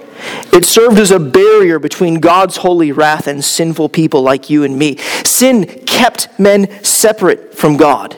it 0.52 0.64
served 0.64 0.98
as 0.98 1.10
a 1.10 1.18
barrier 1.18 1.78
between 1.78 2.20
God's 2.20 2.58
holy 2.58 2.92
wrath 2.92 3.26
and 3.26 3.44
sinful 3.44 3.88
people 3.88 4.22
like 4.22 4.50
you 4.50 4.62
and 4.62 4.78
me. 4.78 4.96
Sin 5.24 5.64
kept 5.86 6.28
men 6.38 6.82
separate 6.84 7.54
from 7.54 7.76
God, 7.76 8.16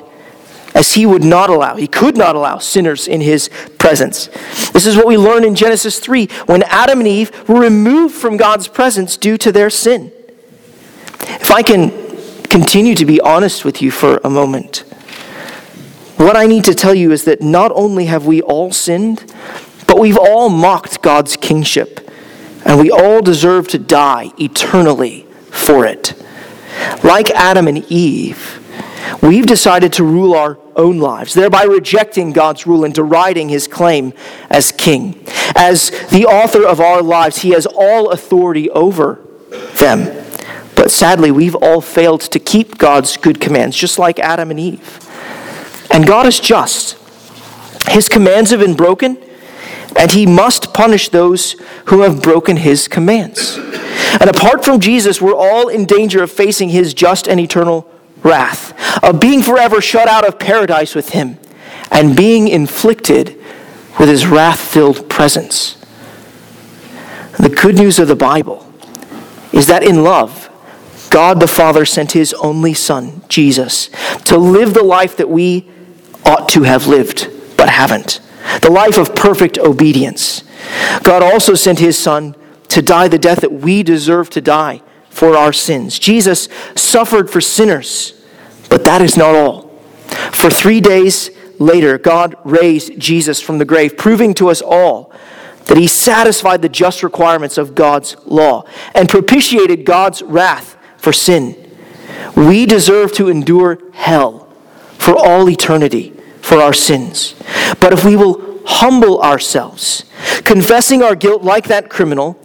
as 0.75 0.93
he 0.93 1.07
would 1.07 1.25
not 1.25 1.49
allow, 1.49 1.77
he 1.77 1.87
could 1.87 2.17
not 2.17 2.37
allow 2.37 2.59
sinners 2.59 3.09
in 3.09 3.23
his 3.23 3.49
presence. 3.79 4.27
This 4.73 4.85
is 4.85 4.97
what 4.97 5.07
we 5.07 5.17
learn 5.17 5.45
in 5.45 5.55
Genesis 5.55 5.99
3 5.99 6.27
when 6.47 6.63
Adam 6.65 6.99
and 6.99 7.09
Eve 7.09 7.49
were 7.49 7.61
removed 7.61 8.15
from 8.15 8.37
God's 8.37 8.69
presence 8.69 9.17
due 9.17 9.39
to 9.39 9.51
their 9.51 9.71
sin. 9.71 10.13
If 11.23 11.51
I 11.51 11.63
can 11.63 11.91
continue 12.45 12.95
to 12.95 13.07
be 13.07 13.21
honest 13.21 13.65
with 13.65 13.81
you 13.81 13.91
for 13.91 14.21
a 14.23 14.29
moment, 14.29 14.85
what 16.19 16.37
I 16.37 16.47
need 16.47 16.65
to 16.65 16.75
tell 16.75 16.95
you 16.95 17.13
is 17.13 17.25
that 17.25 17.43
not 17.43 17.73
only 17.75 18.07
have 18.07 18.27
we 18.27 18.41
all 18.41 18.73
sinned, 18.73 19.33
but 19.87 19.99
we've 19.99 20.19
all 20.19 20.49
mocked 20.49 21.03
God's 21.03 21.37
kingship, 21.37 22.11
and 22.65 22.81
we 22.81 22.91
all 22.91 23.23
deserve 23.23 23.69
to 23.69 23.79
die 23.79 24.33
eternally 24.39 25.27
for 25.51 25.87
it. 25.87 26.15
Like 27.03 27.31
Adam 27.31 27.69
and 27.69 27.85
Eve, 27.91 28.61
we've 29.23 29.47
decided 29.47 29.93
to 29.95 30.05
rule 30.05 30.35
our 30.35 30.59
own 30.75 30.99
lives, 30.99 31.35
thereby 31.35 31.65
rejecting 31.65 32.33
God's 32.33 32.67
rule 32.67 32.85
and 32.85 32.93
deriding 32.93 33.49
his 33.49 33.67
claim 33.67 34.13
as 34.51 34.73
king. 34.73 35.25
As 35.55 35.91
the 36.11 36.27
author 36.27 36.67
of 36.67 36.81
our 36.81 37.03
lives, 37.03 37.39
he 37.39 37.51
has 37.51 37.67
all 37.67 38.11
authority 38.11 38.69
over 38.71 39.21
them. 39.75 40.25
But 40.75 40.91
sadly, 40.91 41.31
we've 41.31 41.55
all 41.55 41.81
failed 41.81 42.21
to 42.21 42.39
keep 42.39 42.77
God's 42.77 43.17
good 43.17 43.41
commands, 43.41 43.77
just 43.77 43.99
like 43.99 44.19
Adam 44.19 44.51
and 44.51 44.61
Eve. 44.61 45.01
And 45.91 46.07
God 46.07 46.27
is 46.27 46.39
just. 46.39 46.99
His 47.89 48.09
commands 48.09 48.51
have 48.51 48.61
been 48.61 48.75
broken, 48.75 49.17
and 49.99 50.13
he 50.13 50.27
must 50.27 50.75
punish 50.75 51.09
those 51.09 51.57
who 51.87 52.03
have 52.03 52.23
broken 52.23 52.59
his 52.59 52.89
commands. 52.89 53.57
And 54.21 54.29
apart 54.29 54.65
from 54.65 54.81
Jesus, 54.81 55.21
we're 55.21 55.35
all 55.35 55.69
in 55.69 55.87
danger 55.87 56.23
of 56.23 56.31
facing 56.31 56.69
his 56.69 56.95
just 56.95 57.27
and 57.29 57.41
eternal 57.41 57.91
wrath, 58.23 58.75
of 59.03 59.21
being 59.21 59.43
forever 59.43 59.81
shut 59.81 60.09
out 60.09 60.27
of 60.27 60.39
paradise 60.39 60.95
with 60.95 61.11
him, 61.11 61.39
and 61.91 62.17
being 62.17 62.49
inflicted 62.49 63.37
with 63.99 64.09
his 64.09 64.27
wrath 64.27 64.61
filled 64.61 65.09
presence. 65.09 65.75
The 67.39 67.49
good 67.49 67.77
news 67.77 67.99
of 67.99 68.09
the 68.09 68.17
Bible 68.17 68.71
is 69.53 69.67
that 69.67 69.83
in 69.83 70.03
love, 70.03 70.51
God 71.11 71.41
the 71.41 71.47
Father 71.47 71.85
sent 71.85 72.13
his 72.13 72.35
only 72.35 72.75
Son, 72.75 73.23
Jesus, 73.29 73.89
to 74.25 74.37
live 74.37 74.75
the 74.75 74.83
life 74.83 75.17
that 75.17 75.31
we 75.31 75.69
ought 76.25 76.49
to 76.51 76.65
have 76.65 76.87
lived, 76.87 77.31
but 77.57 77.69
haven't 77.69 78.21
the 78.63 78.71
life 78.71 78.99
of 78.99 79.15
perfect 79.15 79.59
obedience. 79.59 80.45
God 81.03 81.23
also 81.23 81.55
sent 81.55 81.79
his 81.79 81.99
Son 81.99 82.35
to 82.69 82.83
die 82.83 83.09
the 83.09 83.19
death 83.19 83.41
that 83.41 83.53
we 83.53 83.83
deserve 83.83 84.31
to 84.31 84.41
die 84.41 84.83
for 85.09 85.37
our 85.37 85.53
sins. 85.53 85.99
Jesus 85.99 86.49
suffered 86.75 87.31
for 87.31 87.41
sinners, 87.41 88.21
but 88.69 88.85
that 88.85 89.01
is 89.01 89.17
not 89.17 89.35
all. 89.35 89.69
For 90.33 90.51
three 90.51 90.81
days 90.81 91.31
later, 91.59 91.99
God 91.99 92.37
raised 92.45 92.99
Jesus 92.99 93.41
from 93.41 93.59
the 93.59 93.65
grave, 93.65 93.97
proving 93.97 94.35
to 94.35 94.49
us 94.49 94.61
all 94.61 95.13
that 95.67 95.79
he 95.79 95.87
satisfied 95.87 96.63
the 96.63 96.69
just 96.69 97.03
requirements 97.03 97.59
of 97.59 97.75
God's 97.75 98.17
law 98.25 98.65
and 98.95 99.09
propitiated 99.09 99.85
God's 99.85 100.23
wrath 100.23 100.77
for 100.97 101.13
sin. 101.13 101.63
We 102.37 102.67
deserve 102.67 103.13
to 103.15 103.29
endure 103.29 103.79
hell 103.93 104.49
for 104.99 105.17
all 105.17 105.49
eternity 105.49 106.16
for 106.47 106.63
our 106.63 106.73
sins. 106.73 107.35
But 107.81 107.93
if 107.93 108.05
we 108.05 108.15
will 108.15 108.61
humble 108.67 109.21
ourselves, 109.21 110.05
confessing 110.45 111.03
our 111.03 111.17
guilt 111.17 111.43
like 111.43 111.67
that 111.67 111.91
criminal, 111.91 112.39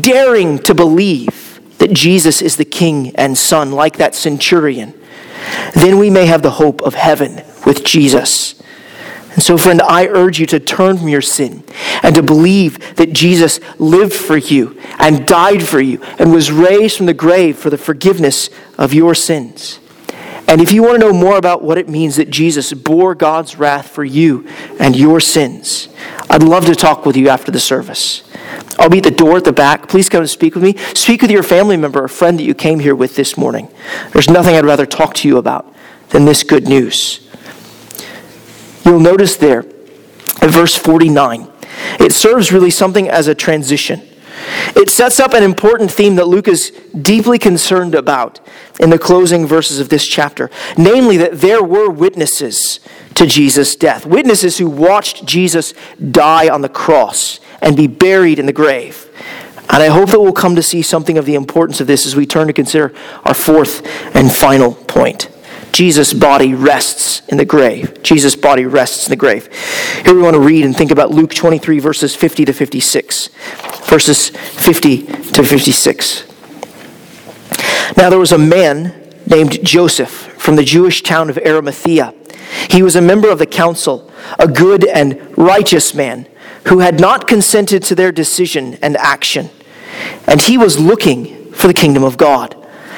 daring 0.00 0.60
to 0.60 0.72
believe 0.72 1.60
that 1.78 1.92
Jesus 1.92 2.42
is 2.42 2.54
the 2.54 2.64
King 2.64 3.14
and 3.16 3.36
Son 3.36 3.72
like 3.72 3.96
that 3.96 4.14
centurion, 4.14 4.94
then 5.74 5.98
we 5.98 6.10
may 6.10 6.26
have 6.26 6.42
the 6.42 6.52
hope 6.52 6.80
of 6.82 6.94
heaven 6.94 7.42
with 7.66 7.84
Jesus. 7.84 8.54
And 9.32 9.42
so, 9.42 9.58
friend, 9.58 9.82
I 9.82 10.06
urge 10.06 10.38
you 10.38 10.46
to 10.46 10.60
turn 10.60 10.98
from 10.98 11.08
your 11.08 11.20
sin 11.20 11.64
and 12.04 12.14
to 12.14 12.22
believe 12.22 12.96
that 12.96 13.12
Jesus 13.12 13.58
lived 13.80 14.12
for 14.12 14.36
you 14.36 14.80
and 15.00 15.26
died 15.26 15.64
for 15.64 15.80
you 15.80 16.00
and 16.20 16.32
was 16.32 16.52
raised 16.52 16.96
from 16.96 17.06
the 17.06 17.14
grave 17.14 17.58
for 17.58 17.70
the 17.70 17.78
forgiveness 17.78 18.48
of 18.78 18.94
your 18.94 19.14
sins. 19.16 19.80
And 20.48 20.60
if 20.60 20.72
you 20.72 20.82
want 20.82 21.00
to 21.00 21.06
know 21.06 21.12
more 21.12 21.36
about 21.36 21.62
what 21.62 21.78
it 21.78 21.88
means 21.88 22.16
that 22.16 22.30
Jesus 22.30 22.72
bore 22.72 23.14
God's 23.14 23.56
wrath 23.56 23.88
for 23.88 24.04
you 24.04 24.48
and 24.80 24.96
your 24.96 25.20
sins, 25.20 25.88
I'd 26.28 26.42
love 26.42 26.66
to 26.66 26.74
talk 26.74 27.06
with 27.06 27.16
you 27.16 27.28
after 27.28 27.52
the 27.52 27.60
service. 27.60 28.24
I'll 28.78 28.90
be 28.90 28.98
at 28.98 29.04
the 29.04 29.10
door 29.10 29.36
at 29.36 29.44
the 29.44 29.52
back. 29.52 29.88
Please 29.88 30.08
come 30.08 30.22
and 30.22 30.30
speak 30.30 30.54
with 30.54 30.64
me. 30.64 30.76
Speak 30.94 31.22
with 31.22 31.30
your 31.30 31.42
family 31.42 31.76
member 31.76 32.02
or 32.02 32.08
friend 32.08 32.38
that 32.38 32.44
you 32.44 32.54
came 32.54 32.80
here 32.80 32.94
with 32.94 33.14
this 33.14 33.36
morning. 33.36 33.68
There's 34.12 34.28
nothing 34.28 34.56
I'd 34.56 34.64
rather 34.64 34.86
talk 34.86 35.14
to 35.16 35.28
you 35.28 35.38
about 35.38 35.72
than 36.08 36.24
this 36.24 36.42
good 36.42 36.66
news. 36.66 37.28
You'll 38.84 39.00
notice 39.00 39.36
there 39.36 39.64
at 40.40 40.50
verse 40.50 40.74
49, 40.74 41.48
it 42.00 42.12
serves 42.12 42.50
really 42.50 42.70
something 42.70 43.08
as 43.08 43.28
a 43.28 43.34
transition. 43.34 44.09
It 44.76 44.90
sets 44.90 45.20
up 45.20 45.34
an 45.34 45.42
important 45.42 45.90
theme 45.90 46.16
that 46.16 46.26
Luke 46.28 46.48
is 46.48 46.70
deeply 47.00 47.38
concerned 47.38 47.94
about 47.94 48.40
in 48.78 48.90
the 48.90 48.98
closing 48.98 49.46
verses 49.46 49.78
of 49.78 49.88
this 49.88 50.06
chapter 50.06 50.50
namely, 50.76 51.16
that 51.16 51.40
there 51.40 51.62
were 51.62 51.90
witnesses 51.90 52.80
to 53.14 53.26
Jesus' 53.26 53.76
death, 53.76 54.06
witnesses 54.06 54.58
who 54.58 54.68
watched 54.68 55.26
Jesus 55.26 55.74
die 56.10 56.48
on 56.48 56.62
the 56.62 56.68
cross 56.68 57.40
and 57.60 57.76
be 57.76 57.86
buried 57.86 58.38
in 58.38 58.46
the 58.46 58.52
grave. 58.52 59.08
And 59.68 59.82
I 59.82 59.86
hope 59.86 60.10
that 60.10 60.20
we'll 60.20 60.32
come 60.32 60.56
to 60.56 60.62
see 60.62 60.82
something 60.82 61.16
of 61.16 61.26
the 61.26 61.36
importance 61.36 61.80
of 61.80 61.86
this 61.86 62.06
as 62.06 62.16
we 62.16 62.26
turn 62.26 62.48
to 62.48 62.52
consider 62.52 62.92
our 63.24 63.34
fourth 63.34 63.86
and 64.16 64.34
final 64.34 64.74
point. 64.74 65.28
Jesus' 65.72 66.12
body 66.12 66.54
rests 66.54 67.22
in 67.28 67.36
the 67.36 67.44
grave. 67.44 68.02
Jesus' 68.02 68.36
body 68.36 68.66
rests 68.66 69.06
in 69.06 69.10
the 69.10 69.16
grave. 69.16 69.48
Here 70.04 70.14
we 70.14 70.22
want 70.22 70.34
to 70.34 70.40
read 70.40 70.64
and 70.64 70.76
think 70.76 70.90
about 70.90 71.10
Luke 71.10 71.34
23, 71.34 71.78
verses 71.78 72.14
50 72.14 72.44
to 72.46 72.52
56. 72.52 73.28
Verses 73.84 74.28
50 74.28 75.06
to 75.06 75.44
56. 75.44 76.26
Now 77.96 78.10
there 78.10 78.18
was 78.18 78.32
a 78.32 78.38
man 78.38 79.12
named 79.26 79.64
Joseph 79.64 80.10
from 80.10 80.56
the 80.56 80.64
Jewish 80.64 81.02
town 81.02 81.30
of 81.30 81.38
Arimathea. 81.38 82.14
He 82.68 82.82
was 82.82 82.96
a 82.96 83.00
member 83.00 83.30
of 83.30 83.38
the 83.38 83.46
council, 83.46 84.10
a 84.38 84.48
good 84.48 84.84
and 84.84 85.36
righteous 85.38 85.94
man 85.94 86.26
who 86.68 86.80
had 86.80 87.00
not 87.00 87.28
consented 87.28 87.82
to 87.84 87.94
their 87.94 88.12
decision 88.12 88.78
and 88.82 88.96
action. 88.96 89.50
And 90.26 90.40
he 90.40 90.58
was 90.58 90.78
looking 90.78 91.52
for 91.52 91.66
the 91.66 91.74
kingdom 91.74 92.04
of 92.04 92.16
God. 92.16 92.56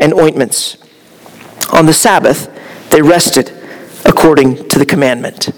and 0.00 0.12
ointments. 0.12 0.76
On 1.72 1.86
the 1.86 1.92
Sabbath, 1.92 2.48
they 2.90 3.02
rested 3.02 3.52
according 4.04 4.68
to 4.68 4.78
the 4.78 4.86
commandment. 4.86 5.50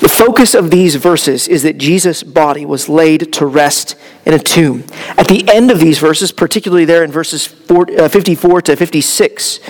The 0.00 0.08
focus 0.08 0.54
of 0.54 0.70
these 0.70 0.94
verses 0.96 1.48
is 1.48 1.62
that 1.62 1.78
Jesus' 1.78 2.22
body 2.22 2.64
was 2.64 2.88
laid 2.88 3.32
to 3.34 3.46
rest 3.46 3.96
in 4.24 4.34
a 4.34 4.38
tomb. 4.38 4.84
At 5.16 5.28
the 5.28 5.48
end 5.48 5.70
of 5.70 5.80
these 5.80 5.98
verses, 5.98 6.32
particularly 6.32 6.84
there 6.84 7.02
in 7.02 7.10
verses 7.10 7.54
uh, 7.70 8.08
54 8.08 8.62
to 8.62 8.76
56, 8.76 9.60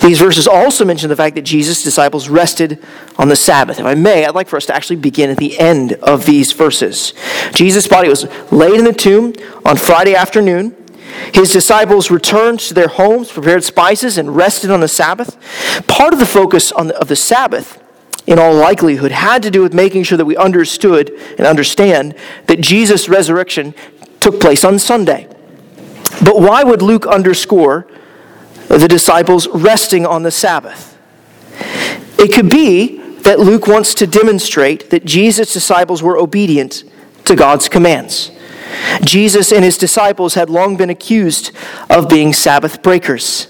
these 0.00 0.18
verses 0.18 0.46
also 0.46 0.84
mention 0.84 1.08
the 1.08 1.16
fact 1.16 1.34
that 1.36 1.42
Jesus' 1.42 1.82
disciples 1.82 2.28
rested 2.28 2.84
on 3.16 3.28
the 3.28 3.36
Sabbath. 3.36 3.78
If 3.78 3.86
I 3.86 3.94
may, 3.94 4.24
I'd 4.24 4.34
like 4.34 4.48
for 4.48 4.56
us 4.56 4.66
to 4.66 4.74
actually 4.74 4.96
begin 4.96 5.30
at 5.30 5.38
the 5.38 5.58
end 5.58 5.94
of 5.94 6.26
these 6.26 6.52
verses. 6.52 7.14
Jesus' 7.54 7.86
body 7.86 8.08
was 8.08 8.26
laid 8.52 8.78
in 8.78 8.84
the 8.84 8.92
tomb 8.92 9.32
on 9.64 9.76
Friday 9.76 10.14
afternoon. 10.14 10.76
His 11.34 11.52
disciples 11.52 12.10
returned 12.10 12.60
to 12.60 12.74
their 12.74 12.88
homes, 12.88 13.30
prepared 13.30 13.64
spices, 13.64 14.18
and 14.18 14.34
rested 14.34 14.70
on 14.70 14.80
the 14.80 14.88
Sabbath. 14.88 15.36
Part 15.86 16.12
of 16.12 16.18
the 16.18 16.26
focus 16.26 16.70
the, 16.70 16.98
of 16.98 17.08
the 17.08 17.16
Sabbath 17.16 17.80
in 18.26 18.38
all 18.38 18.54
likelihood, 18.54 19.10
had 19.10 19.42
to 19.42 19.50
do 19.50 19.60
with 19.60 19.74
making 19.74 20.04
sure 20.04 20.16
that 20.16 20.24
we 20.24 20.36
understood 20.36 21.10
and 21.36 21.46
understand 21.46 22.14
that 22.46 22.60
Jesus' 22.60 23.08
resurrection 23.08 23.74
took 24.20 24.40
place 24.40 24.64
on 24.64 24.78
Sunday. 24.78 25.26
But 26.24 26.40
why 26.40 26.62
would 26.62 26.82
Luke 26.82 27.06
underscore 27.06 27.86
the 28.68 28.86
disciples 28.88 29.48
resting 29.48 30.06
on 30.06 30.22
the 30.22 30.30
Sabbath? 30.30 30.96
It 32.18 32.32
could 32.32 32.50
be 32.50 32.98
that 33.22 33.40
Luke 33.40 33.66
wants 33.66 33.94
to 33.94 34.06
demonstrate 34.06 34.90
that 34.90 35.04
Jesus' 35.04 35.52
disciples 35.52 36.02
were 36.02 36.16
obedient 36.16 36.84
to 37.24 37.34
God's 37.34 37.68
commands. 37.68 38.30
Jesus 39.02 39.52
and 39.52 39.64
his 39.64 39.78
disciples 39.78 40.34
had 40.34 40.50
long 40.50 40.76
been 40.76 40.90
accused 40.90 41.52
of 41.88 42.08
being 42.08 42.32
Sabbath 42.32 42.82
breakers, 42.82 43.48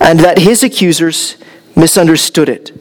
and 0.00 0.20
that 0.20 0.38
his 0.38 0.62
accusers 0.62 1.36
misunderstood 1.74 2.48
it. 2.48 2.72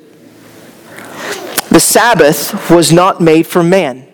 The 1.70 1.80
Sabbath 1.80 2.70
was 2.72 2.92
not 2.92 3.22
made 3.22 3.46
for 3.46 3.62
man, 3.64 4.08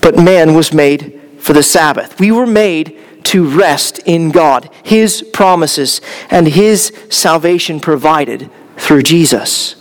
but 0.00 0.18
man 0.18 0.54
was 0.54 0.72
made 0.72 1.20
for 1.38 1.52
the 1.52 1.62
Sabbath. 1.62 2.18
We 2.18 2.32
were 2.32 2.46
made 2.46 2.98
to 3.24 3.48
rest 3.48 4.00
in 4.00 4.30
God, 4.30 4.68
His 4.82 5.22
promises, 5.22 6.00
and 6.30 6.48
His 6.48 6.92
salvation 7.08 7.80
provided 7.80 8.50
through 8.76 9.02
Jesus. 9.02 9.76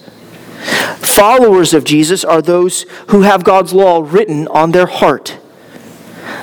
Followers 0.97 1.73
of 1.73 1.83
Jesus 1.83 2.23
are 2.23 2.41
those 2.41 2.83
who 3.07 3.21
have 3.21 3.43
God's 3.43 3.73
law 3.73 4.05
written 4.05 4.47
on 4.49 4.71
their 4.71 4.85
heart. 4.85 5.39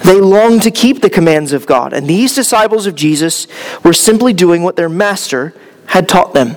They 0.05 0.20
longed 0.20 0.62
to 0.62 0.70
keep 0.70 1.01
the 1.01 1.11
commands 1.11 1.53
of 1.53 1.66
God, 1.66 1.92
and 1.92 2.07
these 2.07 2.34
disciples 2.34 2.86
of 2.86 2.94
Jesus 2.94 3.46
were 3.82 3.92
simply 3.92 4.32
doing 4.32 4.62
what 4.62 4.76
their 4.76 4.88
master 4.88 5.55
had 5.86 6.09
taught 6.09 6.34
them. 6.34 6.57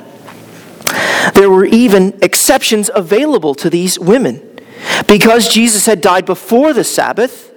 There 1.36 1.50
were 1.50 1.66
even 1.66 2.18
exceptions 2.22 2.90
available 2.94 3.56
to 3.56 3.70
these 3.70 3.98
women. 3.98 4.48
Because 5.08 5.48
Jesus 5.48 5.86
had 5.86 6.02
died 6.02 6.26
before 6.26 6.74
the 6.74 6.84
Sabbath, 6.84 7.52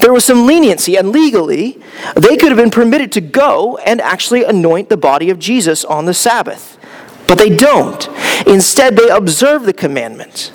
there 0.00 0.12
was 0.12 0.24
some 0.24 0.46
leniency, 0.46 0.96
and 0.96 1.10
legally, 1.10 1.80
they 2.14 2.36
could 2.36 2.48
have 2.48 2.56
been 2.56 2.70
permitted 2.70 3.12
to 3.12 3.20
go 3.20 3.76
and 3.78 4.00
actually 4.00 4.44
anoint 4.44 4.88
the 4.88 4.96
body 4.96 5.30
of 5.30 5.38
Jesus 5.38 5.84
on 5.84 6.06
the 6.06 6.14
Sabbath. 6.14 6.78
But 7.26 7.38
they 7.38 7.54
don't. 7.54 8.08
Instead, 8.46 8.96
they 8.96 9.08
observe 9.08 9.64
the 9.64 9.72
commandment, 9.72 10.52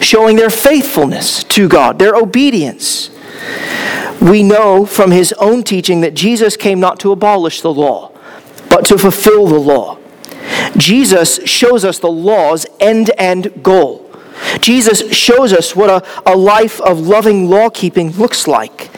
showing 0.00 0.36
their 0.36 0.50
faithfulness 0.50 1.44
to 1.44 1.68
God, 1.68 1.98
their 1.98 2.14
obedience. 2.14 3.10
We 4.24 4.42
know 4.42 4.86
from 4.86 5.10
his 5.10 5.34
own 5.34 5.64
teaching 5.64 6.00
that 6.00 6.14
Jesus 6.14 6.56
came 6.56 6.80
not 6.80 6.98
to 7.00 7.12
abolish 7.12 7.60
the 7.60 7.72
law, 7.72 8.10
but 8.70 8.86
to 8.86 8.96
fulfill 8.96 9.46
the 9.46 9.58
law. 9.58 9.98
Jesus 10.78 11.44
shows 11.44 11.84
us 11.84 11.98
the 11.98 12.10
law's 12.10 12.66
end 12.80 13.10
and 13.18 13.62
goal. 13.62 14.10
Jesus 14.60 15.12
shows 15.12 15.52
us 15.52 15.76
what 15.76 15.90
a, 15.90 16.30
a 16.32 16.34
life 16.34 16.80
of 16.80 17.00
loving 17.00 17.50
law 17.50 17.68
keeping 17.68 18.12
looks 18.12 18.46
like. 18.46 18.90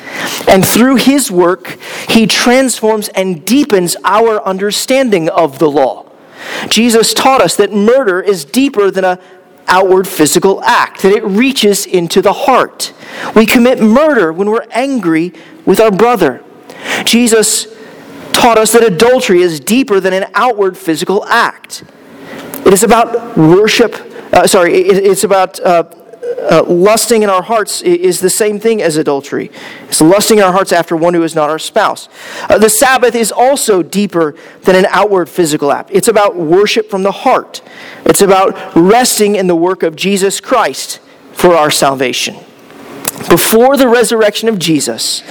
And 0.48 0.64
through 0.64 0.96
his 0.96 1.28
work, 1.28 1.76
he 2.08 2.28
transforms 2.28 3.08
and 3.08 3.44
deepens 3.44 3.96
our 4.04 4.40
understanding 4.44 5.28
of 5.28 5.58
the 5.58 5.70
law. 5.70 6.06
Jesus 6.68 7.12
taught 7.12 7.42
us 7.42 7.56
that 7.56 7.72
murder 7.72 8.20
is 8.20 8.44
deeper 8.44 8.92
than 8.92 9.04
an 9.04 9.18
outward 9.68 10.06
physical 10.06 10.62
act, 10.62 11.02
that 11.02 11.12
it 11.12 11.24
reaches 11.24 11.86
into 11.86 12.22
the 12.22 12.32
heart. 12.32 12.92
We 13.34 13.46
commit 13.46 13.80
murder 13.80 14.32
when 14.32 14.50
we're 14.50 14.66
angry 14.70 15.32
with 15.64 15.80
our 15.80 15.90
brother. 15.90 16.42
Jesus 17.04 17.66
taught 18.32 18.58
us 18.58 18.72
that 18.72 18.84
adultery 18.84 19.40
is 19.42 19.60
deeper 19.60 20.00
than 20.00 20.12
an 20.12 20.26
outward 20.34 20.76
physical 20.76 21.24
act. 21.26 21.84
It 22.64 22.72
is 22.72 22.82
about 22.82 23.36
worship, 23.36 23.94
uh, 24.32 24.46
sorry, 24.46 24.74
it, 24.74 25.04
it's 25.04 25.24
about 25.24 25.58
uh, 25.60 25.84
uh, 26.38 26.62
lusting 26.66 27.22
in 27.22 27.30
our 27.30 27.42
hearts 27.42 27.82
is 27.82 28.20
the 28.20 28.30
same 28.30 28.60
thing 28.60 28.82
as 28.82 28.96
adultery. 28.96 29.50
It's 29.88 30.00
lusting 30.00 30.38
in 30.38 30.44
our 30.44 30.52
hearts 30.52 30.72
after 30.72 30.96
one 30.96 31.14
who 31.14 31.22
is 31.22 31.34
not 31.34 31.50
our 31.50 31.58
spouse. 31.58 32.08
Uh, 32.48 32.58
the 32.58 32.68
Sabbath 32.68 33.14
is 33.14 33.32
also 33.32 33.82
deeper 33.82 34.34
than 34.62 34.76
an 34.76 34.86
outward 34.90 35.28
physical 35.28 35.72
act. 35.72 35.90
It's 35.92 36.08
about 36.08 36.36
worship 36.36 36.90
from 36.90 37.02
the 37.02 37.12
heart. 37.12 37.62
It's 38.04 38.20
about 38.20 38.74
resting 38.76 39.36
in 39.36 39.46
the 39.46 39.56
work 39.56 39.82
of 39.82 39.96
Jesus 39.96 40.40
Christ 40.40 41.00
for 41.32 41.54
our 41.54 41.70
salvation. 41.70 42.36
Before 43.30 43.76
the 43.76 43.88
resurrection 43.88 44.48
of 44.48 44.58
Jesus, 44.58 45.22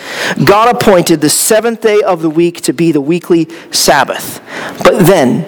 God 0.44 0.76
appointed 0.76 1.22
the 1.22 1.30
seventh 1.30 1.82
day 1.82 2.02
of 2.02 2.22
the 2.22 2.30
week 2.30 2.62
to 2.62 2.74
be 2.74 2.92
the 2.92 3.02
weekly 3.02 3.48
Sabbath. 3.72 4.42
But 4.84 5.06
then, 5.06 5.46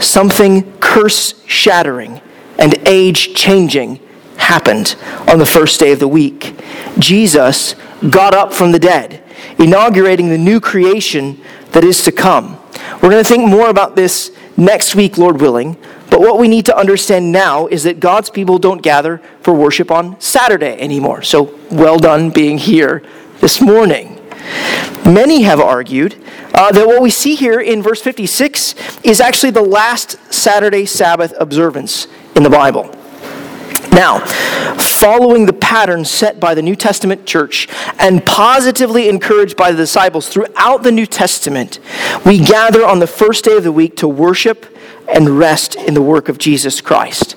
something 0.00 0.78
curse 0.78 1.42
shattering 1.46 2.20
and 2.58 2.76
age 2.86 3.34
changing 3.34 4.00
happened 4.36 4.96
on 5.28 5.38
the 5.38 5.46
first 5.46 5.80
day 5.80 5.92
of 5.92 5.98
the 5.98 6.08
week. 6.08 6.54
Jesus 6.98 7.74
got 8.10 8.34
up 8.34 8.52
from 8.52 8.72
the 8.72 8.78
dead, 8.78 9.22
inaugurating 9.58 10.28
the 10.28 10.38
new 10.38 10.60
creation 10.60 11.40
that 11.72 11.84
is 11.84 12.02
to 12.04 12.12
come. 12.12 12.58
We're 12.94 13.10
going 13.10 13.22
to 13.22 13.28
think 13.28 13.48
more 13.48 13.68
about 13.68 13.96
this 13.96 14.32
next 14.56 14.94
week, 14.94 15.18
Lord 15.18 15.40
willing. 15.40 15.76
But 16.10 16.20
what 16.20 16.38
we 16.38 16.48
need 16.48 16.66
to 16.66 16.76
understand 16.76 17.32
now 17.32 17.66
is 17.66 17.82
that 17.82 18.00
God's 18.00 18.30
people 18.30 18.58
don't 18.58 18.80
gather 18.80 19.20
for 19.42 19.52
worship 19.52 19.90
on 19.90 20.20
Saturday 20.20 20.78
anymore. 20.80 21.22
So 21.22 21.58
well 21.70 21.98
done 21.98 22.30
being 22.30 22.58
here 22.58 23.02
this 23.40 23.60
morning. 23.60 24.20
Many 25.04 25.42
have 25.42 25.60
argued 25.60 26.16
uh, 26.54 26.72
that 26.72 26.86
what 26.86 27.02
we 27.02 27.10
see 27.10 27.34
here 27.34 27.60
in 27.60 27.82
verse 27.82 28.00
56 28.00 28.74
is 29.02 29.20
actually 29.20 29.50
the 29.50 29.62
last 29.62 30.16
Saturday 30.32 30.86
Sabbath 30.86 31.34
observance 31.38 32.06
in 32.34 32.42
the 32.42 32.50
Bible. 32.50 32.90
Now, 33.92 34.18
following 34.76 35.46
the 35.46 35.52
pattern 35.52 36.04
set 36.04 36.40
by 36.40 36.54
the 36.54 36.62
New 36.62 36.76
Testament 36.76 37.26
church 37.26 37.68
and 37.98 38.24
positively 38.24 39.08
encouraged 39.08 39.56
by 39.56 39.70
the 39.70 39.76
disciples 39.76 40.28
throughout 40.28 40.82
the 40.82 40.92
New 40.92 41.06
Testament, 41.06 41.80
we 42.24 42.38
gather 42.38 42.84
on 42.84 42.98
the 42.98 43.06
first 43.06 43.44
day 43.44 43.56
of 43.56 43.64
the 43.64 43.72
week 43.72 43.96
to 43.96 44.08
worship 44.08 44.66
and 45.08 45.38
rest 45.38 45.76
in 45.76 45.94
the 45.94 46.02
work 46.02 46.28
of 46.28 46.38
Jesus 46.38 46.80
Christ. 46.80 47.36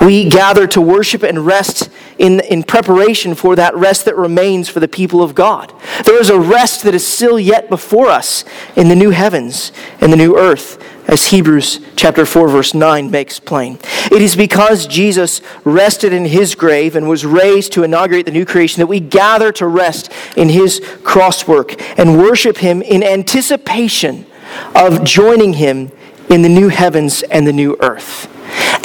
We 0.00 0.28
gather 0.28 0.66
to 0.68 0.80
worship 0.80 1.22
and 1.22 1.46
rest 1.46 1.88
in, 2.18 2.40
in 2.40 2.62
preparation 2.62 3.34
for 3.34 3.56
that 3.56 3.74
rest 3.76 4.04
that 4.06 4.16
remains 4.16 4.68
for 4.68 4.80
the 4.80 4.88
people 4.88 5.22
of 5.22 5.34
God. 5.34 5.72
There 6.04 6.20
is 6.20 6.30
a 6.30 6.38
rest 6.38 6.82
that 6.82 6.94
is 6.94 7.06
still 7.06 7.38
yet 7.38 7.68
before 7.68 8.08
us 8.08 8.44
in 8.74 8.88
the 8.88 8.96
new 8.96 9.10
heavens 9.10 9.72
and 10.00 10.12
the 10.12 10.16
new 10.16 10.36
earth, 10.36 10.82
as 11.06 11.28
Hebrews 11.28 11.80
chapter 11.94 12.26
4 12.26 12.48
verse 12.48 12.74
9 12.74 13.10
makes 13.10 13.38
plain. 13.38 13.78
It 14.10 14.22
is 14.22 14.36
because 14.36 14.86
Jesus 14.86 15.40
rested 15.64 16.12
in 16.12 16.24
his 16.24 16.54
grave 16.54 16.96
and 16.96 17.08
was 17.08 17.24
raised 17.24 17.72
to 17.72 17.84
inaugurate 17.84 18.26
the 18.26 18.32
new 18.32 18.44
creation 18.44 18.80
that 18.80 18.86
we 18.86 19.00
gather 19.00 19.52
to 19.52 19.66
rest 19.66 20.12
in 20.36 20.48
his 20.48 20.80
cross 21.04 21.46
work 21.46 21.80
and 21.98 22.18
worship 22.18 22.58
him 22.58 22.82
in 22.82 23.02
anticipation 23.02 24.26
of 24.74 25.04
joining 25.04 25.54
him 25.54 25.90
in 26.30 26.42
the 26.42 26.48
new 26.48 26.68
heavens 26.68 27.22
and 27.24 27.46
the 27.46 27.52
new 27.52 27.76
earth. 27.80 28.28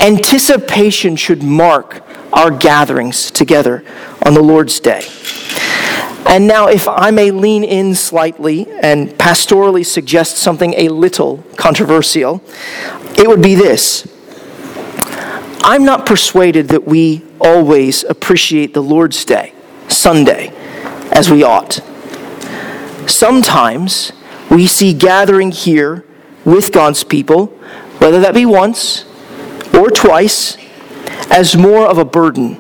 Anticipation 0.02 1.16
should 1.16 1.44
mark 1.44 2.04
our 2.34 2.52
gatherings 2.52 3.30
together 3.32 3.84
on 4.26 4.34
the 4.34 4.42
Lord's 4.42 4.80
day. 4.80 5.06
And 6.32 6.48
now, 6.48 6.70
if 6.70 6.88
I 6.88 7.12
may 7.12 7.30
lean 7.30 7.66
in 7.66 7.94
slightly 7.94 8.66
and 8.82 9.10
pastorally 9.10 9.86
suggest 9.86 10.38
something 10.38 10.74
a 10.76 10.88
little 10.88 11.44
controversial, 11.58 12.42
it 13.18 13.28
would 13.28 13.42
be 13.42 13.54
this 13.54 14.08
I'm 15.62 15.84
not 15.84 16.06
persuaded 16.06 16.70
that 16.70 16.86
we 16.86 17.26
always 17.42 18.06
appreciate 18.06 18.74
the 18.74 18.82
Lord's 18.82 19.26
Day, 19.26 19.52
Sunday, 19.90 20.54
as 21.12 21.30
we 21.30 21.44
ought. 21.44 21.82
Sometimes 23.08 24.14
we 24.50 24.68
see 24.68 24.94
gathering 24.94 25.52
here 25.52 26.06
with 26.46 26.72
God's 26.72 27.04
people, 27.04 27.48
whether 27.98 28.22
that 28.22 28.34
be 28.34 28.46
once 28.46 29.04
or 29.74 29.90
twice, 29.90 30.56
as 31.30 31.58
more 31.58 31.86
of 31.86 31.98
a 31.98 32.06
burden 32.06 32.58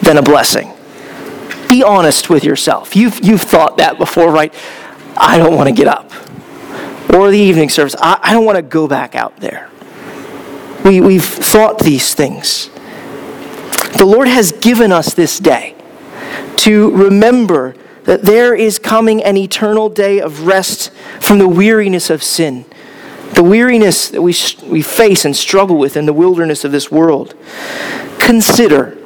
than 0.00 0.16
a 0.16 0.22
blessing. 0.22 0.72
Be 1.72 1.82
honest 1.82 2.28
with 2.28 2.44
yourself. 2.44 2.94
You've, 2.94 3.24
you've 3.24 3.40
thought 3.40 3.78
that 3.78 3.96
before, 3.96 4.30
right? 4.30 4.54
I 5.16 5.38
don't 5.38 5.56
want 5.56 5.70
to 5.70 5.74
get 5.74 5.88
up. 5.88 6.12
Or 7.14 7.30
the 7.30 7.38
evening 7.38 7.70
service, 7.70 7.96
I, 7.98 8.20
I 8.22 8.34
don't 8.34 8.44
want 8.44 8.56
to 8.56 8.62
go 8.62 8.86
back 8.86 9.14
out 9.14 9.38
there. 9.38 9.70
We, 10.84 11.00
we've 11.00 11.24
thought 11.24 11.78
these 11.78 12.12
things. 12.12 12.68
The 13.96 14.04
Lord 14.04 14.28
has 14.28 14.52
given 14.52 14.92
us 14.92 15.14
this 15.14 15.38
day 15.38 15.74
to 16.56 16.90
remember 16.90 17.74
that 18.04 18.20
there 18.20 18.54
is 18.54 18.78
coming 18.78 19.24
an 19.24 19.38
eternal 19.38 19.88
day 19.88 20.20
of 20.20 20.46
rest 20.46 20.90
from 21.22 21.38
the 21.38 21.48
weariness 21.48 22.10
of 22.10 22.22
sin, 22.22 22.66
the 23.32 23.42
weariness 23.42 24.10
that 24.10 24.20
we, 24.20 24.34
we 24.66 24.82
face 24.82 25.24
and 25.24 25.34
struggle 25.34 25.78
with 25.78 25.96
in 25.96 26.04
the 26.04 26.12
wilderness 26.12 26.66
of 26.66 26.70
this 26.72 26.90
world. 26.90 27.34
Consider 28.18 28.98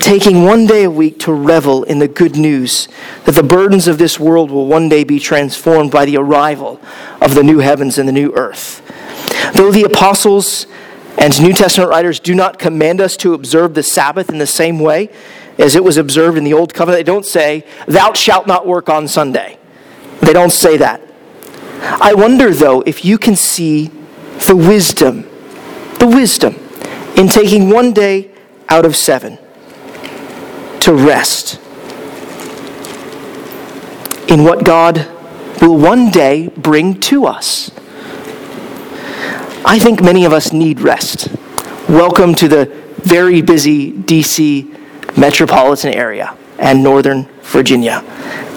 taking 0.00 0.44
one 0.44 0.66
day 0.66 0.84
a 0.84 0.90
week 0.90 1.18
to 1.20 1.32
revel 1.32 1.82
in 1.84 1.98
the 1.98 2.08
good 2.08 2.36
news 2.36 2.88
that 3.24 3.32
the 3.32 3.42
burdens 3.42 3.86
of 3.86 3.98
this 3.98 4.18
world 4.18 4.50
will 4.50 4.66
one 4.66 4.88
day 4.88 5.04
be 5.04 5.18
transformed 5.18 5.90
by 5.90 6.04
the 6.04 6.16
arrival 6.16 6.80
of 7.20 7.34
the 7.34 7.42
new 7.42 7.58
heavens 7.58 7.98
and 7.98 8.08
the 8.08 8.12
new 8.12 8.32
earth. 8.34 8.80
Though 9.54 9.70
the 9.70 9.84
apostles 9.84 10.66
and 11.18 11.38
New 11.42 11.52
Testament 11.52 11.90
writers 11.90 12.20
do 12.20 12.34
not 12.34 12.58
command 12.58 13.00
us 13.00 13.16
to 13.18 13.34
observe 13.34 13.74
the 13.74 13.82
Sabbath 13.82 14.30
in 14.30 14.38
the 14.38 14.46
same 14.46 14.78
way 14.78 15.10
as 15.58 15.74
it 15.74 15.82
was 15.82 15.96
observed 15.96 16.38
in 16.38 16.44
the 16.44 16.54
Old 16.54 16.72
Covenant. 16.72 17.04
They 17.04 17.12
don't 17.12 17.26
say, 17.26 17.64
Thou 17.86 18.12
shalt 18.12 18.46
not 18.46 18.66
work 18.66 18.88
on 18.88 19.08
Sunday. 19.08 19.58
They 20.20 20.32
don't 20.32 20.52
say 20.52 20.76
that. 20.76 21.02
I 21.80 22.14
wonder, 22.14 22.54
though, 22.54 22.82
if 22.82 23.04
you 23.04 23.18
can 23.18 23.36
see 23.36 23.90
the 24.46 24.56
wisdom, 24.56 25.22
the 25.98 26.06
wisdom 26.06 26.54
in 27.16 27.28
taking 27.28 27.70
one 27.70 27.92
day 27.92 28.30
out 28.68 28.84
of 28.84 28.96
seven 28.96 29.38
to 30.80 30.94
rest 30.94 31.60
in 34.28 34.44
what 34.44 34.64
God 34.64 35.06
will 35.60 35.76
one 35.76 36.10
day 36.10 36.48
bring 36.48 37.00
to 37.00 37.26
us. 37.26 37.70
I 39.64 39.78
think 39.78 40.02
many 40.02 40.24
of 40.24 40.32
us 40.32 40.52
need 40.52 40.80
rest. 40.80 41.28
Welcome 41.88 42.34
to 42.36 42.48
the 42.48 42.66
very 42.98 43.42
busy 43.42 43.92
DC 43.92 45.16
metropolitan 45.16 45.94
area 45.94 46.36
and 46.58 46.82
Northern 46.82 47.24
Virginia. 47.42 48.02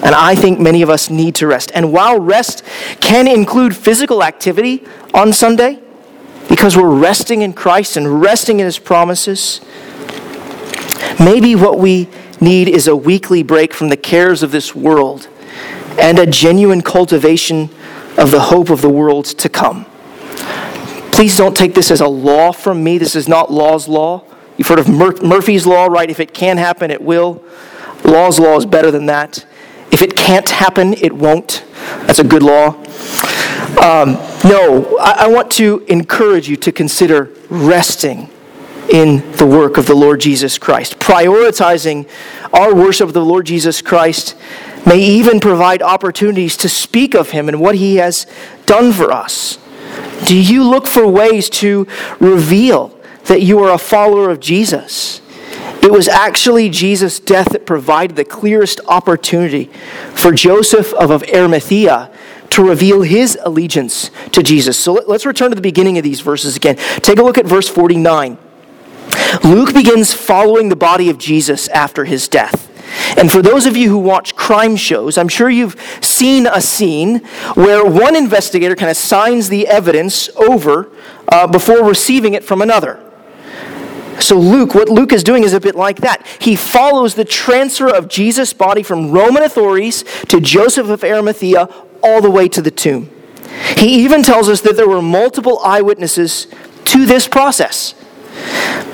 And 0.04 0.14
I 0.14 0.34
think 0.34 0.60
many 0.60 0.82
of 0.82 0.90
us 0.90 1.10
need 1.10 1.34
to 1.36 1.46
rest. 1.46 1.70
And 1.74 1.92
while 1.92 2.18
rest 2.18 2.64
can 3.00 3.26
include 3.26 3.76
physical 3.76 4.22
activity 4.22 4.84
on 5.14 5.32
Sunday, 5.32 5.80
because 6.48 6.76
we're 6.76 6.94
resting 6.94 7.42
in 7.42 7.52
Christ 7.52 7.96
and 7.96 8.20
resting 8.20 8.60
in 8.60 8.66
His 8.66 8.78
promises, 8.78 9.60
maybe 11.18 11.54
what 11.54 11.78
we 11.78 12.08
need 12.40 12.68
is 12.68 12.88
a 12.88 12.96
weekly 12.96 13.42
break 13.42 13.72
from 13.72 13.88
the 13.88 13.96
cares 13.96 14.42
of 14.42 14.50
this 14.50 14.74
world 14.74 15.28
and 15.98 16.18
a 16.18 16.26
genuine 16.26 16.82
cultivation 16.82 17.70
of 18.18 18.30
the 18.30 18.40
hope 18.40 18.70
of 18.70 18.82
the 18.82 18.88
world 18.88 19.24
to 19.24 19.48
come. 19.48 19.86
Please 21.12 21.36
don't 21.36 21.56
take 21.56 21.74
this 21.74 21.90
as 21.90 22.00
a 22.00 22.08
law 22.08 22.52
from 22.52 22.82
me. 22.82 22.98
This 22.98 23.14
is 23.14 23.28
not 23.28 23.52
law's 23.52 23.86
law. 23.86 24.24
You've 24.56 24.68
heard 24.68 24.78
of 24.78 24.88
Mur- 24.88 25.20
Murphy's 25.22 25.66
Law, 25.66 25.86
right? 25.86 26.10
If 26.10 26.20
it 26.20 26.34
can 26.34 26.56
happen, 26.56 26.90
it 26.90 27.02
will. 27.02 27.42
Law's 28.04 28.38
law 28.38 28.56
is 28.56 28.66
better 28.66 28.90
than 28.90 29.06
that. 29.06 29.46
If 29.90 30.02
it 30.02 30.16
can't 30.16 30.48
happen, 30.48 30.94
it 30.94 31.12
won't. 31.12 31.64
That's 32.06 32.18
a 32.18 32.24
good 32.24 32.42
law. 32.42 32.70
Um, 33.80 34.14
no, 34.44 34.96
I, 34.98 35.24
I 35.24 35.28
want 35.28 35.50
to 35.52 35.84
encourage 35.88 36.48
you 36.48 36.56
to 36.56 36.72
consider 36.72 37.30
resting 37.48 38.30
in 38.92 39.28
the 39.32 39.46
work 39.46 39.78
of 39.78 39.86
the 39.86 39.94
Lord 39.94 40.20
Jesus 40.20 40.58
Christ. 40.58 40.98
Prioritizing 40.98 42.08
our 42.52 42.74
worship 42.74 43.08
of 43.08 43.14
the 43.14 43.24
Lord 43.24 43.46
Jesus 43.46 43.82
Christ 43.82 44.36
may 44.86 44.98
even 44.98 45.40
provide 45.40 45.82
opportunities 45.82 46.56
to 46.58 46.68
speak 46.68 47.14
of 47.14 47.30
Him 47.30 47.48
and 47.48 47.60
what 47.60 47.74
He 47.74 47.96
has 47.96 48.26
done 48.66 48.92
for 48.92 49.10
us. 49.10 49.58
Do 50.26 50.36
you 50.38 50.62
look 50.62 50.86
for 50.86 51.08
ways 51.08 51.50
to 51.50 51.86
reveal 52.20 52.96
that 53.24 53.42
you 53.42 53.58
are 53.60 53.72
a 53.72 53.78
follower 53.78 54.30
of 54.30 54.40
Jesus. 54.40 55.20
It 55.82 55.90
was 55.90 56.08
actually 56.08 56.68
Jesus' 56.70 57.18
death 57.18 57.50
that 57.52 57.66
provided 57.66 58.16
the 58.16 58.24
clearest 58.24 58.80
opportunity 58.86 59.64
for 60.14 60.32
Joseph 60.32 60.92
of 60.94 61.10
Arimathea 61.24 62.10
to 62.50 62.68
reveal 62.68 63.02
his 63.02 63.38
allegiance 63.42 64.10
to 64.32 64.42
Jesus. 64.42 64.78
So 64.78 64.92
let's 64.92 65.26
return 65.26 65.50
to 65.50 65.54
the 65.54 65.62
beginning 65.62 65.98
of 65.98 66.04
these 66.04 66.20
verses 66.20 66.56
again. 66.56 66.76
Take 66.76 67.18
a 67.18 67.22
look 67.22 67.38
at 67.38 67.46
verse 67.46 67.68
49. 67.68 68.38
Luke 69.44 69.74
begins 69.74 70.12
following 70.12 70.68
the 70.68 70.76
body 70.76 71.10
of 71.10 71.18
Jesus 71.18 71.68
after 71.68 72.04
his 72.04 72.28
death. 72.28 72.68
And 73.16 73.30
for 73.30 73.42
those 73.42 73.66
of 73.66 73.76
you 73.76 73.88
who 73.88 73.98
watch 73.98 74.34
crime 74.36 74.76
shows, 74.76 75.16
I'm 75.16 75.28
sure 75.28 75.48
you've 75.48 75.80
seen 76.00 76.46
a 76.46 76.60
scene 76.60 77.18
where 77.54 77.84
one 77.84 78.16
investigator 78.16 78.76
kind 78.76 78.90
of 78.90 78.96
signs 78.96 79.48
the 79.48 79.66
evidence 79.66 80.28
over 80.36 80.90
uh, 81.28 81.46
before 81.46 81.84
receiving 81.84 82.34
it 82.34 82.44
from 82.44 82.62
another. 82.62 83.00
So, 84.20 84.38
Luke, 84.38 84.74
what 84.74 84.88
Luke 84.88 85.12
is 85.12 85.24
doing 85.24 85.42
is 85.42 85.52
a 85.52 85.60
bit 85.60 85.74
like 85.74 85.98
that. 85.98 86.26
He 86.38 86.54
follows 86.54 87.14
the 87.14 87.24
transfer 87.24 87.88
of 87.88 88.08
Jesus' 88.08 88.52
body 88.52 88.82
from 88.82 89.10
Roman 89.10 89.42
authorities 89.42 90.04
to 90.28 90.40
Joseph 90.40 90.88
of 90.88 91.02
Arimathea 91.02 91.68
all 92.02 92.20
the 92.20 92.30
way 92.30 92.48
to 92.48 92.60
the 92.60 92.70
tomb. 92.70 93.10
He 93.76 94.04
even 94.04 94.22
tells 94.22 94.48
us 94.48 94.60
that 94.62 94.76
there 94.76 94.88
were 94.88 95.02
multiple 95.02 95.58
eyewitnesses 95.60 96.46
to 96.86 97.06
this 97.06 97.26
process. 97.26 97.94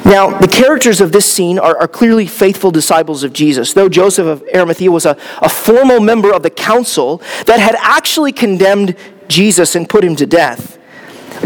Now, 0.04 0.38
the 0.38 0.48
characters 0.48 1.00
of 1.00 1.12
this 1.12 1.30
scene 1.30 1.58
are, 1.58 1.76
are, 1.76 1.88
clearly 1.88 2.26
faithful 2.26 2.70
disciples 2.70 3.24
of 3.24 3.32
Jesus, 3.32 3.74
though 3.74 3.88
Joseph 3.88 4.26
of 4.26 4.42
Arimathea 4.54 4.90
was 4.90 5.04
a, 5.04 5.18
a 5.42 5.48
formal 5.48 6.00
member 6.00 6.32
of 6.32 6.42
the 6.42 6.50
council 6.50 7.20
that 7.46 7.60
had 7.60 7.76
actually 7.78 8.32
condemned 8.32 8.96
Jesus 9.28 9.74
and 9.74 9.88
put 9.88 10.02
him 10.02 10.16
to 10.16 10.26
death. 10.26 10.78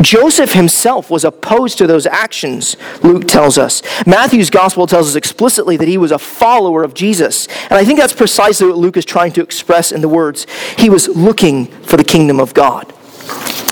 Joseph 0.01 0.53
himself 0.53 1.11
was 1.11 1.25
opposed 1.25 1.77
to 1.79 1.87
those 1.87 2.07
actions, 2.07 2.77
Luke 3.03 3.27
tells 3.27 3.59
us. 3.59 3.83
Matthew's 4.07 4.49
gospel 4.49 4.87
tells 4.87 5.09
us 5.09 5.17
explicitly 5.17 5.77
that 5.77 5.89
he 5.89 5.99
was 5.99 6.13
a 6.13 6.19
follower 6.19 6.83
of 6.83 6.95
Jesus. 6.95 7.47
And 7.65 7.73
I 7.73 7.85
think 7.85 7.99
that's 7.99 8.13
precisely 8.13 8.69
what 8.69 8.79
Luke 8.79 8.97
is 8.97 9.05
trying 9.05 9.33
to 9.33 9.43
express 9.43 9.93
in 9.93 10.01
the 10.01 10.09
words. 10.09 10.47
He 10.79 10.89
was 10.89 11.09
looking 11.09 11.67
for 11.67 11.97
the 11.97 12.05
kingdom 12.05 12.41
of 12.41 12.55
God. 12.55 12.93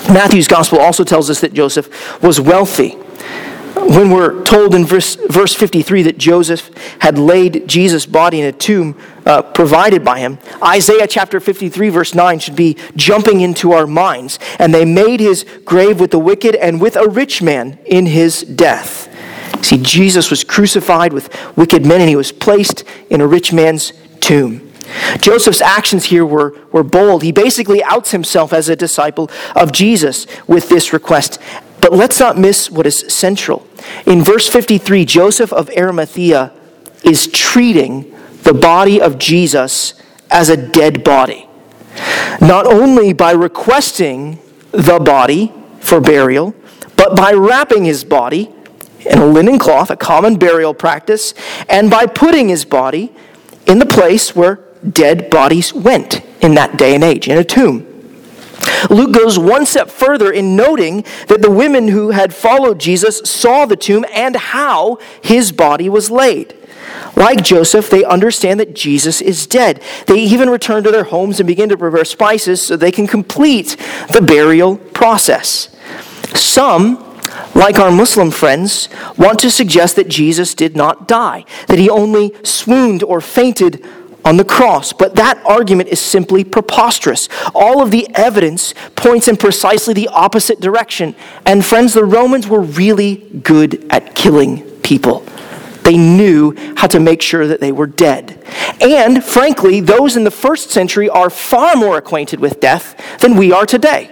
Matthew's 0.09 0.47
gospel 0.47 0.79
also 0.79 1.03
tells 1.03 1.29
us 1.29 1.41
that 1.41 1.53
Joseph 1.53 2.21
was 2.21 2.39
wealthy 2.39 2.97
when 3.87 4.09
we're 4.09 4.43
told 4.43 4.75
in 4.75 4.85
verse, 4.85 5.15
verse 5.15 5.53
53 5.53 6.03
that 6.03 6.17
Joseph 6.17 6.69
had 6.99 7.17
laid 7.17 7.67
Jesus' 7.67 8.05
body 8.05 8.39
in 8.39 8.47
a 8.47 8.51
tomb 8.51 8.97
uh, 9.25 9.41
provided 9.41 10.03
by 10.03 10.19
him, 10.19 10.37
Isaiah 10.63 11.07
chapter 11.07 11.39
53, 11.39 11.89
verse 11.89 12.13
9, 12.13 12.39
should 12.39 12.55
be 12.55 12.77
jumping 12.95 13.41
into 13.41 13.71
our 13.71 13.87
minds. 13.87 14.39
And 14.59 14.73
they 14.73 14.85
made 14.85 15.19
his 15.19 15.45
grave 15.65 15.99
with 15.99 16.11
the 16.11 16.19
wicked 16.19 16.55
and 16.55 16.79
with 16.79 16.95
a 16.95 17.07
rich 17.07 17.41
man 17.41 17.79
in 17.85 18.05
his 18.05 18.41
death. 18.41 19.07
See, 19.63 19.77
Jesus 19.77 20.29
was 20.29 20.43
crucified 20.43 21.13
with 21.13 21.29
wicked 21.55 21.85
men 21.85 22.01
and 22.01 22.09
he 22.09 22.15
was 22.15 22.31
placed 22.31 22.83
in 23.09 23.21
a 23.21 23.27
rich 23.27 23.53
man's 23.53 23.93
tomb. 24.19 24.71
Joseph's 25.19 25.61
actions 25.61 26.05
here 26.05 26.25
were, 26.25 26.57
were 26.71 26.83
bold. 26.83 27.23
He 27.23 27.31
basically 27.31 27.83
outs 27.83 28.11
himself 28.11 28.53
as 28.53 28.69
a 28.69 28.75
disciple 28.75 29.29
of 29.55 29.71
Jesus 29.71 30.25
with 30.47 30.69
this 30.69 30.93
request. 30.93 31.39
But 31.91 31.97
let's 31.97 32.21
not 32.21 32.37
miss 32.37 32.71
what 32.71 32.87
is 32.87 32.99
central. 33.13 33.67
In 34.05 34.23
verse 34.23 34.47
53, 34.47 35.03
Joseph 35.03 35.51
of 35.51 35.69
Arimathea 35.75 36.53
is 37.03 37.27
treating 37.27 38.15
the 38.43 38.53
body 38.53 39.01
of 39.01 39.17
Jesus 39.17 39.95
as 40.29 40.47
a 40.47 40.55
dead 40.55 41.03
body. 41.03 41.49
Not 42.39 42.65
only 42.65 43.11
by 43.11 43.33
requesting 43.33 44.39
the 44.71 44.99
body 44.99 45.51
for 45.81 45.99
burial, 45.99 46.55
but 46.95 47.17
by 47.17 47.33
wrapping 47.33 47.83
his 47.83 48.05
body 48.05 48.49
in 49.01 49.19
a 49.19 49.25
linen 49.25 49.59
cloth, 49.59 49.89
a 49.89 49.97
common 49.97 50.37
burial 50.37 50.73
practice, 50.73 51.33
and 51.67 51.91
by 51.91 52.05
putting 52.05 52.47
his 52.47 52.63
body 52.63 53.11
in 53.67 53.79
the 53.79 53.85
place 53.85 54.33
where 54.33 54.61
dead 54.89 55.29
bodies 55.29 55.73
went 55.73 56.21
in 56.41 56.53
that 56.53 56.77
day 56.77 56.95
and 56.95 57.03
age, 57.03 57.27
in 57.27 57.37
a 57.37 57.43
tomb. 57.43 57.85
Luke 58.89 59.13
goes 59.13 59.37
one 59.37 59.65
step 59.65 59.89
further 59.89 60.31
in 60.31 60.55
noting 60.55 61.03
that 61.27 61.41
the 61.41 61.51
women 61.51 61.89
who 61.89 62.11
had 62.11 62.33
followed 62.33 62.79
Jesus 62.79 63.19
saw 63.19 63.65
the 63.65 63.75
tomb 63.75 64.05
and 64.11 64.35
how 64.35 64.97
his 65.21 65.51
body 65.51 65.89
was 65.89 66.11
laid. 66.11 66.55
Like 67.15 67.43
Joseph, 67.43 67.89
they 67.89 68.03
understand 68.03 68.59
that 68.59 68.73
Jesus 68.73 69.21
is 69.21 69.45
dead. 69.45 69.81
They 70.07 70.19
even 70.19 70.49
return 70.49 70.83
to 70.83 70.91
their 70.91 71.03
homes 71.03 71.39
and 71.39 71.47
begin 71.47 71.69
to 71.69 71.77
prepare 71.77 72.05
spices 72.05 72.65
so 72.65 72.75
they 72.75 72.91
can 72.91 73.07
complete 73.07 73.77
the 74.11 74.21
burial 74.21 74.77
process. 74.77 75.75
Some, 76.33 77.19
like 77.53 77.79
our 77.79 77.91
Muslim 77.91 78.31
friends, 78.31 78.89
want 79.17 79.39
to 79.39 79.51
suggest 79.51 79.95
that 79.97 80.07
Jesus 80.07 80.53
did 80.53 80.75
not 80.75 81.07
die, 81.07 81.45
that 81.67 81.79
he 81.79 81.89
only 81.89 82.33
swooned 82.43 83.03
or 83.03 83.19
fainted 83.21 83.85
on 84.23 84.37
the 84.37 84.45
cross. 84.45 84.93
But 84.93 85.15
that 85.15 85.43
argument 85.45 85.89
is 85.89 85.99
simply 85.99 86.43
preposterous. 86.43 87.29
All 87.53 87.81
of 87.81 87.91
the 87.91 88.07
evidence 88.15 88.73
points 88.95 89.27
in 89.27 89.37
precisely 89.37 89.93
the 89.93 90.07
opposite 90.09 90.59
direction. 90.59 91.15
And 91.45 91.65
friends, 91.65 91.93
the 91.93 92.05
Romans 92.05 92.47
were 92.47 92.61
really 92.61 93.15
good 93.43 93.85
at 93.91 94.15
killing 94.15 94.61
people. 94.81 95.25
They 95.83 95.97
knew 95.97 96.55
how 96.75 96.87
to 96.87 96.99
make 96.99 97.21
sure 97.21 97.47
that 97.47 97.59
they 97.59 97.71
were 97.71 97.87
dead. 97.87 98.43
And 98.79 99.23
frankly, 99.23 99.81
those 99.81 100.15
in 100.15 100.23
the 100.23 100.31
first 100.31 100.69
century 100.69 101.09
are 101.09 101.29
far 101.29 101.75
more 101.75 101.97
acquainted 101.97 102.39
with 102.39 102.59
death 102.59 103.19
than 103.19 103.35
we 103.35 103.51
are 103.51 103.65
today. 103.65 104.11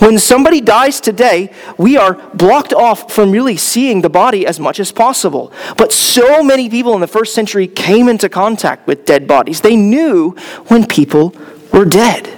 When 0.00 0.18
somebody 0.18 0.62
dies 0.62 0.98
today, 0.98 1.52
we 1.76 1.98
are 1.98 2.14
blocked 2.34 2.72
off 2.72 3.12
from 3.12 3.30
really 3.30 3.58
seeing 3.58 4.00
the 4.00 4.08
body 4.08 4.46
as 4.46 4.58
much 4.58 4.80
as 4.80 4.92
possible. 4.92 5.52
But 5.76 5.92
so 5.92 6.42
many 6.42 6.70
people 6.70 6.94
in 6.94 7.02
the 7.02 7.06
first 7.06 7.34
century 7.34 7.68
came 7.68 8.08
into 8.08 8.30
contact 8.30 8.86
with 8.86 9.04
dead 9.04 9.28
bodies. 9.28 9.60
They 9.60 9.76
knew 9.76 10.30
when 10.68 10.86
people 10.86 11.34
were 11.70 11.84
dead. 11.84 12.34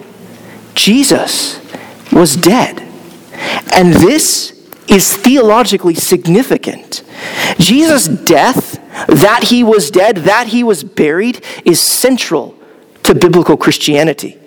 Jesus 0.74 1.60
was 2.10 2.34
dead. 2.36 2.80
And 3.72 3.92
this 3.92 4.52
is 4.88 5.16
theologically 5.16 5.94
significant. 5.94 7.04
Jesus' 7.58 8.08
death, 8.08 8.80
that 9.06 9.44
he 9.44 9.62
was 9.62 9.92
dead, 9.92 10.16
that 10.18 10.48
he 10.48 10.64
was 10.64 10.82
buried, 10.82 11.44
is 11.64 11.80
central 11.80 12.56
to 13.04 13.14
biblical 13.14 13.56
Christianity. 13.56 14.41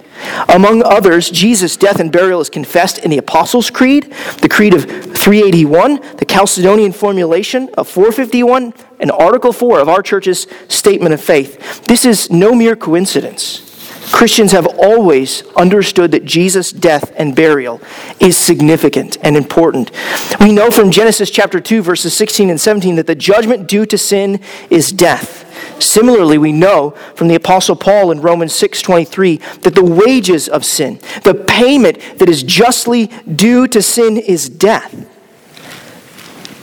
Among 0.49 0.83
others, 0.83 1.29
Jesus' 1.29 1.77
death 1.77 1.99
and 1.99 2.11
burial 2.11 2.41
is 2.41 2.49
confessed 2.49 2.99
in 2.99 3.11
the 3.11 3.17
Apostles' 3.17 3.69
Creed, 3.69 4.13
the 4.41 4.49
Creed 4.49 4.73
of 4.73 4.83
381, 4.85 5.95
the 6.17 6.25
Chalcedonian 6.25 6.93
formulation 6.93 7.69
of 7.77 7.87
451, 7.87 8.73
and 8.99 9.11
Article 9.11 9.51
4 9.51 9.79
of 9.79 9.89
our 9.89 10.01
church's 10.01 10.47
Statement 10.67 11.13
of 11.13 11.21
Faith. 11.21 11.85
This 11.85 12.05
is 12.05 12.31
no 12.31 12.55
mere 12.55 12.75
coincidence. 12.75 13.65
Christians 14.11 14.51
have 14.51 14.67
always 14.77 15.43
understood 15.55 16.11
that 16.11 16.25
Jesus' 16.25 16.71
death 16.71 17.11
and 17.17 17.35
burial 17.35 17.81
is 18.19 18.37
significant 18.37 19.17
and 19.21 19.35
important. 19.35 19.91
We 20.39 20.51
know 20.51 20.69
from 20.69 20.91
Genesis 20.91 21.31
chapter 21.31 21.59
2, 21.59 21.81
verses 21.81 22.13
16 22.13 22.49
and 22.49 22.61
17, 22.61 22.95
that 22.95 23.07
the 23.07 23.15
judgment 23.15 23.67
due 23.67 23.85
to 23.87 23.97
sin 23.97 24.39
is 24.69 24.91
death. 24.91 25.44
Similarly, 25.79 26.37
we 26.37 26.51
know 26.51 26.91
from 27.15 27.27
the 27.27 27.35
apostle 27.35 27.75
Paul 27.75 28.11
in 28.11 28.21
Romans 28.21 28.53
6:23 28.53 29.39
that 29.61 29.75
the 29.75 29.83
wages 29.83 30.47
of 30.47 30.65
sin, 30.65 30.99
the 31.23 31.33
payment 31.33 31.97
that 32.17 32.29
is 32.29 32.43
justly 32.43 33.09
due 33.33 33.67
to 33.67 33.81
sin 33.81 34.17
is 34.17 34.49
death. 34.49 34.93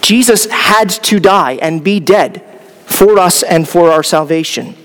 Jesus 0.01 0.45
had 0.47 0.89
to 0.89 1.19
die 1.19 1.57
and 1.61 1.83
be 1.83 1.99
dead 1.99 2.43
for 2.85 3.17
us 3.17 3.41
and 3.41 3.67
for 3.67 3.89
our 3.89 4.03
salvation. 4.03 4.75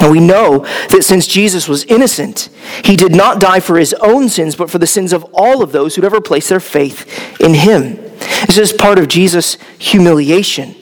And 0.00 0.12
we 0.12 0.20
know 0.20 0.60
that 0.90 1.04
since 1.04 1.26
Jesus 1.26 1.68
was 1.68 1.84
innocent, 1.84 2.48
he 2.84 2.96
did 2.96 3.14
not 3.14 3.40
die 3.40 3.60
for 3.60 3.78
his 3.78 3.94
own 3.94 4.28
sins, 4.28 4.56
but 4.56 4.70
for 4.70 4.78
the 4.78 4.86
sins 4.86 5.12
of 5.12 5.24
all 5.32 5.62
of 5.62 5.72
those 5.72 5.94
who'd 5.94 6.04
ever 6.04 6.20
placed 6.20 6.48
their 6.48 6.60
faith 6.60 7.40
in 7.40 7.54
him. 7.54 7.96
This 8.46 8.58
is 8.58 8.72
part 8.72 8.98
of 8.98 9.08
Jesus' 9.08 9.56
humiliation. 9.78 10.74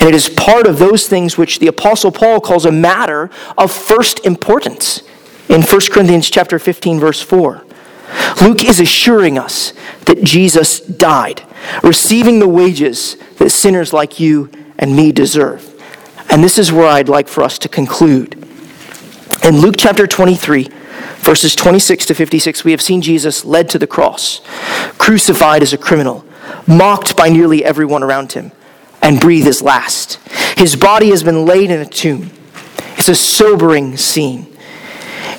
And 0.00 0.08
it 0.08 0.14
is 0.14 0.28
part 0.28 0.66
of 0.66 0.78
those 0.78 1.08
things 1.08 1.36
which 1.36 1.58
the 1.58 1.66
apostle 1.66 2.12
Paul 2.12 2.40
calls 2.40 2.64
a 2.64 2.72
matter 2.72 3.30
of 3.56 3.72
first 3.72 4.24
importance 4.24 5.02
in 5.48 5.62
1 5.62 5.80
Corinthians 5.90 6.30
chapter 6.30 6.58
15 6.58 7.00
verse 7.00 7.20
4. 7.20 7.64
Luke 8.40 8.64
is 8.64 8.80
assuring 8.80 9.38
us 9.38 9.72
that 10.06 10.22
Jesus 10.22 10.80
died, 10.80 11.42
receiving 11.82 12.38
the 12.38 12.48
wages 12.48 13.16
that 13.36 13.50
sinners 13.50 13.92
like 13.92 14.20
you 14.20 14.50
and 14.78 14.94
me 14.94 15.12
deserve. 15.12 15.64
And 16.30 16.44
this 16.44 16.58
is 16.58 16.72
where 16.72 16.86
I'd 16.86 17.08
like 17.08 17.28
for 17.28 17.42
us 17.42 17.58
to 17.58 17.68
conclude. 17.68 18.34
In 19.44 19.58
Luke 19.58 19.76
chapter 19.76 20.06
23, 20.06 20.68
verses 21.18 21.54
26 21.54 22.06
to 22.06 22.14
56, 22.14 22.64
we 22.64 22.70
have 22.70 22.80
seen 22.80 23.02
Jesus 23.02 23.44
led 23.44 23.68
to 23.70 23.78
the 23.78 23.86
cross, 23.86 24.40
crucified 24.96 25.62
as 25.62 25.72
a 25.72 25.78
criminal, 25.78 26.24
mocked 26.66 27.16
by 27.16 27.28
nearly 27.28 27.64
everyone 27.64 28.02
around 28.02 28.32
him 28.32 28.52
and 29.02 29.20
breathe 29.20 29.44
his 29.44 29.62
last. 29.62 30.14
His 30.56 30.76
body 30.76 31.10
has 31.10 31.22
been 31.22 31.44
laid 31.46 31.70
in 31.70 31.80
a 31.80 31.86
tomb. 31.86 32.30
It's 32.96 33.08
a 33.08 33.14
sobering 33.14 33.96
scene. 33.96 34.56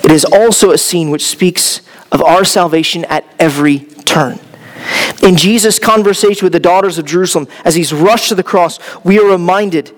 It 0.02 0.10
is 0.10 0.24
also 0.24 0.70
a 0.70 0.78
scene 0.78 1.10
which 1.10 1.26
speaks 1.26 1.82
of 2.10 2.22
our 2.22 2.44
salvation 2.44 3.04
at 3.06 3.24
every 3.38 3.80
turn. 3.80 4.38
In 5.22 5.36
Jesus' 5.36 5.78
conversation 5.78 6.44
with 6.46 6.52
the 6.52 6.60
daughters 6.60 6.98
of 6.98 7.04
Jerusalem, 7.04 7.48
as 7.64 7.74
he's 7.74 7.92
rushed 7.92 8.30
to 8.30 8.34
the 8.34 8.42
cross, 8.42 8.78
we 9.04 9.18
are 9.18 9.30
reminded 9.30 9.94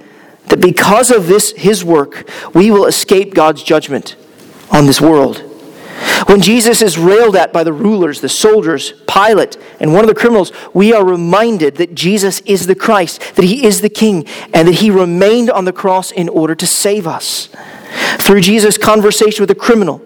that 0.49 0.61
because 0.61 1.11
of 1.11 1.29
this, 1.29 1.53
his 1.53 1.85
work, 1.85 2.29
we 2.53 2.71
will 2.71 2.87
escape 2.87 3.33
God's 3.33 3.63
judgment 3.63 4.17
on 4.71 4.87
this 4.87 5.01
world. 5.01 5.52
When 6.27 6.41
Jesus 6.41 6.83
is 6.83 6.99
railed 6.99 7.37
at 7.37 7.53
by 7.53 7.65
the 7.65 7.73
rulers, 7.73 8.21
the 8.21 8.29
soldiers, 8.29 8.93
Pilate, 9.07 9.57
and 9.81 9.93
one 9.93 10.05
of 10.05 10.09
the 10.09 10.15
criminals, 10.15 10.53
we 10.73 10.93
are 10.93 11.05
reminded 11.05 11.77
that 11.77 11.95
Jesus 11.95 12.41
is 12.41 12.67
the 12.67 12.75
Christ, 12.75 13.35
that 13.37 13.45
he 13.45 13.67
is 13.67 13.81
the 13.81 13.89
King, 13.89 14.27
and 14.55 14.69
that 14.69 14.77
he 14.77 14.91
remained 14.91 15.51
on 15.51 15.65
the 15.65 15.73
cross 15.73 16.11
in 16.11 16.29
order 16.29 16.55
to 16.55 16.67
save 16.67 17.07
us. 17.07 17.49
Through 18.19 18.41
Jesus' 18.41 18.79
conversation 18.79 19.43
with 19.43 19.49
the 19.49 19.55
criminal, 19.55 20.01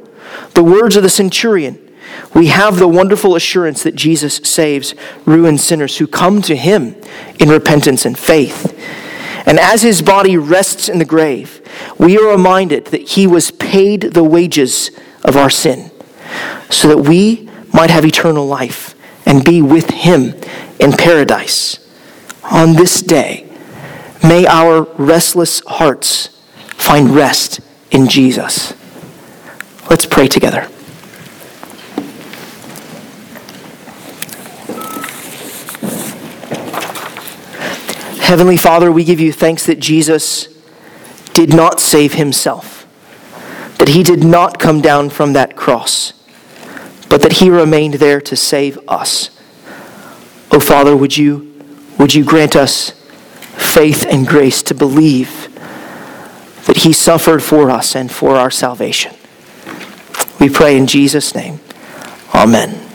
the 0.54 0.64
words 0.64 0.96
of 0.96 1.02
the 1.02 1.10
centurion, 1.10 1.82
we 2.34 2.46
have 2.46 2.78
the 2.78 2.88
wonderful 2.88 3.36
assurance 3.36 3.82
that 3.82 3.94
Jesus 3.94 4.36
saves 4.36 4.94
ruined 5.24 5.60
sinners 5.60 5.98
who 5.98 6.06
come 6.06 6.42
to 6.42 6.56
him 6.56 6.96
in 7.38 7.48
repentance 7.48 8.04
and 8.04 8.18
faith. 8.18 8.72
And 9.46 9.60
as 9.60 9.82
his 9.82 10.02
body 10.02 10.36
rests 10.36 10.88
in 10.88 10.98
the 10.98 11.04
grave, 11.04 11.62
we 11.98 12.18
are 12.18 12.30
reminded 12.30 12.86
that 12.86 13.10
he 13.10 13.26
was 13.26 13.52
paid 13.52 14.00
the 14.00 14.24
wages 14.24 14.90
of 15.24 15.36
our 15.36 15.50
sin 15.50 15.90
so 16.70 16.88
that 16.88 16.98
we 16.98 17.48
might 17.72 17.90
have 17.90 18.04
eternal 18.04 18.46
life 18.46 18.94
and 19.24 19.44
be 19.44 19.60
with 19.60 19.90
him 19.90 20.34
in 20.78 20.92
paradise. 20.92 21.78
On 22.44 22.74
this 22.74 23.00
day, 23.00 23.48
may 24.22 24.46
our 24.46 24.82
restless 24.96 25.60
hearts 25.66 26.28
find 26.74 27.10
rest 27.10 27.60
in 27.90 28.08
Jesus. 28.08 28.72
Let's 29.90 30.06
pray 30.06 30.28
together. 30.28 30.68
Heavenly 38.26 38.56
Father, 38.56 38.90
we 38.90 39.04
give 39.04 39.20
you 39.20 39.32
thanks 39.32 39.66
that 39.66 39.78
Jesus 39.78 40.48
did 41.32 41.54
not 41.54 41.78
save 41.78 42.14
himself, 42.14 42.75
that 43.78 43.88
he 43.88 44.02
did 44.02 44.24
not 44.24 44.58
come 44.58 44.80
down 44.80 45.10
from 45.10 45.32
that 45.34 45.56
cross, 45.56 46.12
but 47.08 47.22
that 47.22 47.34
he 47.34 47.50
remained 47.50 47.94
there 47.94 48.20
to 48.20 48.36
save 48.36 48.78
us. 48.88 49.30
Oh 50.50 50.60
Father, 50.60 50.96
would 50.96 51.16
you, 51.16 51.54
would 51.98 52.14
you 52.14 52.24
grant 52.24 52.56
us 52.56 52.90
faith 53.56 54.06
and 54.08 54.26
grace 54.26 54.62
to 54.64 54.74
believe 54.74 55.48
that 56.66 56.78
he 56.78 56.92
suffered 56.92 57.42
for 57.42 57.70
us 57.70 57.94
and 57.94 58.10
for 58.10 58.36
our 58.36 58.50
salvation? 58.50 59.14
We 60.40 60.48
pray 60.48 60.76
in 60.76 60.86
Jesus' 60.86 61.34
name. 61.34 61.60
Amen. 62.34 62.85